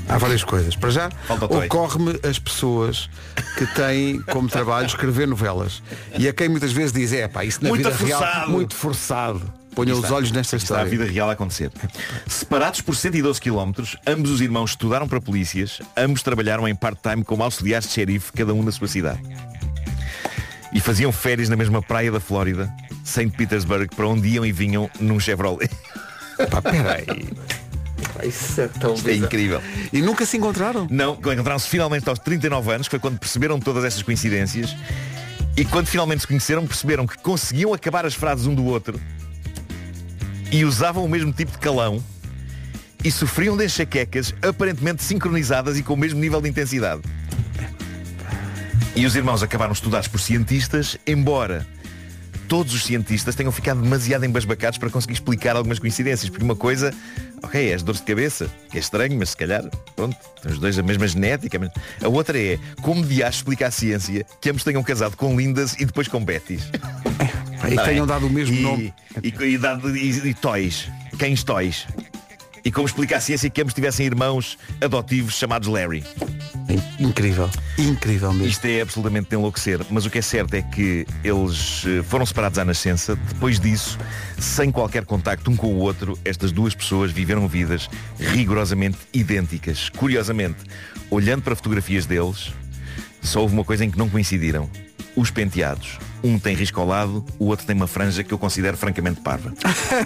Há 0.09 0.17
várias 0.17 0.43
coisas. 0.43 0.75
Para 0.75 0.89
já, 0.89 1.09
ocorre-me 1.29 2.19
as 2.27 2.37
pessoas 2.39 3.09
que 3.57 3.65
têm 3.73 4.21
como 4.21 4.47
trabalho 4.47 4.85
escrever 4.85 5.27
novelas. 5.27 5.81
E 6.17 6.27
a 6.27 6.33
quem 6.33 6.47
muitas 6.47 6.71
vezes 6.71 6.93
diz, 6.93 7.11
é 7.11 7.27
pá, 7.27 7.43
isso 7.43 7.63
na 7.63 7.69
Muito 7.69 7.89
vida 7.89 8.05
real, 8.05 8.19
forçado." 8.21 8.51
muito 8.51 8.75
forçado. 8.75 9.53
Ponham 9.75 9.97
os 9.97 10.03
Está- 10.05 10.15
olhos 10.15 10.31
nesta 10.31 10.55
está 10.55 10.75
história. 10.75 10.85
a 10.85 10.89
vida 10.89 11.05
real 11.05 11.29
a 11.29 11.33
acontecer. 11.33 11.71
Separados 12.27 12.81
por 12.81 12.95
112 12.95 13.39
km, 13.39 13.71
ambos 14.07 14.31
os 14.31 14.41
irmãos 14.41 14.71
estudaram 14.71 15.07
para 15.07 15.21
polícias, 15.21 15.79
ambos 15.95 16.23
trabalharam 16.23 16.67
em 16.67 16.75
part-time 16.75 17.23
como 17.23 17.43
auxiliares 17.43 17.87
de 17.87 17.93
xerife, 17.93 18.31
cada 18.33 18.53
um 18.55 18.63
na 18.63 18.71
sua 18.71 18.87
cidade. 18.87 19.21
E 20.73 20.79
faziam 20.79 21.11
férias 21.11 21.47
na 21.49 21.55
mesma 21.55 21.81
praia 21.81 22.11
da 22.11 22.19
Flórida, 22.19 22.71
St. 23.03 23.29
Petersburg, 23.29 23.87
para 23.95 24.07
onde 24.07 24.27
iam 24.27 24.45
e 24.45 24.51
vinham 24.51 24.89
num 24.99 25.19
Chevrolet. 25.19 25.69
Pá, 26.49 26.61
peraí. 26.61 27.05
Isso 28.23 28.61
é 28.61 28.67
tão 28.67 28.93
Isto 28.93 29.09
é 29.09 29.15
incrível. 29.15 29.61
E 29.91 30.01
nunca 30.01 30.25
se 30.25 30.37
encontraram? 30.37 30.87
Não, 30.89 31.13
encontraram-se 31.13 31.67
finalmente 31.67 32.07
aos 32.09 32.19
39 32.19 32.71
anos, 32.71 32.87
foi 32.87 32.99
quando 32.99 33.19
perceberam 33.19 33.59
todas 33.59 33.83
essas 33.83 34.01
coincidências. 34.01 34.75
E 35.55 35.65
quando 35.65 35.87
finalmente 35.87 36.21
se 36.21 36.27
conheceram, 36.27 36.65
perceberam 36.65 37.07
que 37.07 37.17
conseguiam 37.17 37.73
acabar 37.73 38.05
as 38.05 38.13
frases 38.13 38.45
um 38.45 38.53
do 38.53 38.65
outro 38.65 38.99
e 40.51 40.63
usavam 40.63 41.03
o 41.03 41.09
mesmo 41.09 41.33
tipo 41.33 41.51
de 41.51 41.57
calão 41.57 42.03
e 43.03 43.11
sofriam 43.11 43.57
de 43.57 43.65
enxaquecas 43.65 44.33
aparentemente 44.41 45.03
sincronizadas 45.03 45.77
e 45.77 45.83
com 45.83 45.93
o 45.93 45.97
mesmo 45.97 46.19
nível 46.19 46.41
de 46.41 46.49
intensidade. 46.49 47.01
E 48.95 49.05
os 49.05 49.15
irmãos 49.15 49.43
acabaram 49.43 49.73
estudados 49.73 50.07
por 50.07 50.19
cientistas, 50.19 50.97
embora 51.05 51.65
todos 52.47 52.73
os 52.73 52.83
cientistas 52.83 53.35
tenham 53.35 53.51
ficado 53.51 53.81
demasiado 53.81 54.23
embasbacados 54.25 54.77
para 54.77 54.89
conseguir 54.89 55.13
explicar 55.13 55.55
algumas 55.55 55.79
coincidências. 55.79 56.29
Porque 56.29 56.43
uma 56.43 56.55
coisa, 56.55 56.93
ok, 57.43 57.69
é 57.69 57.73
as 57.73 57.83
dores 57.83 57.99
de 58.01 58.07
cabeça, 58.07 58.49
que 58.71 58.77
é 58.77 58.79
estranho, 58.79 59.17
mas 59.17 59.29
se 59.29 59.37
calhar, 59.37 59.63
pronto, 59.95 60.15
têm 60.41 60.51
os 60.51 60.59
dois 60.59 60.77
a 60.79 60.83
mesma 60.83 61.07
genética. 61.07 61.59
Mas... 61.59 61.69
A 62.01 62.07
outra 62.07 62.39
é, 62.39 62.57
como 62.81 63.05
de 63.05 63.21
acho 63.23 63.39
explica 63.39 63.67
a 63.67 63.71
ciência 63.71 64.25
que 64.41 64.49
ambos 64.49 64.63
tenham 64.63 64.81
casado 64.83 65.15
com 65.17 65.35
Lindas 65.37 65.73
e 65.79 65.85
depois 65.85 66.07
com 66.07 66.23
Bettys. 66.23 66.69
E 67.69 67.73
é? 67.79 67.83
tenham 67.83 68.05
dado 68.05 68.27
o 68.27 68.29
mesmo 68.29 68.55
E- 68.55 68.61
nome. 68.61 68.93
E, 69.23 69.27
e, 69.29 69.57
dado- 69.57 69.95
e, 69.95 70.29
e 70.29 70.33
toys. 70.33 70.87
Cães 71.17 71.43
toys. 71.43 71.87
E 72.67 72.71
como 72.71 72.85
explica 72.85 73.15
a 73.15 73.21
ciência 73.21 73.49
que 73.49 73.61
ambos 73.61 73.73
tivessem 73.73 74.05
irmãos 74.05 74.57
adotivos 74.81 75.35
chamados 75.35 75.69
Larry. 75.69 76.03
Incrível. 76.99 77.49
Incrível 77.77 78.33
mesmo. 78.33 78.45
Isto 78.45 78.65
é 78.65 78.81
absolutamente 78.81 79.29
de 79.29 79.37
enlouquecer, 79.37 79.79
mas 79.89 80.05
o 80.05 80.09
que 80.09 80.17
é 80.17 80.21
certo 80.21 80.53
é 80.53 80.61
que 80.61 81.07
eles 81.23 81.85
eh, 81.87 82.03
foram 82.03 82.25
separados 82.25 82.59
à 82.59 82.65
nascença. 82.65 83.15
Depois 83.15 83.57
disso, 83.57 83.97
sem 84.37 84.69
qualquer 84.69 85.05
contacto 85.05 85.49
um 85.49 85.55
com 85.55 85.67
o 85.67 85.77
outro, 85.77 86.19
estas 86.25 86.51
duas 86.51 86.75
pessoas 86.75 87.09
viveram 87.09 87.47
vidas 87.47 87.89
rigorosamente 88.19 88.97
idênticas. 89.13 89.87
Curiosamente, 89.87 90.57
olhando 91.09 91.43
para 91.43 91.55
fotografias 91.55 92.05
deles, 92.05 92.51
só 93.21 93.43
houve 93.43 93.53
uma 93.53 93.63
coisa 93.63 93.85
em 93.85 93.89
que 93.89 93.97
não 93.97 94.09
coincidiram. 94.09 94.69
Os 95.17 95.31
penteados. 95.31 95.97
Um 96.23 96.37
tem 96.37 96.55
risco 96.55 96.79
ao 96.79 96.85
lado, 96.85 97.25
o 97.39 97.47
outro 97.47 97.65
tem 97.65 97.75
uma 97.75 97.87
franja 97.87 98.23
que 98.23 98.31
eu 98.31 98.37
considero 98.37 98.77
francamente 98.77 99.19
parva. 99.19 99.51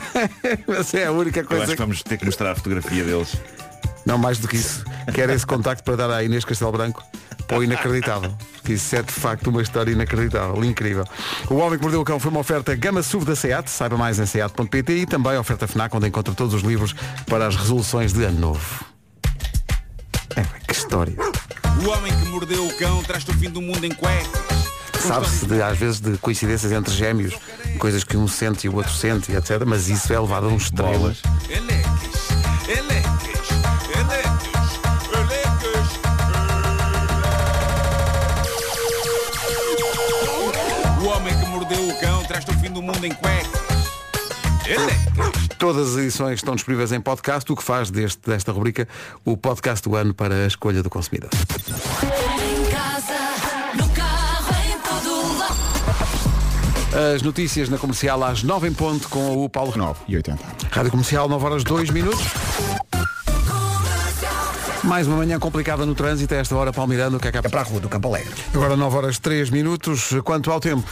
Essa 0.80 1.00
é 1.00 1.06
a 1.08 1.12
única 1.12 1.42
Eu 1.42 1.46
coisa 1.46 1.64
acho 1.64 1.74
que 1.74 1.78
vamos 1.78 2.02
ter 2.02 2.18
que 2.18 2.26
mostrar 2.26 2.52
a 2.52 2.56
fotografia 2.56 3.04
deles. 3.04 3.36
Não, 4.06 4.18
mais 4.18 4.40
do 4.40 4.48
que 4.48 4.56
isso. 4.56 4.84
Quero 5.14 5.34
esse 5.34 5.46
contacto 5.46 5.84
para 5.84 5.96
dar 5.98 6.10
à 6.10 6.24
Inês 6.24 6.46
Castelo 6.46 6.72
Branco 6.72 7.04
para 7.46 7.60
o 7.60 7.64
inacreditável. 7.64 8.34
Porque 8.54 8.74
isso 8.74 8.96
é 8.96 9.02
de 9.02 9.12
facto 9.12 9.48
uma 9.50 9.62
história 9.62 9.92
inacreditável, 9.92 10.64
incrível. 10.64 11.06
O 11.50 11.56
Homem 11.56 11.78
que 11.78 11.84
Mordeu 11.84 12.00
o 12.00 12.06
Cão 12.06 12.18
foi 12.18 12.32
uma 12.32 12.40
oferta 12.40 12.74
Gama 12.76 13.04
SUV 13.04 13.26
da 13.26 13.36
SEAT, 13.36 13.70
saiba 13.70 13.98
mais 13.98 14.18
em 14.18 14.26
seat.pt 14.26 14.94
e 14.94 15.06
também 15.06 15.36
a 15.36 15.42
oferta 15.42 15.68
FNAC, 15.68 15.96
onde 15.96 16.08
encontra 16.08 16.34
todos 16.34 16.54
os 16.54 16.62
livros 16.62 16.96
para 17.26 17.48
as 17.48 17.56
resoluções 17.58 18.14
de 18.14 18.24
ano 18.24 18.40
novo. 18.40 18.86
É, 20.38 20.44
que 20.66 20.74
história. 20.74 21.14
O 21.84 21.90
homem 21.90 22.14
que 22.16 22.26
mordeu 22.30 22.66
o 22.66 22.74
cão 22.78 23.04
traz-te 23.04 23.32
o 23.32 23.34
fim 23.34 23.50
do 23.50 23.62
mundo 23.62 23.84
em 23.86 23.92
cuecas. 23.92 24.61
Sabe-se 25.02 25.46
de, 25.46 25.62
às 25.62 25.78
vezes 25.78 26.00
de 26.00 26.18
coincidências 26.18 26.72
entre 26.72 26.94
gêmeos, 26.94 27.34
coisas 27.80 28.04
que 28.04 28.16
um 28.16 28.28
sente 28.28 28.68
e 28.68 28.70
o 28.70 28.76
outro 28.76 28.94
sente, 28.94 29.32
etc. 29.32 29.64
Mas 29.66 29.90
isso 29.90 30.14
é 30.14 30.20
levado 30.20 30.46
a 30.46 30.50
um 30.50 30.58
extremo. 30.58 31.14
O 41.02 41.06
homem 41.06 41.40
que 41.40 41.46
mordeu 41.48 41.90
o 41.90 42.00
cão 42.00 42.24
traz-te 42.26 42.52
o 42.52 42.60
fim 42.60 42.72
do 42.72 42.82
mundo 42.82 43.04
em 43.04 43.12
cuecas. 43.14 43.62
É 44.68 45.56
Todas 45.58 45.92
as 45.92 45.98
edições 45.98 46.36
estão 46.36 46.56
disponíveis 46.56 46.92
em 46.92 47.02
podcast, 47.02 47.52
o 47.52 47.56
que 47.56 47.64
faz 47.64 47.92
deste, 47.92 48.20
desta 48.28 48.52
rubrica 48.52 48.88
o 49.26 49.36
podcast 49.36 49.88
do 49.88 49.96
ano 49.96 50.14
para 50.14 50.34
a 50.34 50.48
escolha 50.48 50.82
do 50.82 50.90
consumidor. 50.90 51.30
As 56.94 57.22
notícias 57.22 57.70
na 57.70 57.78
comercial 57.78 58.22
às 58.22 58.44
9 58.44 58.68
em 58.68 58.74
ponto 58.74 59.08
com 59.08 59.44
o 59.44 59.50
Paulo 59.50 59.74
9 59.78 60.00
e 60.10 60.16
80. 60.18 60.44
Rádio 60.72 60.92
Comercial, 60.92 61.30
9 61.30 61.46
horas 61.46 61.64
2 61.64 61.90
minutos. 61.90 62.22
Mais 64.84 65.08
uma 65.08 65.16
manhã 65.16 65.40
complicada 65.40 65.86
no 65.86 65.96
trânsito, 65.96 66.34
a 66.34 66.38
esta 66.38 66.54
hora 66.54 66.74
Palmirando, 66.74 67.16
o 67.16 67.20
que 67.20 67.30
é 67.30 67.32
que 67.32 67.38
é 67.38 67.42
para 67.42 67.62
a 67.62 67.64
rua 67.64 67.80
do 67.80 67.88
Campo 67.88 68.10
Alegre. 68.10 68.34
Agora 68.54 68.76
9 68.76 68.98
horas 68.98 69.20
3 69.20 69.50
minutos, 69.52 70.10
quanto 70.26 70.52
ao 70.52 70.60
tempo? 70.60 70.84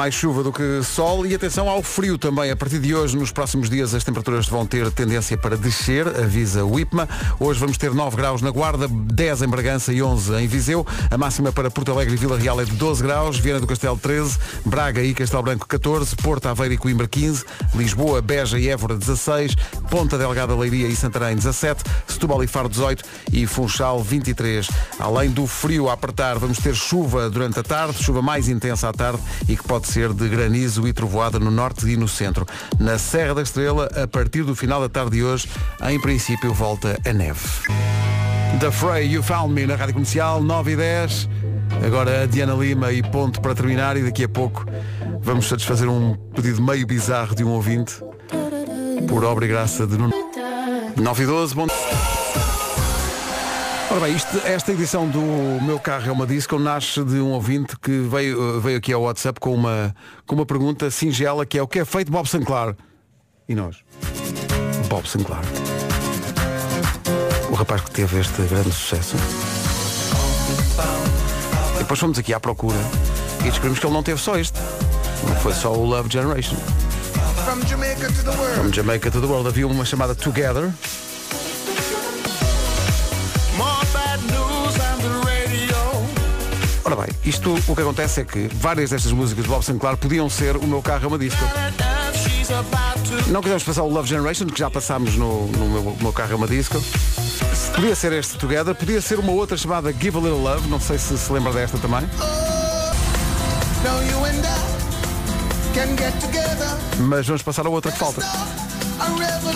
Mais 0.00 0.14
chuva 0.14 0.42
do 0.42 0.50
que 0.50 0.82
sol 0.82 1.26
e 1.26 1.34
atenção 1.34 1.68
ao 1.68 1.82
frio 1.82 2.16
também. 2.16 2.50
A 2.50 2.56
partir 2.56 2.78
de 2.78 2.94
hoje, 2.94 3.18
nos 3.18 3.30
próximos 3.30 3.68
dias, 3.68 3.92
as 3.92 4.02
temperaturas 4.02 4.48
vão 4.48 4.64
ter 4.64 4.90
tendência 4.90 5.36
para 5.36 5.58
descer, 5.58 6.08
avisa 6.08 6.64
o 6.64 6.80
IPMA. 6.80 7.06
Hoje 7.38 7.60
vamos 7.60 7.76
ter 7.76 7.92
9 7.92 8.16
graus 8.16 8.40
na 8.40 8.50
Guarda, 8.50 8.88
10 8.88 9.42
em 9.42 9.48
Bragança 9.48 9.92
e 9.92 10.02
11 10.02 10.36
em 10.36 10.46
Viseu. 10.46 10.86
A 11.10 11.18
máxima 11.18 11.52
para 11.52 11.70
Porto 11.70 11.92
Alegre 11.92 12.14
e 12.14 12.16
Vila 12.16 12.38
Real 12.38 12.58
é 12.62 12.64
de 12.64 12.72
12 12.72 13.02
graus, 13.02 13.38
Viana 13.38 13.60
do 13.60 13.66
Castelo 13.66 13.98
13, 13.98 14.38
Braga 14.64 15.02
e 15.02 15.12
Castelo 15.12 15.42
Branco 15.42 15.66
14, 15.68 16.16
Porto 16.16 16.46
Aveiro 16.46 16.72
e 16.72 16.78
Coimbra 16.78 17.06
15, 17.06 17.44
Lisboa, 17.74 18.22
Beja 18.22 18.58
e 18.58 18.70
Évora 18.70 18.96
16, 18.96 19.54
Ponta 19.90 20.16
Delgada, 20.16 20.56
Leiria 20.56 20.88
e 20.88 20.96
Santarém 20.96 21.36
17, 21.36 21.84
Setúbal 22.08 22.42
e 22.42 22.46
Faro 22.46 22.70
18 22.70 23.04
e 23.34 23.46
Funchal 23.46 24.02
23. 24.02 24.66
Além 24.98 25.28
do 25.28 25.46
frio 25.46 25.90
a 25.90 25.92
apertar, 25.92 26.38
vamos 26.38 26.56
ter 26.56 26.74
chuva 26.74 27.28
durante 27.28 27.60
a 27.60 27.62
tarde, 27.62 28.02
chuva 28.02 28.22
mais 28.22 28.48
intensa 28.48 28.88
à 28.88 28.94
tarde 28.94 29.20
e 29.46 29.54
que 29.54 29.62
pode 29.64 29.89
ser 29.90 30.12
de 30.12 30.28
granizo 30.28 30.86
e 30.86 30.92
trovoada 30.92 31.40
no 31.40 31.50
norte 31.50 31.84
e 31.88 31.96
no 31.96 32.06
centro. 32.06 32.46
Na 32.78 32.96
Serra 32.96 33.34
da 33.34 33.42
Estrela, 33.42 33.90
a 34.00 34.06
partir 34.06 34.44
do 34.44 34.54
final 34.54 34.80
da 34.80 34.88
tarde 34.88 35.16
de 35.16 35.24
hoje, 35.24 35.48
em 35.88 36.00
princípio 36.00 36.54
volta 36.54 36.96
a 37.04 37.12
neve. 37.12 37.40
The 38.60 38.70
Frey, 38.70 39.12
You 39.12 39.22
Found 39.22 39.52
Me 39.52 39.66
na 39.66 39.74
Rádio 39.74 39.94
Comercial, 39.94 40.40
9 40.40 40.72
e 40.72 40.76
10. 40.76 41.28
Agora 41.84 42.22
a 42.22 42.26
Diana 42.26 42.54
Lima 42.54 42.92
e 42.92 43.02
ponto 43.02 43.40
para 43.40 43.52
terminar 43.52 43.96
e 43.96 44.02
daqui 44.04 44.22
a 44.22 44.28
pouco 44.28 44.64
vamos 45.20 45.48
satisfazer 45.48 45.88
um 45.88 46.14
pedido 46.34 46.62
meio 46.62 46.86
bizarro 46.86 47.34
de 47.34 47.42
um 47.42 47.50
ouvinte. 47.50 47.94
Por 49.08 49.24
obra 49.24 49.44
e 49.44 49.48
graça 49.48 49.86
de 49.88 49.98
Nuno. 49.98 50.14
9 50.96 51.22
e 51.22 51.26
12, 51.26 51.54
bom 51.54 51.66
Ora 53.90 54.00
bem, 54.00 54.14
isto- 54.14 54.40
esta 54.44 54.72
edição 54.72 55.08
do 55.08 55.20
Meu 55.62 55.78
Carro 55.80 56.08
é 56.08 56.12
uma 56.12 56.26
Disco 56.26 56.58
nasce 56.58 57.02
de 57.02 57.16
um 57.16 57.30
ouvinte 57.32 57.76
que 57.78 57.90
veio, 58.02 58.60
veio 58.60 58.78
aqui 58.78 58.92
ao 58.92 59.02
WhatsApp 59.02 59.40
com 59.40 59.52
uma, 59.52 59.94
com 60.26 60.36
uma 60.36 60.46
pergunta 60.46 60.90
singela 60.90 61.44
que 61.44 61.58
é 61.58 61.62
o 61.62 61.66
que 61.66 61.80
é 61.80 61.84
feito 61.84 62.10
Bob 62.10 62.28
Sinclair? 62.28 62.76
E 63.48 63.54
nós? 63.54 63.78
Bob 64.88 65.08
Sinclair. 65.08 65.42
O 67.50 67.54
rapaz 67.54 67.80
que 67.82 67.90
teve 67.90 68.20
este 68.20 68.42
grande 68.42 68.70
sucesso. 68.70 69.16
E 71.74 71.78
depois 71.78 71.98
fomos 71.98 72.18
aqui 72.18 72.32
à 72.32 72.38
procura 72.38 72.78
e 73.40 73.44
descobrimos 73.44 73.80
que 73.80 73.86
ele 73.86 73.94
não 73.94 74.02
teve 74.04 74.20
só 74.20 74.38
este. 74.38 74.58
Não 75.26 75.34
foi 75.36 75.52
só 75.52 75.72
o 75.72 75.84
Love 75.84 76.08
Generation. 76.12 76.56
From 77.44 77.66
Jamaica 77.66 78.06
to 78.06 78.22
the 78.22 78.30
world. 78.30 78.54
From 78.54 78.70
Jamaica 78.72 79.10
to 79.10 79.20
the 79.20 79.26
World 79.26 79.48
havia 79.48 79.66
uma 79.66 79.84
chamada 79.84 80.14
Together. 80.14 80.70
Ora 86.90 87.06
bem, 87.06 87.16
isto 87.24 87.54
o 87.68 87.76
que 87.76 87.82
acontece 87.82 88.22
é 88.22 88.24
que 88.24 88.48
várias 88.52 88.90
destas 88.90 89.12
músicas 89.12 89.44
de 89.44 89.48
Bob 89.48 89.64
Sinclair 89.64 89.96
podiam 89.96 90.28
ser 90.28 90.56
o 90.56 90.66
meu 90.66 90.82
carro 90.82 91.04
é 91.04 91.06
uma 91.06 91.18
disco. 91.20 91.38
Não 93.28 93.40
quisemos 93.40 93.62
passar 93.62 93.84
o 93.84 93.88
Love 93.88 94.08
Generation, 94.08 94.46
que 94.46 94.58
já 94.58 94.68
passámos 94.68 95.14
no, 95.14 95.46
no 95.46 95.68
meu, 95.68 95.96
meu 96.00 96.12
carro 96.12 96.32
é 96.32 96.34
uma 96.34 96.48
disco. 96.48 96.82
Podia 97.76 97.94
ser 97.94 98.12
este 98.14 98.36
Together, 98.36 98.74
podia 98.74 99.00
ser 99.00 99.20
uma 99.20 99.30
outra 99.30 99.56
chamada 99.56 99.92
Give 99.92 100.18
a 100.18 100.20
Little 100.20 100.42
Love, 100.42 100.68
não 100.68 100.80
sei 100.80 100.98
se 100.98 101.16
se 101.16 101.32
lembra 101.32 101.52
desta 101.52 101.78
também. 101.78 102.02
Mas 106.98 107.24
vamos 107.24 107.42
passar 107.42 107.66
a 107.66 107.70
outra 107.70 107.92
que 107.92 107.98
falta, 107.98 108.20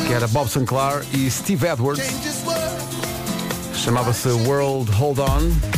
que 0.07 0.13
era 0.13 0.29
Bob 0.29 0.49
Sinclair 0.49 1.05
e 1.13 1.29
Steve 1.29 1.67
Edwards. 1.67 2.07
Chamava-se 3.75 4.29
World 4.29 4.93
Hold 4.93 5.19
On. 5.19 5.74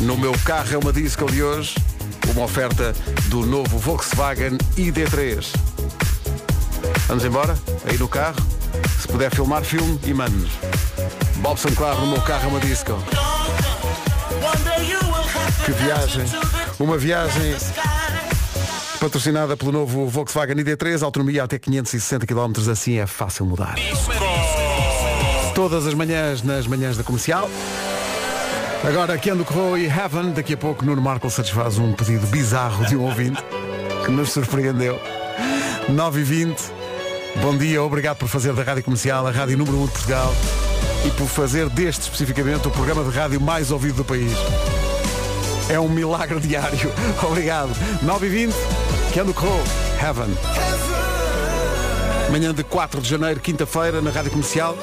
No 0.00 0.16
meu 0.16 0.32
carro 0.44 0.72
é 0.72 0.78
uma 0.78 0.92
disco 0.92 1.30
de 1.30 1.42
hoje, 1.42 1.74
uma 2.34 2.44
oferta 2.44 2.94
do 3.26 3.44
novo 3.44 3.76
Volkswagen 3.76 4.56
ID3. 4.74 5.46
Vamos 7.06 7.22
embora? 7.24 7.54
Aí 7.84 7.98
no 7.98 8.08
carro? 8.08 8.40
Se 8.98 9.06
puder 9.06 9.30
filmar, 9.30 9.62
filme 9.62 10.00
e 10.06 10.14
mande-nos. 10.14 10.52
Bob 11.36 11.58
Sinclair 11.60 12.00
no 12.00 12.06
meu 12.06 12.22
carro 12.22 12.44
é 12.44 12.48
uma 12.48 12.60
disco. 12.60 12.98
Que 15.66 15.72
viagem. 15.72 16.24
Uma 16.78 16.96
viagem 16.96 17.54
patrocinada 18.98 19.54
pelo 19.54 19.70
novo 19.70 20.06
Volkswagen 20.08 20.56
ID3, 20.56 21.02
autonomia 21.02 21.44
até 21.44 21.58
560 21.58 22.26
km, 22.26 22.70
assim 22.70 22.98
é 22.98 23.06
fácil 23.06 23.44
mudar. 23.44 23.74
Todas 25.54 25.86
as 25.86 25.92
manhãs 25.92 26.42
nas 26.42 26.66
manhãs 26.66 26.96
da 26.96 27.04
comercial. 27.04 27.50
Agora 28.82 29.18
Kendo 29.18 29.44
Crow 29.44 29.76
e 29.76 29.86
Heaven, 29.86 30.32
daqui 30.32 30.54
a 30.54 30.56
pouco 30.56 30.84
Nuno 30.84 31.02
Marco 31.02 31.30
satisfaz 31.30 31.78
um 31.78 31.92
pedido 31.92 32.26
bizarro 32.28 32.86
de 32.86 32.96
um 32.96 33.04
ouvinte 33.04 33.42
que 34.04 34.10
nos 34.10 34.32
surpreendeu. 34.32 34.98
9 35.88 36.20
e 36.20 36.24
20 36.24 36.80
Bom 37.42 37.56
dia, 37.56 37.82
obrigado 37.82 38.18
por 38.18 38.28
fazer 38.28 38.52
da 38.52 38.62
Rádio 38.62 38.82
Comercial 38.82 39.26
a 39.26 39.30
Rádio 39.30 39.56
Número 39.56 39.78
1 39.78 39.86
de 39.86 39.92
Portugal 39.92 40.34
e 41.06 41.10
por 41.10 41.26
fazer 41.26 41.68
deste 41.70 42.02
especificamente 42.02 42.68
o 42.68 42.70
programa 42.70 43.04
de 43.04 43.10
rádio 43.10 43.40
mais 43.40 43.70
ouvido 43.70 43.96
do 43.96 44.04
país. 44.04 44.32
É 45.68 45.78
um 45.78 45.88
milagre 45.88 46.40
diário. 46.40 46.92
Obrigado. 47.22 47.70
9 48.02 48.26
e 48.26 48.30
20 48.30 48.54
Kendo 49.12 49.32
Crow, 49.32 49.62
Heaven. 50.02 50.34
Manhã 52.30 52.52
de 52.52 52.64
4 52.64 53.00
de 53.00 53.08
janeiro, 53.08 53.40
quinta-feira, 53.40 54.00
na 54.00 54.10
Rádio 54.10 54.30
Comercial. 54.30 54.76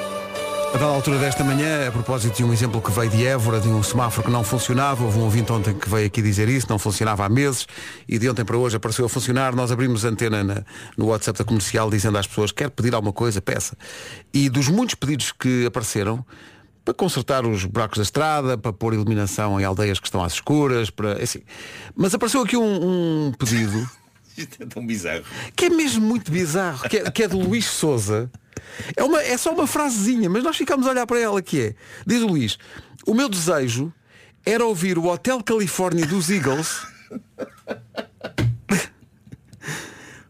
A 0.74 0.78
dada 0.80 0.86
altura 0.94 1.18
desta 1.18 1.44
manhã, 1.44 1.88
a 1.88 1.92
propósito 1.92 2.36
de 2.38 2.44
um 2.44 2.54
exemplo 2.54 2.82
que 2.82 2.92
veio 2.92 3.10
de 3.10 3.26
Évora, 3.26 3.60
de 3.60 3.68
um 3.68 3.82
semáforo 3.82 4.28
que 4.28 4.32
não 4.32 4.44
funcionava, 4.44 5.04
houve 5.04 5.18
um 5.18 5.24
ouvinte 5.24 5.52
ontem 5.52 5.74
que 5.74 5.90
veio 5.90 6.06
aqui 6.06 6.22
dizer 6.22 6.48
isso, 6.50 6.68
não 6.70 6.78
funcionava 6.78 7.26
há 7.26 7.30
meses, 7.30 7.66
e 8.08 8.20
de 8.20 8.30
ontem 8.30 8.46
para 8.46 8.58
hoje 8.58 8.76
apareceu 8.76 9.06
a 9.06 9.10
funcionar. 9.10 9.56
Nós 9.56 9.72
abrimos 9.72 10.06
antena 10.06 10.44
na- 10.44 10.64
no 10.96 11.08
WhatsApp 11.08 11.40
da 11.40 11.46
comercial 11.46 11.90
dizendo 11.90 12.18
às 12.18 12.28
pessoas, 12.28 12.52
quer 12.52 12.70
pedir 12.70 12.94
alguma 12.94 13.14
coisa, 13.14 13.42
peça. 13.42 13.76
E 14.34 14.50
dos 14.50 14.68
muitos 14.68 14.96
pedidos 14.96 15.32
que 15.32 15.66
apareceram, 15.66 16.24
para 16.86 16.94
consertar 16.94 17.46
os 17.46 17.66
buracos 17.66 17.98
da 17.98 18.04
estrada, 18.04 18.58
para 18.58 18.72
pôr 18.72 18.94
iluminação 18.94 19.60
em 19.60 19.64
aldeias 19.64 20.00
que 20.00 20.08
estão 20.08 20.24
às 20.24 20.34
escuras, 20.34 20.90
para. 20.90 21.22
Assim. 21.22 21.42
Mas 21.96 22.14
apareceu 22.14 22.42
aqui 22.42 22.56
um, 22.56 23.28
um 23.28 23.32
pedido 23.34 23.90
Isto 24.38 24.64
é 24.64 24.66
tão 24.66 24.86
bizarro. 24.86 25.24
que 25.56 25.66
é 25.66 25.70
mesmo 25.70 26.06
muito 26.06 26.32
bizarro, 26.32 26.88
que 26.88 26.98
é, 26.98 27.12
que 27.12 27.24
é 27.24 27.28
de 27.28 27.36
Luís 27.36 27.66
Souza. 27.66 28.30
É, 28.96 29.04
uma, 29.04 29.22
é 29.22 29.38
só 29.38 29.54
uma 29.54 29.68
frasezinha, 29.68 30.30
mas 30.30 30.44
nós 30.44 30.56
ficamos 30.56 30.86
a 30.88 30.92
olhar 30.92 31.08
para 31.08 31.20
ela 31.20 31.42
que 31.42 31.62
é. 31.62 31.76
Diz 32.06 32.22
o 32.22 32.28
Luís, 32.28 32.58
o 33.06 33.14
meu 33.14 33.30
desejo 33.30 33.92
era 34.46 34.66
ouvir 34.66 34.98
o 34.98 35.06
Hotel 35.06 35.42
Califórnia 35.44 36.06
dos 36.06 36.30
Eagles, 36.30 36.86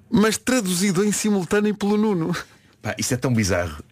mas 0.10 0.38
traduzido 0.38 1.03
em 1.03 1.12
simultâneo 1.12 1.76
pelo 1.76 1.97
Nuno. 1.97 2.36
Pá, 2.82 2.95
isto 2.97 3.14
é 3.14 3.18
tão 3.18 3.34
bizarro. 3.34 3.84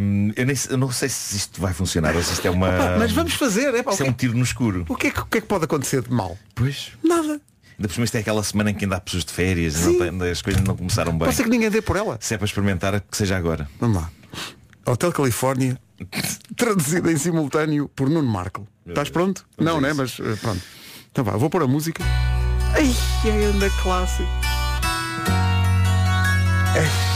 Hum, 0.00 0.32
eu, 0.36 0.46
nem, 0.46 0.56
eu 0.68 0.76
não 0.76 0.90
sei 0.90 1.08
se 1.08 1.36
isto 1.36 1.60
vai 1.60 1.72
funcionar 1.72 2.14
ou 2.14 2.22
se 2.22 2.32
isto 2.34 2.46
é 2.46 2.50
uma. 2.50 2.68
Opa, 2.68 2.96
mas 2.98 3.12
vamos 3.12 3.34
fazer, 3.34 3.74
é 3.74 3.82
pá, 3.82 3.92
é 3.92 3.96
que 3.96 4.02
um 4.02 4.12
tiro 4.12 4.36
no 4.36 4.44
escuro. 4.44 4.84
O 4.88 4.96
que, 4.96 5.06
é 5.06 5.10
que, 5.10 5.20
o 5.20 5.26
que 5.26 5.38
é 5.38 5.40
que 5.40 5.46
pode 5.46 5.64
acontecer 5.64 6.02
de 6.02 6.12
mal? 6.12 6.36
Pois. 6.54 6.92
Nada. 7.02 7.40
Ainda 7.82 7.88
por 7.88 7.94
cima 7.94 8.04
isto 8.04 8.14
é 8.14 8.20
aquela 8.20 8.44
semana 8.44 8.70
em 8.70 8.74
que 8.74 8.84
ainda 8.84 8.94
há 8.96 9.00
pessoas 9.00 9.24
de 9.24 9.32
férias 9.32 9.74
e 9.74 9.78
Sim. 9.78 9.98
não 9.98 10.18
tem- 10.20 10.30
as 10.30 10.40
coisas 10.40 10.62
não 10.62 10.76
começaram 10.76 11.10
bem. 11.18 11.26
Pode 11.26 11.42
que 11.42 11.48
ninguém 11.50 11.68
dê 11.68 11.82
por 11.82 11.96
ela. 11.96 12.16
Se 12.20 12.32
é 12.34 12.38
para 12.38 12.44
experimentar, 12.44 13.00
que 13.00 13.16
seja 13.16 13.36
agora. 13.36 13.68
Vamos 13.80 13.96
lá. 13.96 14.08
Hotel 14.86 15.10
Califórnia, 15.10 15.76
traduzido 16.56 17.10
em 17.10 17.16
simultâneo 17.18 17.88
por 17.88 18.08
Nuno 18.08 18.28
Marco. 18.28 18.68
Estás 18.86 19.10
pronto? 19.10 19.44
Vamos 19.58 19.72
não, 19.72 19.80
né? 19.80 19.88
isso. 19.90 19.96
Mas 19.96 20.20
eh, 20.20 20.38
pronto. 20.40 20.62
Então 21.10 21.24
vá, 21.24 21.32
vou 21.32 21.50
pôr 21.50 21.64
a 21.64 21.66
música. 21.66 22.04
Ai, 22.72 22.88
é 23.28 23.44
anda 23.46 23.68
clássico. 23.82 24.28
É. 26.76 27.12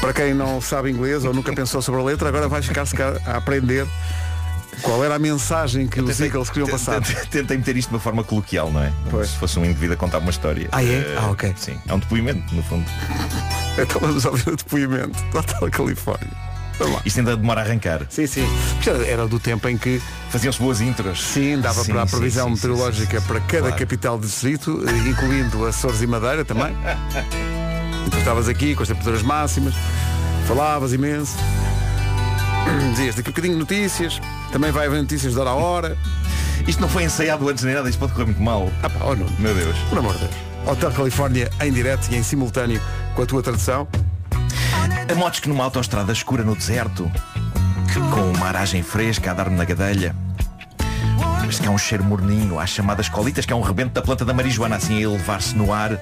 Para 0.00 0.14
quem 0.14 0.32
não 0.32 0.62
sabe 0.62 0.90
inglês 0.90 1.26
ou 1.26 1.34
nunca 1.34 1.52
pensou 1.52 1.82
sobre 1.82 2.00
a 2.00 2.04
letra, 2.04 2.28
agora 2.30 2.48
vais 2.48 2.64
ficar-se 2.64 2.94
cá 2.94 3.20
a 3.26 3.36
aprender 3.36 3.86
qual 4.82 5.04
era 5.04 5.14
a 5.14 5.18
mensagem 5.18 5.86
que 5.86 6.00
os 6.00 6.20
Eagles 6.20 6.50
queriam 6.50 6.68
passar. 6.68 7.00
Tentei- 7.30 7.56
meter 7.56 7.76
isto 7.76 7.88
de 7.88 7.94
uma 7.94 8.00
forma 8.00 8.22
coloquial, 8.24 8.70
não 8.70 8.82
é? 8.82 8.92
Como 9.10 9.24
se 9.24 9.36
fosse 9.36 9.58
um 9.58 9.64
indivíduo 9.64 9.94
a 9.94 9.96
contar 9.96 10.18
uma 10.18 10.30
história. 10.30 10.68
Ah, 10.72 10.82
é? 10.82 10.86
Eh, 10.86 11.16
Ah, 11.18 11.30
ok. 11.30 11.52
Sim, 11.56 11.78
é 11.86 11.94
um 11.94 11.98
depoimento, 11.98 12.54
no 12.54 12.62
fundo. 12.62 12.84
Então 13.76 14.00
vamos 14.00 14.24
ouvir 14.24 14.50
o 14.50 14.56
depoimento 14.56 15.20
do 15.32 15.38
Hotel 15.38 15.68
Califórnia. 15.68 16.30
Isto 17.04 17.18
ainda 17.20 17.36
demora 17.36 17.60
a 17.60 17.64
arrancar. 17.64 18.02
Sim, 18.08 18.26
sim. 18.26 18.46
Era- 19.08 19.26
do 19.26 19.38
tempo 19.40 19.68
em 19.68 19.76
que 19.76 20.00
Faziam-se 20.30 20.58
boas 20.60 20.80
intros. 20.80 21.22
Sim, 21.22 21.60
dava 21.60 21.82
Sim, 21.84 21.92
para 21.92 22.02
a 22.02 22.06
previsão 22.06 22.48
sim, 22.48 22.56
sim, 22.56 22.68
meteorológica 22.68 23.20
para 23.22 23.40
cada 23.40 23.62
Claro. 23.62 23.76
capital 23.76 24.18
de 24.18 24.26
distrito, 24.26 24.82
eh, 24.88 25.08
incluindo 25.08 25.64
Açores 25.66 26.02
e 26.02 26.06
Madeira 26.06 26.44
também. 26.44 26.74
Tu 28.10 28.18
estavas 28.18 28.48
aqui 28.48 28.74
com 28.74 28.82
as 28.82 28.88
temperaturas 28.88 29.22
máximas, 29.22 29.74
falavas 30.46 30.92
imenso. 30.92 31.34
Dizias 32.90 33.14
daqui 33.14 33.28
a 33.28 33.32
bocadinho 33.32 33.58
notícias, 33.58 34.20
também 34.52 34.70
vai 34.70 34.86
haver 34.86 35.00
notícias 35.00 35.32
de 35.32 35.38
hora 35.38 35.50
a 35.50 35.54
hora. 35.54 35.98
Isto 36.66 36.80
não 36.80 36.88
foi 36.88 37.04
ensaiado 37.04 37.48
antes 37.48 37.64
nem 37.64 37.74
nada, 37.74 37.88
isto 37.88 37.98
pode 37.98 38.12
correr 38.12 38.26
muito 38.26 38.42
mal. 38.42 38.70
Ah 38.82 38.88
pá, 38.88 39.04
oh, 39.04 39.14
não. 39.14 39.26
Meu 39.38 39.54
Deus. 39.54 39.76
Por 39.90 39.98
amor 39.98 40.14
de 40.14 40.20
Deus. 40.20 40.34
Hotel 40.66 40.92
Califórnia 40.92 41.50
em 41.60 41.72
direto 41.72 42.08
e 42.10 42.16
em 42.16 42.22
simultâneo 42.22 42.80
com 43.14 43.22
a 43.22 43.26
tua 43.26 43.42
tradução. 43.42 43.86
A 45.10 45.14
motos 45.14 45.40
que 45.40 45.48
numa 45.48 45.64
autoestrada 45.64 46.12
escura 46.12 46.42
no 46.42 46.56
deserto, 46.56 47.10
com 48.12 48.32
uma 48.32 48.46
aragem 48.46 48.82
fresca 48.82 49.30
a 49.30 49.34
dar-me 49.34 49.56
na 49.56 49.64
gadelha. 49.64 50.16
Mas 51.44 51.58
que 51.58 51.68
há 51.68 51.70
um 51.70 51.78
cheiro 51.78 52.02
morninho, 52.02 52.58
às 52.58 52.70
chamadas 52.70 53.08
colitas, 53.08 53.44
que 53.44 53.52
é 53.52 53.56
um 53.56 53.60
rebento 53.60 53.92
da 53.92 54.02
planta 54.02 54.24
da 54.24 54.32
marijuana, 54.32 54.76
assim 54.76 54.96
a 54.96 55.00
elevar-se 55.02 55.54
no 55.54 55.72
ar. 55.72 55.98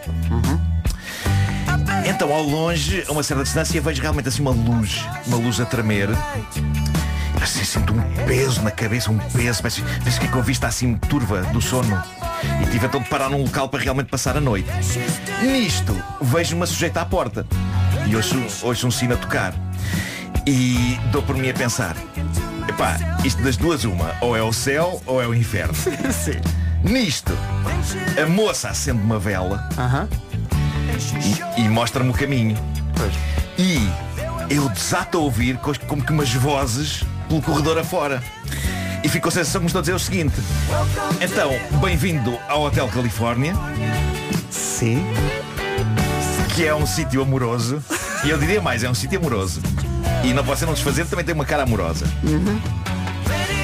Então, 2.15 2.33
ao 2.33 2.43
longe, 2.43 3.05
a 3.09 3.13
uma 3.13 3.23
certa 3.23 3.43
distância, 3.43 3.81
vejo 3.81 4.03
realmente 4.03 4.29
assim 4.29 4.43
uma 4.43 4.51
luz, 4.51 5.03
uma 5.27 5.39
luz 5.39 5.59
a 5.61 5.65
tremer. 5.65 6.11
Assim, 7.41 7.65
sinto 7.65 7.95
um 7.95 8.27
peso 8.27 8.63
na 8.63 8.71
cabeça, 8.71 9.11
um 9.11 9.19
peso, 9.19 9.63
parece, 9.63 9.83
parece 9.83 10.21
que 10.21 10.27
a 10.27 10.41
vista 10.43 10.67
assim 10.67 10.95
turva 10.95 11.41
do 11.45 11.61
sono. 11.61 12.01
E 12.63 12.67
tive 12.71 12.87
então 12.87 13.01
de 13.01 13.09
parar 13.09 13.31
num 13.31 13.43
local 13.43 13.69
para 13.69 13.83
realmente 13.83 14.09
passar 14.09 14.37
a 14.37 14.41
noite. 14.41 14.69
Nisto, 15.43 15.97
vejo 16.21 16.55
uma 16.55 16.67
sujeita 16.67 17.01
à 17.01 17.07
porta. 17.07 17.47
E 18.07 18.15
ouço, 18.15 18.37
ouço 18.63 18.87
um 18.87 18.91
sino 18.91 19.15
a 19.15 19.17
tocar. 19.17 19.55
E 20.47 20.99
dou 21.11 21.23
por 21.23 21.35
mim 21.37 21.49
a 21.49 21.55
pensar, 21.55 21.97
epá, 22.69 22.99
isto 23.25 23.43
das 23.43 23.57
duas 23.57 23.85
uma, 23.85 24.15
ou 24.21 24.37
é 24.37 24.43
o 24.43 24.53
céu 24.53 25.01
ou 25.07 25.21
é 25.21 25.27
o 25.27 25.35
inferno. 25.35 25.75
Nisto, 26.85 27.33
a 28.23 28.27
moça 28.27 28.69
acende 28.69 29.01
uma 29.01 29.19
vela 29.19 29.67
e, 31.57 31.63
e 31.63 31.69
mostra-me 31.69 32.11
o 32.11 32.13
caminho. 32.13 32.57
E 33.59 33.89
eu 34.51 34.69
desato 34.69 35.19
a 35.19 35.21
ouvir 35.21 35.57
co- 35.59 35.73
como 35.87 36.03
que 36.05 36.13
umas 36.13 36.33
vozes 36.33 37.03
pelo 37.29 37.43
corredor 37.43 37.79
afora. 37.79 38.23
E 39.05 39.09
ficou 39.09 39.29
a 39.29 39.33
sensação 39.33 39.61
que 39.61 39.65
me 39.65 39.67
estou 39.67 39.81
a 39.81 39.83
dizer 39.83 39.95
o 39.95 39.99
seguinte. 39.99 40.35
Então, 41.21 41.51
bem-vindo 41.81 42.39
ao 42.49 42.63
Hotel 42.63 42.87
Califórnia. 42.89 43.55
Sim. 44.51 45.05
Que 46.55 46.67
é 46.67 46.75
um 46.75 46.87
sítio 46.87 47.21
amoroso. 47.23 47.83
E 48.25 48.31
eu 48.31 48.39
diria 48.39 48.61
mais, 48.63 48.85
é 48.85 48.91
um 48.91 48.95
sítio 48.95 49.19
amoroso. 49.19 49.61
E 50.23 50.33
não 50.33 50.43
você 50.45 50.65
não 50.65 50.73
desfazer, 50.75 51.07
também 51.07 51.25
tem 51.25 51.35
uma 51.35 51.45
cara 51.45 51.65
amorosa. 51.65 52.07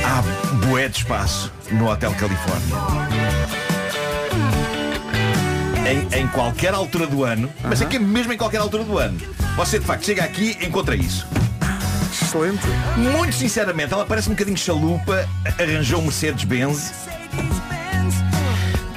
Há 0.04 0.22
bué 0.66 0.88
de 0.88 0.98
espaço 0.98 1.52
no 1.70 1.88
Hotel 1.88 2.12
Califórnia. 2.14 3.27
Em, 5.88 6.20
em 6.20 6.28
qualquer 6.28 6.74
altura 6.74 7.06
do 7.06 7.24
ano, 7.24 7.50
mas 7.62 7.80
é 7.80 7.86
que 7.86 7.96
é 7.96 7.98
mesmo 7.98 8.30
em 8.30 8.36
qualquer 8.36 8.58
altura 8.58 8.84
do 8.84 8.98
ano, 8.98 9.18
você 9.56 9.78
de 9.78 9.86
facto 9.86 10.04
chega 10.04 10.22
aqui 10.22 10.54
e 10.60 10.66
encontra 10.66 10.94
isso. 10.94 11.26
Excelente. 12.12 12.66
Muito 12.96 13.34
sinceramente, 13.34 13.94
ela 13.94 14.04
parece 14.04 14.28
um 14.28 14.32
bocadinho 14.32 14.56
chalupa, 14.58 15.26
arranjou 15.58 16.00
um 16.00 16.02
Mercedes-Benz. 16.02 16.92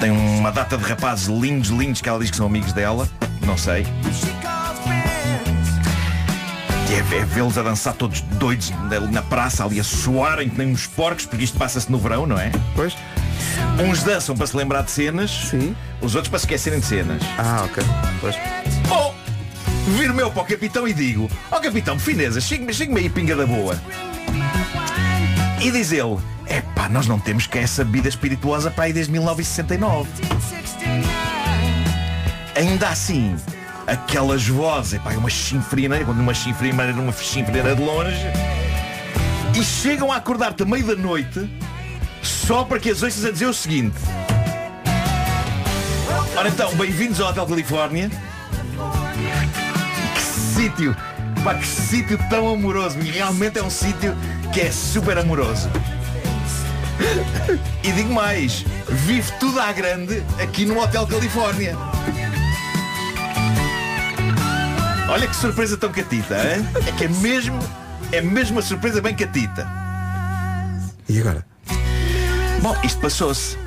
Tem 0.02 0.12
uma 0.12 0.52
data 0.52 0.78
de 0.78 0.84
rapazes 0.84 1.28
lindos, 1.28 1.70
lindos, 1.70 2.02
que 2.02 2.10
ela 2.10 2.20
diz 2.20 2.30
que 2.30 2.36
são 2.36 2.46
amigos 2.46 2.74
dela. 2.74 3.08
Não 3.46 3.58
sei. 3.58 3.86
E 6.90 6.94
é, 6.94 6.98
é 6.98 7.26
vê-los 7.26 7.58
a 7.58 7.64
dançar 7.64 7.94
todos 7.94 8.20
doidos 8.20 8.70
na, 8.90 9.00
na 9.00 9.22
praça, 9.22 9.64
ali 9.64 9.80
a 9.80 9.84
suarem 9.84 10.50
que 10.50 10.58
nem 10.58 10.74
uns 10.74 10.88
porcos, 10.88 11.26
porque 11.26 11.46
isto 11.46 11.58
passa-se 11.58 11.90
no 11.90 11.98
verão, 11.98 12.28
não 12.28 12.38
é? 12.38 12.52
Pois. 12.76 12.98
Uns 13.84 14.04
dançam 14.04 14.36
para 14.36 14.46
se 14.46 14.56
lembrar 14.56 14.84
de 14.84 14.92
cenas, 14.92 15.32
Sim. 15.50 15.76
os 16.02 16.14
outros 16.14 16.30
para 16.30 16.38
se 16.38 16.46
esquecerem 16.46 16.80
de 16.80 16.86
cenas. 16.86 17.22
Ah, 17.38 17.64
ok. 17.66 17.84
Pois. 18.20 18.36
Ou 18.90 19.16
viro 19.98 20.14
meu 20.14 20.30
para 20.30 20.44
o 20.44 20.46
capitão 20.46 20.88
e 20.88 20.94
digo, 20.94 21.30
ó 21.50 21.60
capitão, 21.60 21.98
fineza, 21.98 22.40
chegue-me 22.40 22.74
chegue 22.74 22.96
aí 22.96 23.10
pinga 23.10 23.36
da 23.36 23.46
boa. 23.46 23.82
E 25.60 25.72
diz 25.72 25.92
ele, 25.92 26.18
epá, 26.48 26.88
nós 26.90 27.08
não 27.08 27.20
temos 27.20 27.48
cá 27.48 27.60
essa 27.60 27.84
bebida 27.84 28.08
espirituosa 28.08 28.70
para 28.70 28.86
aí 28.86 28.94
desde 28.94 29.12
1969. 29.12 30.10
Ainda 32.56 32.90
assim, 32.90 33.36
aquelas 33.88 34.48
vozes, 34.48 34.94
epá, 34.94 35.14
é 35.14 35.18
uma 35.18 35.30
chinfrina, 35.30 36.04
quando 36.06 36.20
uma 36.20 36.34
chinfrina 36.34 36.84
uma 36.94 37.12
chinfrina 37.14 37.76
de 37.76 37.82
longe, 37.82 38.28
e 39.58 39.64
chegam 39.64 40.12
a 40.12 40.18
acordar-te 40.18 40.62
a 40.62 40.66
meio 40.66 40.86
da 40.86 40.96
noite 40.96 41.50
só 42.52 42.66
para 42.66 42.82
que 42.82 42.90
as 42.90 43.02
ouças 43.02 43.24
a 43.24 43.32
dizer 43.32 43.46
o 43.46 43.54
seguinte. 43.54 43.96
Ora 46.36 46.50
então, 46.50 46.76
bem-vindos 46.76 47.22
ao 47.22 47.30
Hotel 47.30 47.46
Califórnia. 47.46 48.12
Que 50.14 50.22
sítio, 50.22 50.94
pá, 51.46 51.56
que 51.56 51.66
sítio 51.66 52.20
tão 52.30 52.54
amoroso. 52.54 53.00
Realmente 53.00 53.58
é 53.58 53.64
um 53.64 53.70
sítio 53.70 54.14
que 54.54 54.60
é 54.60 54.70
super 54.70 55.18
amoroso. 55.18 55.70
E 57.82 57.92
digo 57.94 58.14
mais, 58.14 58.66
vive 58.86 59.32
tudo 59.40 59.58
à 59.58 59.72
grande 59.72 60.22
aqui 60.38 60.66
no 60.66 60.78
Hotel 60.78 61.08
Califórnia. 61.08 61.78
Olha 65.08 65.26
que 65.26 65.36
surpresa 65.38 65.78
tão 65.78 65.90
catita, 65.90 66.36
hein? 66.36 66.68
É 66.86 66.92
que 66.92 67.06
é 67.06 67.08
mesmo, 67.08 67.58
é 68.12 68.20
mesmo 68.20 68.58
uma 68.58 68.62
surpresa 68.62 69.02
bem 69.02 69.16
catita. 69.16 69.66
E 71.08 71.18
agora? 71.18 71.51
Bom, 72.62 72.78
isto 72.84 73.02
passou-se. 73.02 73.58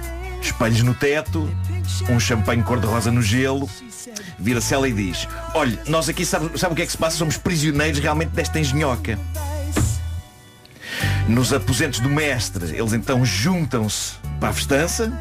Espelhos 0.40 0.82
no 0.82 0.94
teto, 0.94 1.50
um 2.08 2.20
champanhe 2.20 2.62
cor-de-rosa 2.62 3.10
no 3.10 3.20
gelo. 3.20 3.68
Vira-se 4.38 4.72
ela 4.72 4.88
e 4.88 4.92
diz, 4.92 5.26
olha, 5.52 5.78
nós 5.88 6.08
aqui 6.08 6.24
sabe, 6.24 6.56
sabe 6.58 6.74
o 6.74 6.76
que 6.76 6.82
é 6.82 6.86
que 6.86 6.92
se 6.92 6.98
passa? 6.98 7.16
Somos 7.16 7.36
prisioneiros 7.36 7.98
realmente 7.98 8.30
desta 8.30 8.60
engenhoca. 8.60 9.18
Nos 11.28 11.52
aposentos 11.52 11.98
do 12.00 12.08
mestre, 12.08 12.76
eles 12.76 12.92
então 12.92 13.24
juntam-se 13.24 14.12
para 14.38 14.50
a 14.50 14.52
festança 14.52 15.12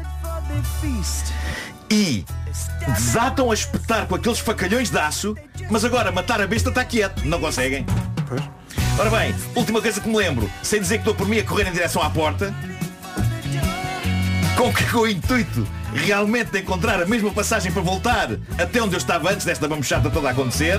e 1.90 2.24
desatam 2.86 3.50
a 3.50 3.54
espetar 3.54 4.06
com 4.06 4.14
aqueles 4.14 4.38
facalhões 4.38 4.90
de 4.90 4.98
aço, 4.98 5.34
mas 5.70 5.84
agora 5.84 6.12
matar 6.12 6.40
a 6.40 6.46
besta 6.46 6.68
está 6.68 6.84
quieto, 6.84 7.26
não 7.26 7.40
conseguem. 7.40 7.84
Ora 8.98 9.10
bem, 9.10 9.34
última 9.56 9.82
coisa 9.82 10.00
que 10.00 10.08
me 10.08 10.16
lembro, 10.16 10.48
sem 10.62 10.80
dizer 10.80 10.96
que 10.98 11.00
estou 11.00 11.14
por 11.14 11.26
mim 11.26 11.38
a 11.38 11.44
correr 11.44 11.66
em 11.66 11.72
direção 11.72 12.00
à 12.02 12.10
porta, 12.10 12.54
com 14.56 14.72
que 14.72 14.84
com 14.90 14.98
o 14.98 15.08
intuito 15.08 15.66
realmente 15.92 16.50
de 16.50 16.60
encontrar 16.60 17.02
a 17.02 17.06
mesma 17.06 17.30
passagem 17.30 17.72
para 17.72 17.82
voltar 17.82 18.30
até 18.58 18.82
onde 18.82 18.94
eu 18.94 18.98
estava 18.98 19.30
antes 19.30 19.44
desta 19.44 19.68
mamuchata 19.68 20.10
toda 20.10 20.28
a 20.28 20.30
acontecer. 20.30 20.78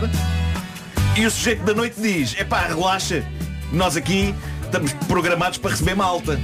E 1.16 1.26
o 1.26 1.32
sujeito 1.32 1.64
da 1.64 1.74
noite 1.74 2.00
diz, 2.00 2.36
epá, 2.38 2.68
relaxa, 2.68 3.24
nós 3.72 3.96
aqui 3.96 4.36
estamos 4.64 4.94
programados 5.08 5.58
para 5.58 5.72
receber 5.72 5.96
malta. 5.96 6.40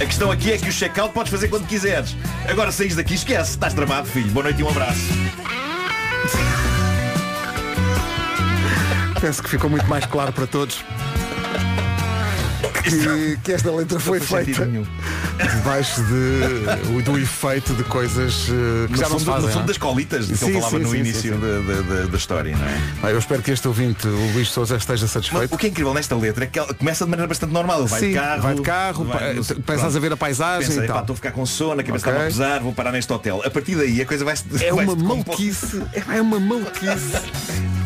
A 0.00 0.06
questão 0.06 0.30
aqui 0.30 0.52
é 0.52 0.58
que 0.58 0.68
o 0.68 0.72
check-out 0.72 1.12
podes 1.12 1.30
fazer 1.30 1.48
quando 1.48 1.66
quiseres. 1.66 2.16
Agora 2.48 2.72
saís 2.72 2.94
daqui, 2.96 3.14
esquece, 3.14 3.50
estás 3.50 3.74
tramado, 3.74 4.06
filho. 4.06 4.30
Boa 4.30 4.44
noite 4.44 4.60
e 4.60 4.62
um 4.62 4.68
abraço. 4.68 5.00
Penso 9.20 9.42
que 9.42 9.50
ficou 9.50 9.68
muito 9.68 9.86
mais 9.86 10.06
claro 10.06 10.32
para 10.32 10.46
todos 10.46 10.82
que, 12.82 13.38
que 13.42 13.52
esta 13.52 13.70
letra 13.70 14.00
foi 14.00 14.20
feita. 14.20 14.68
Debaixo 15.46 16.02
de, 16.04 17.02
do 17.02 17.18
efeito 17.18 17.72
de 17.74 17.84
coisas 17.84 18.48
eh, 18.48 18.88
que 18.92 18.98
já 18.98 19.08
não 19.08 19.18
se 19.18 19.24
fazem. 19.24 19.42
no 19.46 19.48
fundo 19.52 19.64
é? 19.64 19.66
das 19.66 19.78
colitas 19.78 20.26
de 20.26 20.32
que 20.34 20.38
Sim, 20.38 20.46
eu 20.48 20.54
falava 20.60 20.76
sim, 20.78 20.82
no 20.84 20.90
sim, 20.90 20.96
início. 20.98 21.38
Da, 21.38 21.46
da- 21.72 22.06
da- 22.06 22.16
história, 22.16 22.56
não 22.56 22.66
é? 22.66 22.80
Ah, 23.02 23.10
eu 23.10 23.18
espero 23.18 23.42
que 23.42 23.50
este 23.50 23.66
ouvinte, 23.66 24.06
o 24.06 24.32
Luís 24.34 24.48
Souza, 24.50 24.76
esteja 24.76 25.02
Mas 25.04 25.10
satisfeito. 25.10 25.54
o 25.54 25.58
que 25.58 25.66
é 25.66 25.68
incrível 25.70 25.94
nesta 25.94 26.14
letra 26.14 26.44
é 26.44 26.46
que 26.46 26.58
ela 26.58 26.72
começa 26.74 27.04
de 27.04 27.10
maneira 27.10 27.26
bastante 27.28 27.52
normal. 27.52 27.86
Vai 27.86 28.00
de 28.00 28.12
carro. 28.14 28.42
vai 28.42 28.54
de 28.54 28.62
carro, 28.62 29.04
vai 29.04 29.34
no- 29.34 29.44
pensas 29.62 29.96
a 29.96 29.98
ver 30.00 30.12
a 30.12 30.16
paisagem 30.16 30.68
Pensa, 30.68 30.80
e 30.80 30.84
"Epá, 30.84 30.92
tal." 30.94 31.00
estou 31.02 31.14
a 31.14 31.16
ficar 31.16 31.32
com 31.32 31.46
sono, 31.46 31.80
a 31.80 31.84
cabeça 31.84 32.08
Ok. 32.10 32.12
está 32.12 32.22
a 32.24 32.26
pesar, 32.26 32.60
vou 32.60 32.72
parar 32.74 32.92
neste 32.92 33.12
hotel. 33.12 33.42
A 33.44 33.50
partir 33.50 33.76
daí 33.76 34.00
a 34.02 34.06
coisa 34.06 34.24
vai-se. 34.24 34.44
É 34.46 34.58
vai-se 34.58 34.72
uma 34.72 34.94
decompondo. 34.96 35.24
maluquice. 35.26 35.82
É 35.94 36.18
é 36.18 36.20
uma 36.22 36.38
maluquice. 36.38 37.16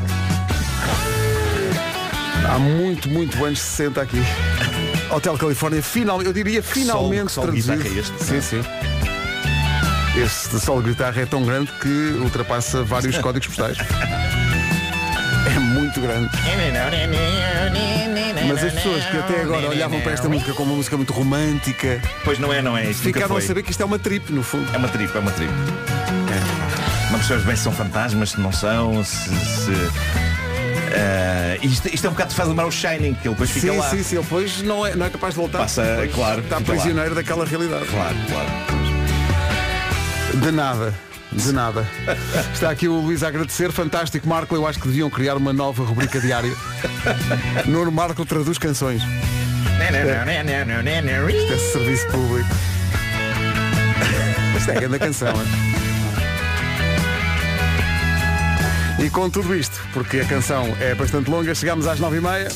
Há 2.46 2.58
muito, 2.58 3.08
muito 3.08 3.42
anos 3.44 3.58
60 3.58 4.00
aqui. 4.02 4.18
Hotel 5.10 5.36
Califórnia, 5.38 5.82
final, 5.82 6.22
eu 6.22 6.32
diria 6.32 6.62
finalmente 6.62 7.30
sol 7.32 7.50
de 7.50 7.62
traduzido. 7.62 7.96
é 7.96 8.00
este, 8.00 8.24
sim, 8.24 8.40
sim. 8.40 8.62
Este 10.16 10.60
solo 10.60 10.82
de 10.82 10.90
guitarra 10.90 11.22
é 11.22 11.26
tão 11.26 11.44
grande 11.44 11.70
que 11.80 11.88
ultrapassa 12.20 12.82
vários 12.82 13.16
códigos 13.18 13.48
postais. 13.48 13.78
É 13.78 15.58
muito 15.58 16.00
grande. 16.00 16.30
Mas 18.46 18.62
as 18.64 18.72
pessoas 18.72 19.04
que 19.06 19.16
até 19.16 19.40
agora 19.42 19.68
olhavam 19.68 20.00
para 20.00 20.12
esta 20.12 20.28
música 20.28 20.52
como 20.52 20.70
uma 20.70 20.76
música 20.76 20.96
muito 20.96 21.12
romântica 21.12 22.00
Pois 22.24 22.38
não 22.38 22.52
é, 22.52 22.60
não 22.62 22.76
é. 22.76 22.90
Isto 22.90 23.02
ficaram 23.04 23.36
a 23.36 23.40
saber 23.40 23.62
que 23.62 23.70
isto 23.70 23.82
é 23.82 23.86
uma 23.86 23.98
trip, 23.98 24.32
no 24.32 24.42
fundo. 24.42 24.68
É 24.72 24.76
uma 24.76 24.88
trip, 24.88 25.14
é 25.16 25.20
uma 25.20 25.30
trip. 25.32 25.52
Não 27.10 27.18
percebes 27.18 27.44
bem 27.44 27.56
se 27.56 27.62
são 27.62 27.72
fantasmas, 27.72 28.30
se 28.30 28.40
não 28.40 28.52
são, 28.52 29.02
se. 29.04 29.28
se- 29.28 30.43
Ah, 30.96 31.56
isto, 31.62 31.88
isto 31.92 32.06
é 32.06 32.10
um 32.10 32.12
bocado 32.12 32.34
faz 32.34 32.48
lembrar 32.48 32.66
o 32.66 32.70
Shining, 32.70 33.14
que 33.14 33.26
ele 33.28 33.34
depois 33.34 33.50
fica 33.50 33.72
sim, 33.72 33.78
lá. 33.78 33.90
sim, 33.90 34.02
sim, 34.02 34.16
ele 34.16 34.24
depois 34.24 34.62
não 34.62 34.86
é, 34.86 34.94
não 34.94 35.06
é 35.06 35.10
capaz 35.10 35.34
de 35.34 35.40
voltar. 35.40 35.58
Passa, 35.58 35.82
Depois 35.82 36.14
claro, 36.14 36.40
Está 36.40 36.58
fica 36.58 36.72
lá. 36.72 36.78
prisioneiro 36.78 37.14
daquela 37.14 37.44
realidade. 37.44 37.86
Claro, 37.86 38.16
claro. 38.28 38.48
De 40.34 40.50
nada. 40.52 40.94
De 41.32 41.52
nada. 41.52 41.86
Está 42.54 42.70
aqui 42.70 42.86
o 42.86 43.00
Luís 43.00 43.22
a 43.22 43.28
agradecer. 43.28 43.72
Fantástico, 43.72 44.28
Marco. 44.28 44.54
Eu 44.54 44.66
acho 44.66 44.78
que 44.78 44.86
deviam 44.86 45.10
criar 45.10 45.36
uma 45.36 45.52
nova 45.52 45.82
rubrica 45.84 46.20
diária. 46.20 46.52
Nuno 47.66 47.90
Marco 47.90 48.24
traduz 48.24 48.56
canções. 48.58 49.02
Isto 51.42 51.52
é 51.52 51.58
serviço 51.58 52.06
público. 52.08 52.48
Isto 54.56 54.70
é 54.70 54.74
grande 54.74 54.98
canção, 54.98 55.28
é? 55.28 55.73
E 58.98 59.10
com 59.10 59.28
tudo 59.28 59.54
isto, 59.54 59.80
porque 59.92 60.20
a 60.20 60.24
canção 60.24 60.64
é 60.80 60.94
bastante 60.94 61.30
longa, 61.30 61.54
chegamos 61.54 61.86
às 61.86 61.98
nove 62.00 62.18
e 62.18 62.20
meia. 62.20 62.48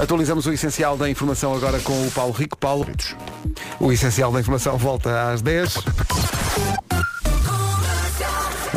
Atualizamos 0.00 0.46
o 0.46 0.52
essencial 0.52 0.96
da 0.96 1.10
informação 1.10 1.54
agora 1.54 1.78
com 1.80 2.06
o 2.06 2.10
Paulo 2.10 2.32
Rico. 2.32 2.56
Paulo, 2.56 2.86
o 3.80 3.92
essencial 3.92 4.32
da 4.32 4.40
informação 4.40 4.76
volta 4.78 5.30
às 5.32 5.42
10. 5.42 5.74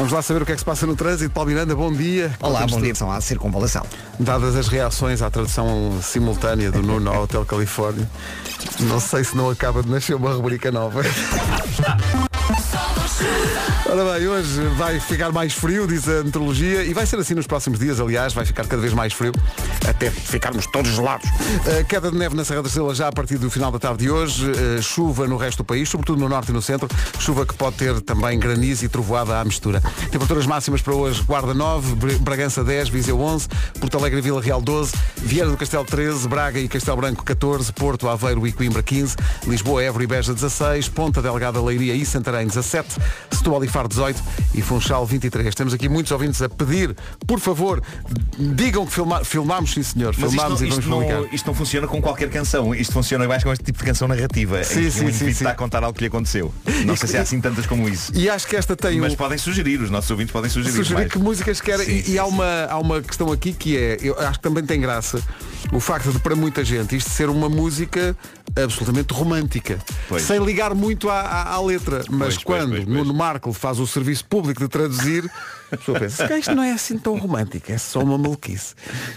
Vamos 0.01 0.13
lá 0.13 0.21
saber 0.23 0.41
o 0.41 0.45
que 0.47 0.51
é 0.51 0.55
que 0.55 0.59
se 0.61 0.65
passa 0.65 0.87
no 0.87 0.95
trânsito. 0.95 1.29
Paulo 1.29 1.51
Miranda, 1.51 1.75
bom 1.75 1.93
dia. 1.93 2.35
Olá, 2.39 2.65
bom 2.65 2.81
dia. 2.81 2.95
São 2.95 3.11
à 3.11 3.21
circunvalação. 3.21 3.85
Dadas 4.19 4.55
as 4.55 4.67
reações 4.67 5.21
à 5.21 5.29
tradução 5.29 5.99
simultânea 6.01 6.71
do 6.71 6.81
Nuno 6.81 7.11
ao 7.11 7.21
Hotel 7.25 7.45
Califórnia, 7.45 8.09
não 8.79 8.99
sei 8.99 9.23
se 9.23 9.37
não 9.37 9.51
acaba 9.51 9.83
de 9.83 9.89
nascer 9.91 10.15
uma 10.15 10.33
rubrica 10.33 10.71
nova. 10.71 11.03
Ora 13.91 14.17
bem, 14.17 14.25
hoje 14.25 14.61
vai 14.77 15.01
ficar 15.01 15.33
mais 15.33 15.51
frio, 15.51 15.85
diz 15.85 16.07
a 16.07 16.23
meteorologia, 16.23 16.81
e 16.81 16.93
vai 16.93 17.05
ser 17.05 17.19
assim 17.19 17.33
nos 17.33 17.45
próximos 17.45 17.77
dias, 17.77 17.99
aliás, 17.99 18.33
vai 18.33 18.45
ficar 18.45 18.65
cada 18.65 18.81
vez 18.81 18.93
mais 18.93 19.11
frio, 19.11 19.33
até 19.85 20.09
ficarmos 20.09 20.65
todos 20.67 20.91
gelados. 20.91 21.29
Queda 21.89 22.09
de 22.09 22.17
neve 22.17 22.33
na 22.33 22.45
Serra 22.45 22.61
da 22.61 22.69
Estrela 22.69 22.95
já 22.95 23.09
a 23.09 23.11
partir 23.11 23.37
do 23.37 23.51
final 23.51 23.69
da 23.69 23.77
tarde 23.79 24.05
de 24.05 24.09
hoje, 24.09 24.49
uh, 24.49 24.81
chuva 24.81 25.27
no 25.27 25.35
resto 25.35 25.57
do 25.57 25.65
país, 25.65 25.89
sobretudo 25.89 26.21
no 26.21 26.29
norte 26.29 26.51
e 26.51 26.53
no 26.53 26.61
centro, 26.61 26.87
chuva 27.19 27.45
que 27.45 27.53
pode 27.53 27.75
ter 27.75 27.99
também 27.99 28.39
granizo 28.39 28.85
e 28.85 28.87
trovoada 28.87 29.37
à 29.37 29.43
mistura. 29.43 29.81
Temperaturas 30.09 30.45
máximas 30.45 30.81
para 30.81 30.93
hoje, 30.95 31.21
Guarda 31.23 31.53
9, 31.53 31.95
Br- 31.95 32.19
Bragança 32.19 32.63
10, 32.63 32.87
Viseu 32.87 33.19
11, 33.19 33.49
Porto 33.77 33.97
Alegre 33.97 34.19
e 34.19 34.21
Vila 34.21 34.41
Real 34.41 34.61
12, 34.61 34.93
Vieira 35.17 35.49
do 35.49 35.57
Castelo 35.57 35.83
13, 35.83 36.29
Braga 36.29 36.59
e 36.61 36.69
Castelo 36.69 36.95
Branco 36.95 37.25
14, 37.25 37.73
Porto, 37.73 38.07
Aveiro 38.07 38.47
e 38.47 38.53
Coimbra 38.53 38.81
15, 38.81 39.17
Lisboa, 39.45 39.83
Évora 39.83 40.05
e 40.05 40.07
Beja 40.07 40.33
16, 40.33 40.87
Ponta 40.87 41.21
Delgada, 41.21 41.61
Leiria 41.61 41.93
e 41.93 42.05
Santarém 42.05 42.47
17, 42.47 42.87
Setúbal 43.31 43.65
e 43.65 43.67
Faro 43.81 43.87
18 43.87 44.23
e 44.53 44.61
Funchal 44.61 45.05
23. 45.05 45.55
Temos 45.55 45.73
aqui 45.73 45.89
muitos 45.89 46.11
ouvintes 46.11 46.39
a 46.41 46.47
pedir, 46.49 46.95
por 47.25 47.39
favor, 47.39 47.81
digam 48.37 48.85
que 48.85 48.93
filma, 48.93 49.23
filmámos, 49.23 49.71
sim 49.73 49.81
senhor, 49.81 50.13
Mas 50.17 50.31
isto 50.31 50.39
filmámos 50.41 50.59
não, 50.61 50.67
e 50.67 50.69
vamos 50.69 50.83
isto, 50.85 50.89
não, 50.89 50.99
publicar. 51.01 51.33
isto 51.35 51.47
não 51.47 51.53
funciona 51.55 51.87
com 51.87 52.01
qualquer 52.01 52.29
canção. 52.29 52.75
Isto 52.75 52.93
funciona 52.93 53.27
mais 53.27 53.43
com 53.43 53.51
este 53.51 53.63
tipo 53.63 53.79
de 53.79 53.85
canção 53.85 54.07
narrativa. 54.07 54.63
Sim, 54.63 54.81
em 54.81 54.83
sim, 54.83 54.87
um 54.87 54.91
sim, 54.91 55.05
indivíduo 55.05 55.25
sim. 55.25 55.29
está 55.31 55.51
a 55.51 55.55
contar 55.55 55.83
algo 55.83 55.95
que 55.95 56.01
lhe 56.01 56.07
aconteceu. 56.07 56.53
Não 56.85 56.95
sei 56.95 57.09
se 57.09 57.17
há 57.17 57.21
assim 57.21 57.41
tantas 57.41 57.65
como 57.65 57.89
isso. 57.89 58.11
E 58.15 58.29
acho 58.29 58.45
que 58.47 58.55
esta 58.55 58.75
tem 58.75 58.99
Mas 58.99 59.13
um- 59.13 59.15
podem 59.15 59.37
sugerir, 59.37 59.81
os 59.81 59.89
nossos 59.89 60.11
ouvintes 60.11 60.31
podem 60.31 60.49
sugerir. 60.49 60.75
Sugerir 60.75 60.93
mais. 60.95 61.11
que 61.11 61.17
músicas 61.19 61.59
querem. 61.59 61.85
Sim, 61.85 61.95
e 61.97 62.03
sim, 62.03 62.11
e 62.13 62.19
há, 62.19 62.25
uma, 62.25 62.65
há 62.69 62.77
uma 62.77 63.01
questão 63.01 63.31
aqui 63.31 63.51
que 63.53 63.75
é, 63.77 63.97
eu 64.01 64.17
acho 64.19 64.33
que 64.33 64.41
também 64.43 64.63
tem 64.63 64.79
graça, 64.79 65.19
o 65.71 65.79
facto 65.79 66.11
de 66.11 66.19
para 66.19 66.35
muita 66.35 66.63
gente 66.63 66.95
isto 66.95 67.09
ser 67.09 67.29
uma 67.29 67.49
música 67.49 68.15
absolutamente 68.55 69.13
romântica. 69.13 69.79
Pois. 70.09 70.23
Sem 70.23 70.43
ligar 70.43 70.75
muito 70.75 71.09
à, 71.09 71.21
à- 71.21 71.53
à 71.53 71.61
letra. 71.61 72.03
Mas 72.09 72.33
pois, 72.35 72.43
quando 72.43 72.71
pois, 72.71 72.83
pois. 72.83 72.97
Nuno 72.97 73.13
Marco 73.13 73.53
faz 73.53 73.70
o 73.79 73.87
serviço 73.87 74.25
público 74.25 74.61
de 74.61 74.67
traduzir, 74.67 75.29
a 75.71 75.77
pessoa 75.77 75.99
pensa, 75.99 76.15
"Se 76.17 76.23
calhar 76.23 76.39
isto 76.39 76.55
não 76.55 76.63
é 76.63 76.71
assim 76.71 76.97
tão 76.97 77.17
romântico, 77.17 77.71
é 77.71 77.77
só 77.77 77.99
uma 77.99 78.17
maluquice. 78.17 78.73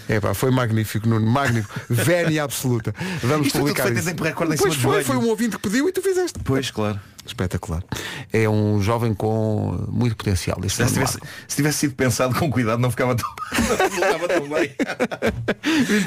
É 0.07 0.19
pá, 0.19 0.33
foi 0.33 0.51
magnífico, 0.51 1.07
Nuno, 1.07 1.25
magnífico. 1.25 1.79
Vénia 1.89 2.43
absoluta. 2.43 2.93
Vamos 3.21 3.47
Isto 3.47 3.57
é 3.57 3.59
publicar 3.61 3.91
isso. 3.91 4.09
em 4.09 4.15
Pois 4.57 4.59
foi, 4.59 4.69
joelho. 4.71 5.05
foi 5.05 5.17
um 5.17 5.27
ouvinte 5.27 5.55
que 5.57 5.61
pediu 5.61 5.87
e 5.89 5.91
tu 5.91 6.01
fizeste. 6.01 6.39
Pois, 6.43 6.71
claro. 6.71 6.99
Espetacular. 7.25 7.83
É 8.31 8.47
um 8.47 8.79
jovem 8.83 9.11
com 9.13 9.83
muito 9.89 10.15
potencial. 10.15 10.57
Se 10.69 10.85
tivesse, 10.85 11.19
se 11.47 11.55
tivesse 11.55 11.77
sido 11.79 11.95
pensado 11.95 12.35
com 12.35 12.51
cuidado 12.51 12.79
não 12.79 12.91
ficava 12.91 13.15
tão, 13.15 13.27
não 13.79 13.89
ficava 13.89 14.27
tão 14.27 14.47
bem. 14.47 14.75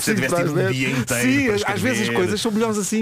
Se 0.01 0.14
tivesse 0.14 0.36
tido 0.36 0.53
um 0.53 0.55
10. 0.55 0.76
dia 0.76 0.90
inteiro 0.90 1.59
Sim, 1.59 1.64
às 1.66 1.80
vezes 1.80 2.09
as 2.09 2.14
coisas 2.14 2.40
são 2.40 2.53
melhores 2.53 2.78
assim. 2.78 3.01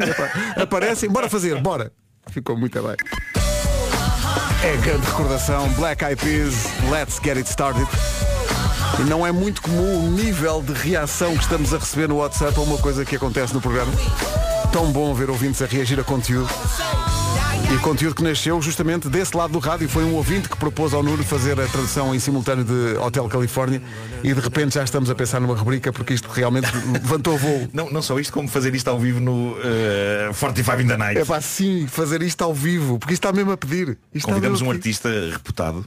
Aparecem, 0.56 1.10
bora 1.10 1.28
fazer, 1.28 1.60
bora. 1.60 1.92
Ficou 2.30 2.56
muito 2.56 2.82
bem. 2.82 2.96
É 4.66 4.76
grande 4.78 5.06
recordação, 5.06 5.68
Black 5.74 6.04
Eyed 6.04 6.20
Peas, 6.20 6.64
Let's 6.90 7.20
Get 7.22 7.36
It 7.36 7.48
Started. 7.48 7.86
E 8.98 9.02
não 9.04 9.24
é 9.24 9.30
muito 9.30 9.62
comum 9.62 10.08
o 10.08 10.10
nível 10.10 10.60
de 10.60 10.72
reação 10.72 11.36
que 11.36 11.42
estamos 11.44 11.72
a 11.72 11.78
receber 11.78 12.08
no 12.08 12.16
WhatsApp 12.16 12.58
a 12.58 12.62
uma 12.62 12.76
coisa 12.76 13.04
que 13.04 13.14
acontece 13.14 13.54
no 13.54 13.60
programa. 13.60 13.92
Tão 14.72 14.90
bom 14.90 15.14
ver 15.14 15.30
ouvintes 15.30 15.62
a 15.62 15.66
reagir 15.66 16.00
a 16.00 16.02
conteúdo. 16.02 16.52
E 17.72 17.78
conteúdo 17.78 18.14
que 18.14 18.22
nasceu 18.22 18.60
justamente 18.62 19.08
desse 19.08 19.36
lado 19.36 19.52
do 19.52 19.58
rádio. 19.58 19.88
Foi 19.88 20.04
um 20.04 20.14
ouvinte 20.14 20.48
que 20.48 20.56
propôs 20.56 20.94
ao 20.94 21.02
Nuno 21.02 21.22
fazer 21.24 21.60
a 21.60 21.66
tradução 21.66 22.14
em 22.14 22.18
simultâneo 22.18 22.64
de 22.64 22.96
Hotel 22.98 23.28
Califórnia 23.28 23.82
e 24.22 24.32
de 24.32 24.40
repente 24.40 24.74
já 24.74 24.84
estamos 24.84 25.10
a 25.10 25.14
pensar 25.14 25.40
numa 25.40 25.56
rubrica 25.56 25.92
porque 25.92 26.14
isto 26.14 26.28
realmente 26.28 26.68
levantou 26.92 27.36
voo. 27.36 27.68
Não, 27.74 27.90
não 27.90 28.00
só 28.00 28.18
isto, 28.18 28.32
como 28.32 28.48
fazer 28.48 28.74
isto 28.74 28.88
ao 28.88 28.98
vivo 28.98 29.20
no 29.20 29.56
eh, 29.62 30.30
45 30.38 30.80
in 30.80 30.86
the 30.86 30.96
Night. 30.96 31.20
É 31.20 31.24
pá, 31.24 31.40
sim, 31.40 31.86
fazer 31.86 32.22
isto 32.22 32.42
ao 32.42 32.54
vivo, 32.54 32.98
porque 32.98 33.14
isto 33.14 33.26
está 33.26 33.36
mesmo 33.36 33.52
a 33.52 33.56
pedir. 33.56 33.98
Isto 34.14 34.28
Convidamos 34.28 34.62
um 34.62 34.70
artista 34.70 35.08
reputado 35.32 35.84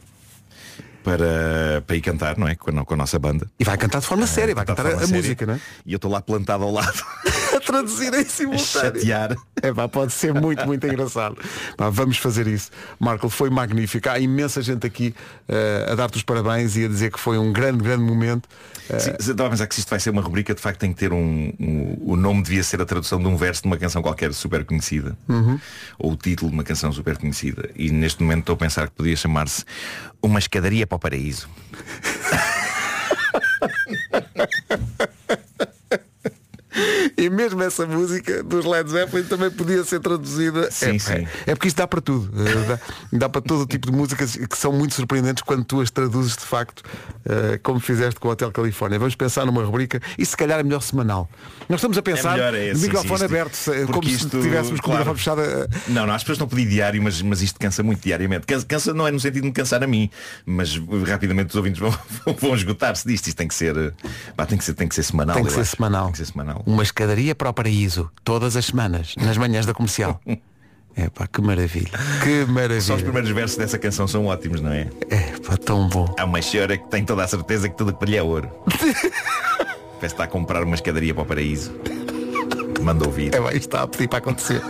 para, 1.03 1.81
para 1.85 1.95
ir 1.95 2.01
cantar, 2.01 2.37
não 2.37 2.47
é? 2.47 2.55
Com 2.55 2.69
a, 2.77 2.85
com 2.85 2.93
a 2.93 2.97
nossa 2.97 3.17
banda. 3.19 3.47
E 3.59 3.63
vai 3.63 3.77
cantar 3.77 3.99
de 3.99 4.05
forma 4.05 4.27
séria, 4.27 4.53
vai 4.53 4.65
cantar 4.65 4.85
a, 4.85 5.03
a 5.03 5.07
música, 5.07 5.45
não 5.45 5.53
é? 5.55 5.59
E 5.85 5.93
eu 5.93 5.97
estou 5.97 6.11
lá 6.11 6.21
plantado 6.21 6.63
ao 6.63 6.71
lado 6.71 7.03
a 7.55 7.59
traduzir 7.59 8.13
em 8.13 8.19
a 8.21 8.25
simultâneo. 8.25 8.65
chatear. 8.65 9.35
É 9.61 9.73
pá, 9.73 9.87
pode 9.87 10.13
ser 10.13 10.33
muito, 10.33 10.65
muito 10.65 10.85
engraçado. 10.87 11.37
Pá, 11.77 11.89
vamos 11.89 12.17
fazer 12.17 12.47
isso. 12.47 12.69
Marco, 12.99 13.29
foi 13.29 13.49
magnífico. 13.49 14.09
Há 14.09 14.19
imensa 14.19 14.61
gente 14.61 14.85
aqui 14.85 15.13
eh, 15.47 15.87
a 15.91 15.95
dar-te 15.95 16.17
os 16.17 16.23
parabéns 16.23 16.75
e 16.75 16.85
a 16.85 16.87
dizer 16.87 17.11
que 17.11 17.19
foi 17.19 17.37
um 17.37 17.51
grande, 17.51 17.83
grande 17.83 18.03
momento. 18.03 18.47
Eu 18.89 18.97
estava 19.19 19.45
a 19.47 19.49
pensar 19.51 19.67
que 19.67 19.75
se 19.75 19.81
isto 19.81 19.89
vai 19.89 19.99
ser 19.99 20.09
uma 20.09 20.21
rubrica, 20.21 20.53
de 20.55 20.59
facto 20.61 20.79
tem 20.79 20.91
que 20.91 20.99
ter 20.99 21.13
um, 21.13 21.53
um- 21.59 21.97
O 22.01 22.15
nome 22.15 22.41
devia 22.41 22.63
ser 22.63 22.81
a 22.81 22.85
tradução 22.85 23.19
de 23.19 23.27
um 23.27 23.37
verso 23.37 23.61
de 23.61 23.67
uma 23.67 23.77
canção 23.77 24.01
qualquer 24.01 24.33
super 24.33 24.65
conhecida. 24.65 25.15
Uhum. 25.27 25.59
Ou 25.99 26.13
o 26.13 26.15
título 26.15 26.49
de 26.49 26.55
uma 26.57 26.63
canção 26.63 26.91
super 26.91 27.17
conhecida. 27.17 27.69
E 27.75 27.91
neste 27.91 28.21
momento 28.23 28.39
estou 28.41 28.53
a 28.55 28.57
pensar 28.57 28.87
que 28.89 28.95
podia 28.95 29.15
chamar-se 29.15 29.63
Uma 30.21 30.39
escadaria 30.39 30.87
para 30.89 30.97
o 30.97 30.99
paraíso. 30.99 31.47
E 37.17 37.29
mesmo 37.29 37.61
essa 37.61 37.85
música 37.85 38.43
dos 38.43 38.65
Led 38.65 38.89
Zeppelin 38.89 39.23
também 39.25 39.49
podia 39.51 39.83
ser 39.83 39.99
traduzida. 39.99 40.69
Sim, 40.71 40.95
é, 40.95 40.99
sim. 40.99 41.13
é- 41.13 41.27
é 41.47 41.55
porque 41.55 41.67
isto 41.67 41.77
dá 41.77 41.87
para 41.87 42.01
tudo. 42.01 42.29
Eh, 42.47 42.59
Dá, 42.69 42.79
dá 43.13 43.29
para 43.29 43.41
todo 43.41 43.61
o 43.61 43.65
tipo 43.65 43.89
de 43.91 43.95
músicas 43.97 44.35
que 44.35 44.57
são 44.57 44.71
muito 44.71 44.93
surpreendentes 44.93 45.43
quando 45.43 45.63
tu 45.63 45.81
as 45.81 45.89
traduzes 45.89 46.35
de 46.35 46.43
facto, 46.43 46.83
eh, 47.25 47.59
como 47.63 47.79
fizeste 47.79 48.19
com 48.19 48.27
o 48.27 48.31
Hotel 48.31 48.51
Califórnia. 48.51 48.99
Vamos 48.99 49.15
pensar 49.15 49.45
numa 49.45 49.63
rubrica 49.63 50.01
e 50.17 50.25
se 50.25 50.35
calhar 50.37 50.59
é 50.59 50.63
melhor 50.63 50.81
semanal. 50.81 51.29
Nós 51.67 51.79
estamos 51.79 51.97
a 51.97 52.01
pensar 52.01 52.33
melhor, 52.33 52.53
é, 52.53 52.73
sim, 52.75 52.81
microfone 52.83 53.13
isto- 53.13 53.25
aberto, 53.25 53.53
se- 53.55 53.71
como 53.81 53.87
porque 53.93 54.09
se 54.09 54.15
isto, 54.15 54.41
tivéssemos 54.41 54.79
com 54.81 54.91
o 54.91 54.93
claro. 54.95 55.11
microfone 55.13 55.17
fechado. 55.17 55.41
eh, 55.41 55.67
Não, 55.87 56.05
não, 56.07 56.13
as 56.13 56.23
pessoas 56.23 56.37
não 56.39 56.47
pedir 56.47 56.67
diário, 56.69 57.01
mas, 57.01 57.21
mas 57.21 57.41
isto 57.41 57.59
cansa 57.59 57.81
muito 57.83 58.01
diariamente. 58.01 58.45
Cansa, 58.47 58.65
cansa 58.65 58.93
não 58.93 59.07
é 59.07 59.11
no 59.11 59.19
sentido 59.19 59.41
de 59.43 59.47
me 59.47 59.53
cansar 59.53 59.83
a 59.83 59.87
mim, 59.87 60.09
mas 60.45 60.75
rapidamente 61.07 61.49
os 61.49 61.55
ouvintes 61.55 61.79
vão, 61.79 61.93
vão 62.39 62.55
esgotar-se 62.55 63.07
disto. 63.07 63.27
Isto 63.27 63.37
tem 63.37 63.47
que 63.47 63.53
ser. 63.55 63.93
pá, 64.35 64.45
tem 64.45 64.57
que 64.57 64.63
ser, 64.63 64.73
tem 64.73 64.87
que 64.87 64.95
ser 64.95 65.03
semanal. 65.03 65.35
Tem 65.35 65.45
que 65.45 65.51
ser 65.51 65.61
acho. 65.61 65.75
semanal. 65.75 66.03
Tem 66.05 66.11
que 66.13 66.17
ser 66.19 66.25
semanal. 66.25 66.63
Uma 66.69 66.83
escadaria 66.83 67.33
para 67.33 67.49
o 67.49 67.53
paraíso, 67.53 68.11
todas 68.23 68.55
as 68.55 68.65
semanas, 68.65 69.15
nas 69.17 69.35
manhãs 69.37 69.65
da 69.65 69.73
comercial. 69.73 70.21
É 70.95 71.07
pá, 71.07 71.27
que 71.27 71.39
maravilha. 71.39 71.91
Que 72.23 72.45
maravilha. 72.51 72.81
Só 72.81 72.95
os 72.95 73.01
primeiros 73.01 73.29
versos 73.29 73.55
dessa 73.57 73.77
canção 73.77 74.05
são 74.05 74.25
ótimos, 74.25 74.59
não 74.59 74.71
é? 74.71 74.89
É 75.09 75.31
pá, 75.47 75.55
tão 75.55 75.87
bom. 75.87 76.13
Há 76.17 76.25
uma 76.25 76.41
senhora 76.41 76.77
que 76.77 76.89
tem 76.89 77.05
toda 77.05 77.23
a 77.23 77.27
certeza 77.27 77.69
que 77.69 77.77
tudo 77.77 77.93
que 77.93 78.05
lhe 78.05 78.17
é 78.17 78.23
ouro. 78.23 78.49
Parece 78.67 79.99
que 79.99 80.05
está 80.07 80.25
a 80.25 80.27
comprar 80.27 80.61
uma 80.63 80.75
escadaria 80.75 81.13
para 81.13 81.23
o 81.23 81.25
paraíso. 81.25 81.73
Manda 82.81 83.05
ouvir. 83.05 83.33
É 83.33 83.39
bem, 83.39 83.49
isto 83.49 83.59
está 83.59 83.83
a 83.83 83.87
pedir 83.87 84.09
para 84.09 84.17
acontecer. 84.17 84.61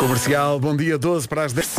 Comercial, 0.00 0.60
bom 0.60 0.76
dia, 0.76 0.98
12 0.98 1.28
para 1.28 1.44
as 1.44 1.54
10. 1.54 1.76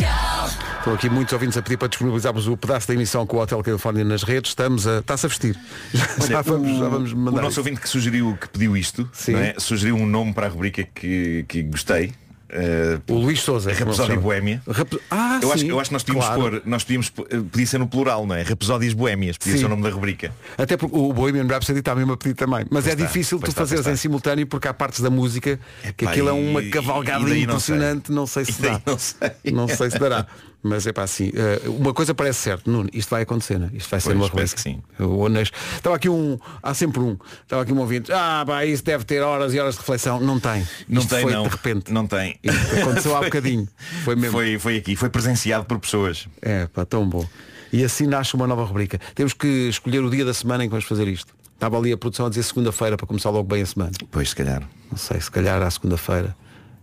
Estão 0.84 0.92
aqui 0.92 1.08
muitos 1.08 1.32
ouvintes 1.32 1.56
a 1.56 1.62
pedir 1.62 1.78
para 1.78 1.88
disponibilizarmos 1.88 2.46
o 2.46 2.58
pedaço 2.58 2.86
da 2.86 2.92
emissão 2.92 3.26
com 3.26 3.38
o 3.38 3.40
Hotel 3.40 3.62
Califórnia 3.62 4.04
nas 4.04 4.22
redes. 4.22 4.50
Estamos 4.50 4.86
a. 4.86 4.98
Está-se 4.98 5.24
a 5.24 5.28
vestir. 5.30 5.58
já, 5.94 6.06
Olha, 6.20 6.42
vamos, 6.42 6.70
o, 6.70 6.78
já 6.78 6.88
vamos 6.90 7.12
mandar. 7.14 7.30
o 7.38 7.42
nosso 7.42 7.52
isso. 7.52 7.60
ouvinte 7.60 7.80
que 7.80 7.88
sugeriu, 7.88 8.36
que 8.38 8.48
pediu 8.50 8.76
isto, 8.76 9.08
é? 9.28 9.54
sugeriu 9.58 9.96
um 9.96 10.04
nome 10.04 10.34
para 10.34 10.46
a 10.46 10.50
rubrica 10.50 10.86
que, 10.94 11.46
que 11.48 11.62
gostei. 11.62 12.12
eh, 12.50 12.98
O 13.08 13.14
Luís 13.14 13.40
Souza. 13.40 13.70
é 13.70 13.74
Rapsódia. 13.74 14.20
Boémia. 14.20 14.60
Rap- 14.68 15.00
Ah, 15.10 15.40
eu, 15.42 15.50
acho, 15.54 15.64
eu 15.64 15.80
acho 15.80 15.88
que 15.88 15.94
nós 15.94 16.02
podíamos 16.02 16.26
claro. 16.26 16.40
pôr, 16.42 16.62
nós 16.66 16.84
podíamos, 16.84 17.10
eh, 17.30 17.36
podia 17.50 17.66
ser 17.66 17.78
no 17.78 17.86
plural, 17.88 18.26
não 18.26 18.34
é? 18.34 18.42
Rapsódias 18.42 18.92
Boémias, 18.92 19.38
podia 19.38 19.54
Sim. 19.54 19.60
ser 19.60 19.64
o 19.64 19.68
nome 19.70 19.82
da 19.84 19.88
rubrica. 19.88 20.32
Até 20.58 20.76
porque 20.76 20.94
o 20.98 21.14
Bohemian 21.14 21.46
Rhapsody 21.46 21.78
está 21.78 21.94
mesmo 21.94 22.12
a 22.12 22.16
pedir 22.18 22.34
também. 22.34 22.66
Mas 22.70 22.84
Pois 22.84 22.88
é 22.88 22.90
está, 22.92 23.06
difícil 23.06 23.38
tu 23.38 23.48
está, 23.48 23.62
fazeres 23.62 23.86
em 23.86 23.96
simultâneo 23.96 24.46
porque 24.46 24.68
há 24.68 24.74
partes 24.74 25.00
da 25.00 25.08
música 25.08 25.58
que 25.96 26.04
Epá, 26.04 26.10
aquilo 26.10 26.28
é 26.28 26.32
uma 26.32 26.62
cavalgada 26.64 27.24
e 27.24 27.30
daí 27.30 27.46
não 27.46 27.58
sei. 27.58 27.74
impressionante, 27.74 28.12
não 28.12 28.26
sei, 28.26 28.44
se 28.44 28.60
dá. 28.60 28.82
não 28.84 28.98
sei. 28.98 29.30
Não 29.50 29.66
sei 29.68 29.90
se 29.90 29.98
dará. 29.98 30.26
Mas 30.66 30.86
é 30.86 30.92
pá, 30.94 31.02
assim, 31.02 31.30
uma 31.66 31.92
coisa 31.92 32.14
parece 32.14 32.38
certo, 32.40 32.70
Nuno, 32.70 32.88
isto 32.90 33.10
vai 33.10 33.20
acontecer, 33.22 33.58
né? 33.58 33.68
isto 33.74 33.90
vai 33.90 34.00
ser 34.00 34.06
Pois, 34.06 34.16
uma 34.16 34.24
espero 34.24 34.40
rubrica. 34.46 34.56
que 34.56 34.62
sim. 34.62 34.82
Estava 35.76 35.94
aqui 35.96 36.08
um, 36.08 36.38
há 36.62 36.72
sempre 36.72 37.00
um, 37.00 37.18
estava 37.42 37.60
aqui 37.60 37.72
um 37.74 37.78
ouvinte, 37.80 38.10
ah, 38.10 38.42
pá, 38.46 38.64
isso 38.64 38.82
deve 38.82 39.04
ter 39.04 39.20
horas 39.20 39.52
e 39.52 39.60
horas 39.60 39.74
de 39.74 39.80
reflexão. 39.80 40.18
Não 40.20 40.40
tem. 40.40 40.66
Não 40.88 41.02
Isto 41.02 41.10
tem, 41.10 41.20
foi 41.22 41.32
não. 41.32 41.42
de 41.42 41.48
repente. 41.50 41.92
Não 41.92 42.06
tem. 42.06 42.38
Isto 42.42 42.76
aconteceu 42.80 43.14
há 43.14 43.20
bocadinho. 43.24 43.68
Foi 44.04 44.16
mesmo. 44.16 44.32
Foi, 44.32 44.58
foi 44.58 44.76
aqui, 44.78 44.96
foi 44.96 45.10
presenciado 45.10 45.66
por 45.66 45.78
pessoas. 45.78 46.26
É, 46.40 46.66
pá, 46.66 46.86
tão 46.86 47.06
bom. 47.06 47.28
E 47.70 47.84
assim 47.84 48.06
nasce 48.06 48.34
uma 48.34 48.46
nova 48.46 48.64
rubrica. 48.64 48.98
Temos 49.14 49.34
que 49.34 49.68
escolher 49.68 50.00
o 50.02 50.08
dia 50.08 50.24
da 50.24 50.32
semana 50.32 50.64
em 50.64 50.68
que 50.68 50.70
vamos 50.70 50.86
fazer 50.86 51.06
isto. 51.08 51.34
Estava 51.52 51.76
ali 51.76 51.92
a 51.92 51.98
produção 51.98 52.24
a 52.24 52.28
dizer 52.30 52.42
segunda-feira 52.42 52.96
para 52.96 53.06
começar 53.06 53.28
logo 53.28 53.46
bem 53.48 53.60
a 53.62 53.66
semana. 53.66 53.92
Pois, 54.10 54.30
se 54.30 54.36
calhar. 54.36 54.62
Não 54.90 54.96
sei, 54.96 55.20
se 55.20 55.30
calhar 55.30 55.60
à 55.60 55.70
segunda-feira. 55.70 56.34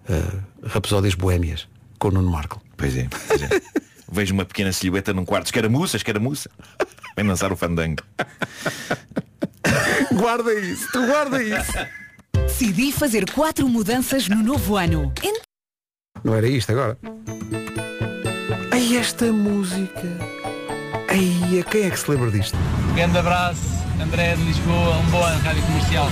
Uh, 0.07 0.67
Rapsódias 0.67 1.15
Boémias, 1.15 1.67
com 1.97 2.09
o 2.09 2.11
Nuno 2.11 2.29
Marco. 2.29 2.61
Pois 2.81 2.97
é, 2.97 3.07
pois 3.27 3.41
é. 3.43 3.49
Vejo 4.11 4.33
uma 4.33 4.43
pequena 4.43 4.73
silhueta 4.73 5.13
num 5.13 5.23
quarto. 5.23 5.45
Escaramuça, 5.45 5.95
escaramuça. 5.95 6.49
Vem 7.15 7.25
lançar 7.25 7.51
o 7.53 7.55
fandango. 7.55 8.03
guarda 10.13 10.53
isso, 10.53 10.87
tu 10.91 11.05
guarda 11.05 11.41
isso. 11.41 11.71
Decidi 12.33 12.91
fazer 12.91 13.29
quatro 13.31 13.67
mudanças 13.69 14.27
no 14.27 14.43
novo 14.43 14.75
ano. 14.75 15.13
Ent- 15.23 15.41
Não 16.23 16.35
era 16.35 16.47
isto 16.47 16.71
agora? 16.71 16.97
Ai, 18.71 18.97
esta 18.97 19.31
música. 19.31 20.01
Ai, 21.07 21.63
quem 21.71 21.83
é 21.83 21.89
que 21.91 21.99
se 21.99 22.11
lembra 22.11 22.29
disto? 22.31 22.57
Grande 22.95 23.17
abraço, 23.17 23.61
André 24.01 24.35
de 24.35 24.43
Lisboa, 24.43 24.97
um 24.97 25.05
bom 25.09 25.23
ano, 25.23 25.39
Rádio 25.41 25.61
Comercial. 25.63 26.07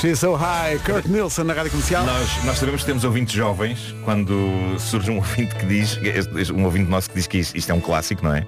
She's 0.00 0.18
so 0.20 0.34
high, 0.34 0.78
Kurt 0.84 1.06
Nilsson 1.06 1.44
na 1.44 1.52
rádio 1.52 1.70
comercial. 1.72 2.04
Nós, 2.06 2.44
nós 2.44 2.58
sabemos 2.58 2.80
que 2.80 2.86
temos 2.86 3.04
ouvintes 3.04 3.34
jovens 3.34 3.94
quando 4.04 4.34
surge 4.78 5.10
um 5.10 5.16
ouvinte 5.20 5.54
que 5.56 5.66
diz, 5.66 5.98
um 6.50 6.64
ouvinte 6.64 6.88
nosso 6.90 7.10
que 7.10 7.16
diz 7.16 7.26
que 7.26 7.38
isto, 7.38 7.70
é 7.70 7.74
um 7.74 7.80
clássico, 7.80 8.24
não 8.24 8.34
é? 8.34 8.46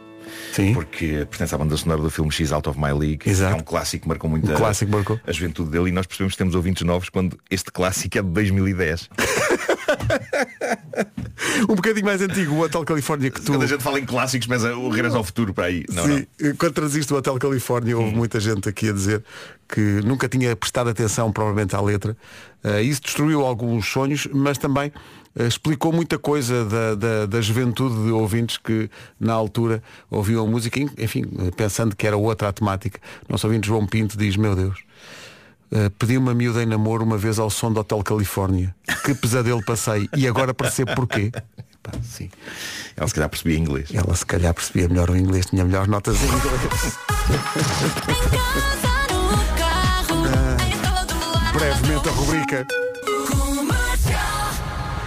Sim. 0.55 0.72
Porque 0.72 1.26
pertence 1.28 1.55
à 1.55 1.59
banda 1.59 1.76
sonora 1.76 2.00
do 2.00 2.09
filme 2.11 2.32
X 2.32 2.53
Out 2.53 2.70
of 2.70 2.78
My 2.80 2.92
League. 2.92 3.28
Exato. 3.28 3.55
É 3.55 3.57
um 3.59 3.62
clássico 3.62 4.03
que 4.05 4.09
marcou 4.09 4.30
muito 4.30 4.50
Um 4.50 4.55
a, 4.55 4.57
clássico 4.57 4.90
marcou. 4.92 5.20
a 5.26 5.32
juventude 5.32 5.70
dele 5.70 5.90
e 5.90 5.92
nós 5.92 6.07
percebemos 6.07 6.32
que 6.32 6.38
temos 6.38 6.55
ouvintes 6.55 6.86
novos 6.86 7.11
quando 7.11 7.38
este 7.50 7.70
clássico 7.70 8.16
é 8.16 8.22
de 8.22 8.28
2010. 8.30 9.11
Um 11.68 11.74
bocadinho 11.74 12.05
mais 12.05 12.20
antigo, 12.20 12.55
o 12.55 12.61
Hotel 12.61 12.84
Califórnia 12.84 13.30
que 13.30 13.40
tu. 13.40 13.53
Quando 13.53 13.64
a 13.64 13.66
gente 13.66 13.82
fala 13.82 13.98
em 13.98 14.05
clássicos, 14.05 14.46
mas 14.46 14.62
o 14.64 14.88
regresso 14.88 15.16
ao 15.16 15.24
futuro 15.24 15.53
para 15.53 15.66
aí. 15.66 15.84
Não, 15.92 16.05
Sim, 16.05 16.26
não. 16.40 16.57
quando 16.57 16.72
transiste 16.72 17.12
o 17.12 17.16
Hotel 17.16 17.36
Califórnia 17.38 17.96
houve 17.96 18.14
muita 18.14 18.38
gente 18.38 18.68
aqui 18.68 18.88
a 18.88 18.92
dizer 18.92 19.24
que 19.68 19.80
nunca 20.05 20.28
tinha 20.28 20.55
prestado 20.55 20.90
atenção 20.90 21.32
provavelmente 21.32 21.74
à 21.74 21.80
letra. 21.80 22.16
Eh, 22.62 22.82
isso 22.82 23.03
destruiu 23.03 23.44
alguns 23.44 23.86
sonhos, 23.88 24.28
mas 24.32 24.59
também 24.59 24.92
eh, 25.34 25.46
explicou 25.46 25.92
muita 25.92 26.18
coisa 26.18 26.64
da, 26.64 26.94
da, 26.94 27.26
da 27.26 27.40
juventude 27.40 28.05
de 28.05 28.11
ouvintes 28.11 28.59
que 28.59 28.90
na 29.18 29.32
altura 29.32 29.82
ouviam 30.11 30.46
a 30.46 30.48
música, 30.48 30.78
enfim, 30.80 31.24
eh, 31.38 31.50
pensando 31.57 31.96
que 31.96 32.07
era 32.07 32.16
outra 32.16 32.48
a 32.48 32.53
temática. 32.53 33.00
Nosso 33.28 33.46
ouvinte 33.46 33.66
João 33.66 33.86
Pinto 33.86 34.16
diz, 34.16 34.36
meu 34.36 34.55
Deus, 34.55 34.78
eh, 35.72 35.90
pedi 35.98 36.18
uma 36.18 36.34
miúda 36.34 36.62
em 36.62 36.66
namoro 36.66 37.02
uma 37.02 37.16
vez 37.16 37.38
ao 37.38 37.48
som 37.48 37.72
do 37.72 37.80
Hotel 37.80 38.02
Califórnia. 38.02 38.74
Que 39.04 39.14
pesadelo 39.14 39.64
passei. 39.64 40.08
E 40.14 40.28
agora 40.28 40.52
percebo 40.52 40.94
porquê. 40.94 41.32
Pá, 41.82 41.92
sim. 42.02 42.30
Ela 42.94 43.08
se 43.08 43.14
calhar 43.14 43.30
percebia 43.30 43.58
inglês. 43.58 43.88
Ela 43.92 44.14
se 44.14 44.26
calhar 44.26 44.52
percebia 44.52 44.88
melhor 44.88 45.08
o 45.10 45.16
inglês, 45.16 45.46
tinha 45.46 45.64
melhores 45.64 45.88
notas 45.88 46.16
em 46.22 46.26
inglês. 46.26 46.98
Ah, 50.34 50.56
brevemente 51.52 52.08
a 52.08 52.12
rubrica. 52.12 52.66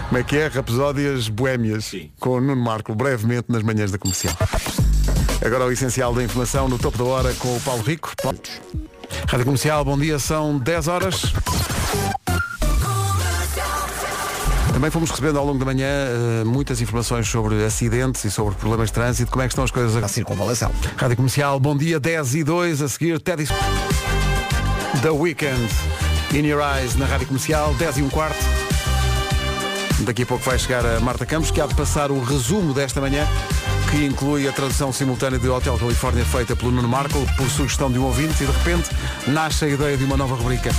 Como 0.10 0.18
é 0.18 0.24
que 0.24 0.38
é? 0.38 0.48
Rapsódias 0.48 1.30
Boémias 1.30 1.92
com 2.20 2.32
o 2.32 2.42
Nuno 2.42 2.62
Marco, 2.62 2.96
brevemente 2.96 3.46
nas 3.50 3.62
manhãs 3.64 3.92
da 3.92 3.98
comercial. 3.98 4.36
Agora 5.46 5.66
o 5.66 5.72
essencial 5.72 6.14
da 6.14 6.24
informação 6.24 6.68
no 6.68 6.80
topo 6.80 6.98
da 6.98 7.04
hora 7.04 7.34
com 7.36 7.56
o 7.56 7.62
Paulo 7.62 7.84
Rico. 7.84 8.14
Rádio 9.28 9.46
Comercial, 9.46 9.84
bom 9.84 9.98
dia, 9.98 10.20
são 10.20 10.58
10 10.58 10.88
horas. 10.88 11.34
Também 14.74 14.92
fomos 14.92 15.10
recebendo 15.10 15.40
ao 15.40 15.46
longo 15.46 15.58
da 15.58 15.66
manhã 15.66 15.88
eh, 15.88 16.44
muitas 16.44 16.82
informações 16.82 17.28
sobre 17.28 17.64
acidentes 17.64 18.24
e 18.26 18.32
sobre 18.32 18.56
problemas 18.56 18.90
de 18.90 18.94
trânsito. 18.94 19.32
Como 19.32 19.42
é 19.42 19.48
que 19.48 19.54
estão 19.54 19.64
as 19.64 19.72
coisas 19.72 20.04
a 20.04 20.08
circunvalação? 20.08 20.72
Rádio 20.98 21.16
Comercial, 21.16 21.60
bom 21.60 21.78
dia, 21.78 22.00
10 22.00 22.36
e 22.36 22.44
2, 22.44 22.82
a 22.82 22.90
seguir 22.90 23.20
Teddy 23.22 23.48
The 25.02 25.10
Weekend 25.12 25.70
In 26.34 26.46
Your 26.46 26.62
Eyes 26.62 26.96
na 26.96 27.06
Rádio 27.06 27.28
Comercial, 27.28 27.74
10 27.76 28.00
e 28.00 28.02
um 28.02 28.10
quarto. 28.10 28.44
Daqui 30.02 30.24
a 30.24 30.26
pouco 30.26 30.44
vai 30.44 30.60
chegar 30.60 30.86
a 30.86 31.00
Marta 31.00 31.26
Campos, 31.26 31.52
que 31.52 31.62
há 31.62 31.66
de 31.66 31.74
passar 31.74 32.12
o 32.12 32.22
resumo 32.22 32.74
desta 32.74 33.00
manhã, 33.00 33.26
que 33.96 34.06
inclui 34.06 34.46
a 34.46 34.52
tradução 34.52 34.92
simultânea 34.92 35.40
de 35.40 35.48
Hotel 35.48 35.78
Califórnia 35.78 36.26
feita 36.26 36.54
pelo 36.54 36.70
Nuno 36.70 36.88
Marco, 36.88 37.26
por 37.38 37.50
sugestão 37.50 37.90
de 37.90 37.98
um 37.98 38.04
ouvinte, 38.04 38.44
e 38.44 38.46
de 38.46 38.52
repente 38.52 38.90
nasce 39.26 39.64
a 39.64 39.68
ideia 39.70 39.96
de 39.96 40.04
uma 40.04 40.18
nova 40.18 40.36
rubrica. 40.36 40.70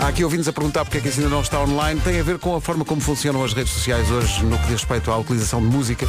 Há 0.00 0.08
aqui 0.08 0.24
ouvintes 0.24 0.48
a 0.48 0.52
perguntar 0.52 0.84
porque 0.84 0.98
é 0.98 1.00
que 1.00 1.06
isso 1.08 1.20
ainda 1.20 1.30
não 1.30 1.42
está 1.42 1.60
online. 1.60 2.00
Tem 2.00 2.18
a 2.18 2.24
ver 2.24 2.38
com 2.38 2.56
a 2.56 2.60
forma 2.60 2.84
como 2.84 3.00
funcionam 3.00 3.44
as 3.44 3.52
redes 3.52 3.72
sociais 3.72 4.10
hoje 4.10 4.44
no 4.44 4.58
que 4.58 4.64
diz 4.64 4.80
respeito 4.80 5.12
à 5.12 5.16
utilização 5.16 5.60
de 5.60 5.68
música. 5.68 6.08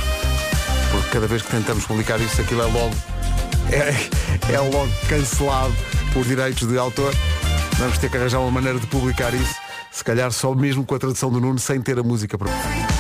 Porque 0.92 1.10
cada 1.12 1.28
vez 1.28 1.44
que 1.44 1.52
tentamos 1.52 1.86
publicar 1.86 2.20
isso, 2.20 2.42
aquilo 2.42 2.64
é 2.64 2.66
logo. 2.66 2.96
É, 3.70 4.54
é 4.54 4.60
logo 4.60 4.90
cancelado 5.08 5.76
por 6.12 6.26
direitos 6.26 6.68
de 6.68 6.76
autor. 6.76 7.14
Vamos 7.78 8.00
ter 8.00 8.10
que 8.10 8.18
arranjar 8.18 8.40
uma 8.40 8.52
maneira 8.52 8.80
de 8.80 8.88
publicar 8.88 9.32
isso. 9.32 9.56
Se 9.92 10.04
calhar 10.04 10.32
só 10.32 10.56
mesmo 10.56 10.84
com 10.84 10.96
a 10.96 11.00
tradução 11.00 11.30
do 11.30 11.40
Nuno 11.40 11.60
sem 11.60 11.80
ter 11.82 12.00
a 12.00 12.04
música 12.04 12.36
própria. 12.36 12.97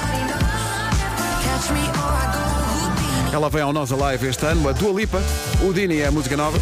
Ela 3.37 3.51
vem 3.51 3.61
ao 3.61 3.71
Nós 3.71 3.91
Alive 3.91 4.29
este 4.29 4.43
ano, 4.47 4.67
a 4.67 4.71
Dua 4.71 4.91
Lipa. 4.91 5.21
O 5.61 5.71
Dini 5.71 5.99
é 5.99 6.07
a 6.07 6.11
música 6.11 6.35
nova. 6.35 6.57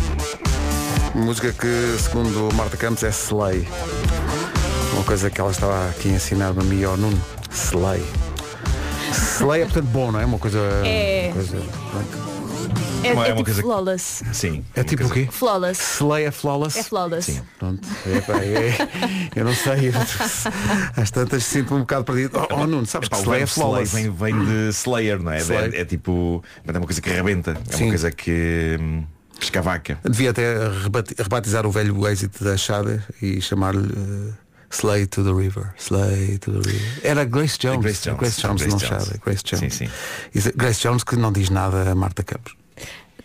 Música 1.15 1.53
que, 1.53 1.97
segundo 2.03 2.53
Marta 2.53 2.75
Campos, 2.75 3.01
é 3.01 3.07
Slay. 3.07 3.65
Uma 4.91 5.03
coisa 5.05 5.29
que 5.29 5.39
ela 5.39 5.51
estava 5.51 5.87
aqui 5.89 6.09
a 6.09 6.15
ensinar-me 6.15 6.59
a 6.59 6.63
mim 6.65 6.81
e 6.81 6.83
ao 6.83 6.97
Nuno. 6.97 7.17
Slay. 7.49 8.05
Slay 9.37 9.61
é 9.61 9.63
portanto 9.63 9.85
bom, 9.85 10.11
não 10.11 10.19
é? 10.19 10.25
Uma 10.25 10.37
coisa. 10.37 10.59
É. 10.83 11.31
uma 11.33 11.35
coisa- 11.35 12.34
É, 13.03 13.13
Uma- 13.13 13.25
é 13.25 13.29
é 13.29 13.33
uma 13.33 13.35
tipo 13.37 13.43
coisa 13.45 13.61
que- 13.61 13.67
flawless. 13.67 14.23
Sim. 14.33 14.65
É 14.75 14.83
tipo 14.83 15.05
o 15.05 15.09
quê? 15.09 15.27
Flawless. 15.31 15.81
Slay 15.97 16.25
é 16.25 16.31
flawless? 16.31 16.79
É 16.79 16.83
flawless. 16.83 17.41
Pronto. 17.59 17.87
É, 18.07 18.21
pá, 18.21 18.33
é- 18.39 19.29
eu 19.35 19.45
não 19.45 19.53
sei. 19.53 19.91
Às 20.95 21.11
tantas 21.11 21.43
sinto-me 21.43 21.77
um 21.77 21.81
bocado 21.81 22.03
perdido. 22.03 22.31
Oh, 22.37 22.55
oh 22.61 22.67
Nuno, 22.67 22.85
sabes 22.85 23.07
Epá, 23.07 23.17
que 23.17 23.21
o 23.21 23.25
Slay 23.25 23.41
é 23.41 23.45
verbo 23.45 23.51
slay 23.53 23.85
flawless. 23.85 23.93
vem, 23.95 24.09
vem 24.11 24.45
de 24.45 24.69
Slayer, 24.69 25.21
não 25.21 25.31
é? 25.31 25.37
Slay. 25.39 25.69
É, 25.73 25.81
é 25.81 25.85
tipo. 25.85 26.43
mas 26.65 26.75
É 26.75 26.79
uma 26.79 26.85
coisa 26.85 27.01
que 27.01 27.09
arrebenta. 27.09 27.57
É 27.69 27.75
Sim. 27.77 27.83
uma 27.83 27.89
coisa 27.91 28.11
que. 28.11 28.77
hum, 28.79 29.03
que 29.37 29.43
escavaca. 29.43 29.99
Devia 30.03 30.29
até 30.31 30.67
rebati- 30.69 31.15
rebatizar 31.17 31.65
o 31.65 31.71
velho 31.71 32.07
êxito 32.07 32.43
da 32.43 32.55
Shada 32.55 33.03
e 33.21 33.41
chamar-lhe 33.41 33.91
eh, 33.91 34.33
Slay 34.71 35.05
to 35.07 35.23
the 35.23 35.31
River. 35.31 35.73
Slay 35.77 36.37
to 36.39 36.51
the 36.53 36.69
River. 36.69 36.99
Era 37.03 37.25
Grace 37.25 37.57
Jones. 37.59 37.81
Grace 37.81 38.01
Jones. 38.03 38.19
Grace 38.19 38.41
Jones, 38.41 38.61
Grace 38.61 38.71
não 38.85 38.89
Jones. 38.99 39.09
Grace 39.23 39.43
Jones. 39.43 39.73
Sim, 39.73 39.85
sim. 39.85 39.91
Isso- 40.33 40.51
Grace 40.55 40.81
Jones 40.81 41.03
que 41.03 41.15
não 41.17 41.31
diz 41.33 41.49
nada 41.49 41.91
a 41.91 41.95
Marta 41.95 42.23
Campos. 42.23 42.55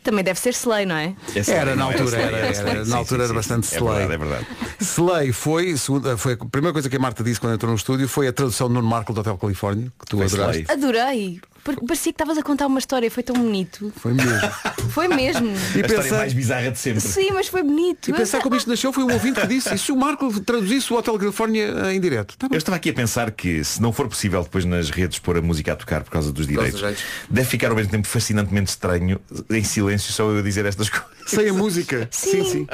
Também 0.03 0.25
deve 0.25 0.41
ser 0.41 0.51
Slay, 0.51 0.87
não 0.87 0.97
é? 0.97 1.15
É 1.35 1.41
slay, 1.41 1.57
Era 1.59 1.77
na 1.77 1.91
é? 1.91 1.93
altura, 1.93 2.17
É 2.17 2.23
era, 2.23 2.37
é 2.37 2.41
era- 2.41 2.53
slay. 2.53 2.75
na 2.79 2.85
Sim, 2.85 2.93
altura 2.95 3.07
sim, 3.07 3.15
era 3.15 3.29
sim. 3.29 3.35
bastante 3.35 3.75
É 3.75 3.77
Slay. 3.79 3.99
verdade, 4.07 4.15
é 4.15 4.19
verdade. 4.27 4.47
Slay 4.81 5.33
foi, 5.33 5.77
foi 6.17 6.33
a 6.33 6.37
primeira 6.47 6.73
coisa 6.73 6.89
que 6.89 6.97
a 6.97 6.99
Marta 6.99 7.23
disse 7.23 7.39
quando 7.41 7.55
entrou 7.55 7.71
no 7.71 7.77
estúdio 7.77 8.09
foi 8.09 8.27
a 8.29 8.33
tradução 8.33 8.69
do 8.69 8.75
Nuno 8.75 8.89
Marco 8.89 9.13
do 9.13 9.21
Hotel 9.21 9.37
Califórnia, 9.37 9.93
que 9.99 10.07
tu 10.07 10.17
Foi 10.17 10.27
adoraste. 10.27 10.63
Slay. 10.63 10.77
Adorei. 10.77 11.41
Porque 11.65 11.85
parecia 11.87 12.13
que 12.13 12.15
estavas 12.15 12.39
a 12.39 12.43
contar 12.43 12.67
uma 12.67 12.79
história, 12.79 13.11
foi 13.11 13.23
tão 13.23 13.37
bonito. 13.37 13.93
Foi 13.97 14.13
mesmo. 14.15 14.31
Foi 14.91 15.09
mesmo. 15.09 15.49
E 15.77 15.83
a 15.83 15.87
história 15.87 16.13
mais 16.15 16.33
bizarra 16.33 16.71
de 16.71 16.79
sempre. 16.79 17.01
Sim, 17.01 17.31
mas 17.33 17.49
foi 17.49 17.63
bonito. 17.63 18.11
E 18.11 18.13
pensar 18.13 18.41
como 18.41 18.57
isto 18.57 18.69
nasceu 18.69 18.93
foi 18.93 19.05
um 19.05 19.13
ouvinte 19.13 19.41
que 19.41 19.47
disse. 19.47 19.75
E 19.75 19.79
se 19.79 19.93
o 19.93 19.97
Marco 19.97 20.41
traduzisse 20.41 20.93
o 20.93 20.97
Hotel 20.97 21.19
Califórnia 21.19 21.93
em 21.93 22.01
direto? 22.01 22.37
Tá 22.37 22.49
Eu 22.51 22.57
estava 22.59 22.77
aqui 22.77 22.91
a 22.91 22.95
pensar 22.95 23.31
que 23.31 23.63
se 23.63 23.81
não 23.81 23.93
for 23.93 24.09
possível 24.09 24.43
depois 24.43 24.65
nas 24.65 24.91
redes 24.91 25.19
pôr 25.19 25.37
a 25.37 25.43
música 25.43 25.73
a 25.73 25.77
tocar 25.77 26.03
por 26.03 26.11
causa 26.11 26.33
dos 26.33 26.47
causa 26.47 26.59
direitos, 26.59 26.81
direitos. 26.81 27.03
deve 27.29 27.49
ficar 27.49 27.69
ao 27.71 27.77
mesmo 27.77 27.91
tempo 27.93 28.07
fascinantemente 28.09 28.71
estranho, 28.71 29.21
em 29.51 29.63
silêncio, 29.65 30.13
só 30.13 30.31
eu 30.31 30.39
a 30.39 30.43
dizer 30.43 30.65
estas 30.67 30.89
coisas. 30.91 31.09
Sem 31.27 31.49
a 31.49 31.53
música. 31.53 32.09
Sim, 32.11 32.45
sim. 32.45 32.67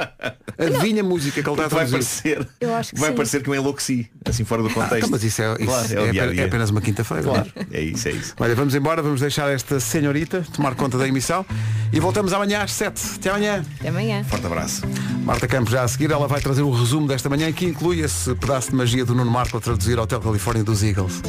Adivinha 0.57 1.01
a 1.01 1.05
música 1.05 1.43
que 1.43 1.47
ele 1.49 1.61
está 1.61 1.65
a 1.65 1.67
Vai 1.77 1.87
parecer, 1.91 2.47
Eu 2.59 2.73
acho 2.75 2.93
que 2.93 2.99
vai 2.99 3.09
sim. 3.11 3.15
parecer 3.15 3.43
que 3.43 3.49
eu 3.49 3.55
enlouqueci, 3.55 4.09
assim 4.25 4.43
fora 4.43 4.63
do 4.63 4.69
Ah, 4.69 4.73
contexto. 4.73 4.97
então, 4.97 5.09
mas 5.11 5.23
isso 5.23 5.41
é, 5.41 5.53
isso 5.55 5.65
Claro, 5.65 5.85
é, 6.07 6.11
dia-a-dia. 6.11 6.41
é 6.41 6.45
apenas 6.45 6.69
uma 6.71 6.81
quinta-feira. 6.81 7.23
Claro, 7.23 7.51
é 7.71 7.81
isso, 7.81 8.07
é 8.07 8.11
isso. 8.11 8.33
Olha, 8.39 8.55
vamos 8.55 8.73
embora, 8.77 9.01
vamos 9.01 9.21
deixar 9.21 9.49
esta 9.49 9.79
senhorita 9.79 10.45
tomar 10.53 10.75
conta 10.75 10.97
da 10.97 11.07
emissão 11.07 11.45
e 11.91 11.99
voltamos 11.99 12.31
amanhã 12.33 12.61
às 12.61 12.71
7. 12.71 13.15
Até 13.15 13.29
amanhã. 13.29 13.65
Até 13.79 13.89
amanhã. 13.89 14.23
Forte 14.23 14.45
abraço. 14.45 14.81
Marta 15.23 15.47
Campos 15.47 15.71
já 15.71 15.83
a 15.83 15.87
seguir, 15.87 16.11
ela 16.11 16.27
vai 16.27 16.39
trazer 16.39 16.61
o 16.61 16.71
resumo 16.71 17.07
desta 17.07 17.29
manhã 17.29 17.51
que 17.51 17.65
inclui 17.65 18.01
esse 18.01 18.33
pedaço 18.35 18.69
de 18.69 18.75
magia 18.75 19.03
do 19.03 19.13
Nuno 19.13 19.31
Marco 19.31 19.57
a 19.57 19.61
traduzir 19.61 19.99
Hotel 19.99 20.21
Califórnia 20.21 20.63
dos 20.63 20.83
Eagles. 20.83 21.21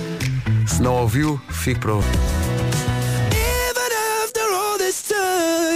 Se 0.66 0.80
não 0.82 0.94
ouviu, 0.94 1.40
fique 1.48 1.80
para 1.80 1.94
ouvir. 1.94 2.18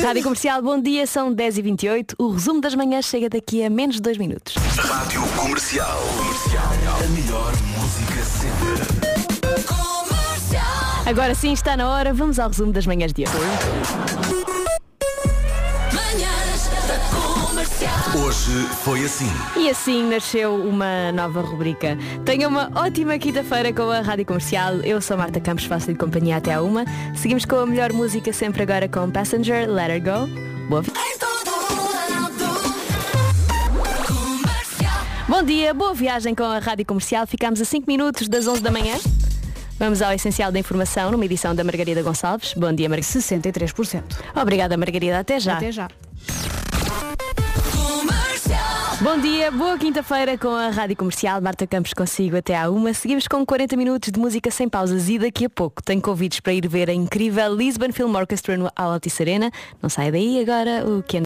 Rádio 0.02 0.22
Comercial, 0.24 0.60
bom 0.60 0.80
dia, 0.80 1.06
são 1.06 1.34
10h28. 1.34 2.14
O 2.18 2.30
resumo 2.30 2.60
das 2.60 2.74
manhãs 2.74 3.04
chega 3.04 3.28
daqui 3.28 3.64
a 3.64 3.70
menos 3.70 3.96
de 3.96 4.02
2 4.02 4.18
minutos. 4.18 4.54
Rádio 4.56 5.22
Comercial. 5.36 6.02
Comercial. 6.16 6.72
A 7.02 7.08
melhor 7.08 7.52
música. 7.78 8.21
Agora 11.12 11.34
sim 11.34 11.52
está 11.52 11.76
na 11.76 11.90
hora, 11.90 12.14
vamos 12.14 12.38
ao 12.38 12.48
resumo 12.48 12.72
das 12.72 12.86
manhãs 12.86 13.12
de 13.12 13.24
hoje. 13.24 13.36
Hoje 18.16 18.66
foi 18.82 19.04
assim. 19.04 19.30
E 19.54 19.68
assim 19.68 20.08
nasceu 20.08 20.54
uma 20.54 21.12
nova 21.12 21.42
rubrica. 21.42 21.98
Tenha 22.24 22.48
uma 22.48 22.72
ótima 22.74 23.18
quinta-feira 23.18 23.74
com 23.74 23.90
a 23.90 24.00
Rádio 24.00 24.24
Comercial. 24.24 24.76
Eu 24.76 25.02
sou 25.02 25.18
Marta 25.18 25.38
Campos, 25.38 25.66
faço-lhe 25.66 25.98
companhia 25.98 26.38
até 26.38 26.54
à 26.54 26.62
uma. 26.62 26.86
Seguimos 27.14 27.44
com 27.44 27.56
a 27.56 27.66
melhor 27.66 27.92
música 27.92 28.32
sempre 28.32 28.62
agora 28.62 28.88
com 28.88 29.10
Passenger, 29.10 29.70
Let 29.70 29.90
Her 29.90 30.02
Go. 30.02 30.26
Boa 30.70 30.82
Bom 35.28 35.42
dia, 35.42 35.74
boa 35.74 35.92
viagem 35.92 36.34
com 36.34 36.44
a 36.44 36.58
Rádio 36.58 36.86
Comercial. 36.86 37.26
Ficamos 37.26 37.60
a 37.60 37.66
5 37.66 37.86
minutos 37.86 38.28
das 38.28 38.46
11 38.46 38.62
da 38.62 38.70
manhã. 38.70 38.94
Vamos 39.82 40.00
ao 40.00 40.12
essencial 40.12 40.52
da 40.52 40.60
informação 40.60 41.10
numa 41.10 41.24
edição 41.24 41.56
da 41.56 41.64
Margarida 41.64 42.00
Gonçalves. 42.04 42.54
Bom 42.54 42.72
dia, 42.72 42.88
Margarida. 42.88 43.18
63%. 43.18 44.04
Obrigada, 44.40 44.76
Margarida. 44.76 45.18
Até 45.18 45.40
já. 45.40 45.56
Até 45.56 45.72
já. 45.72 45.88
Bom 49.02 49.18
dia, 49.18 49.50
boa 49.50 49.76
quinta-feira 49.76 50.38
com 50.38 50.50
a 50.50 50.70
Rádio 50.70 50.94
Comercial. 50.94 51.40
Marta 51.40 51.66
Campos 51.66 51.92
consigo 51.92 52.36
até 52.36 52.56
à 52.56 52.70
uma. 52.70 52.94
Seguimos 52.94 53.26
com 53.26 53.44
40 53.44 53.76
minutos 53.76 54.12
de 54.12 54.20
música 54.20 54.48
sem 54.52 54.68
pausas 54.68 55.08
e 55.08 55.18
daqui 55.18 55.46
a 55.46 55.50
pouco 55.50 55.82
tenho 55.82 56.00
convites 56.00 56.38
para 56.38 56.52
ir 56.52 56.68
ver 56.68 56.88
a 56.88 56.94
incrível 56.94 57.52
Lisbon 57.52 57.90
Film 57.92 58.14
Orchestra 58.14 58.56
no 58.56 58.70
Altice 58.76 59.20
Arena. 59.20 59.50
Não 59.82 59.90
sai 59.90 60.12
daí 60.12 60.40
agora 60.40 60.86
o 60.86 61.02
que 61.02 61.16
é 61.16 61.20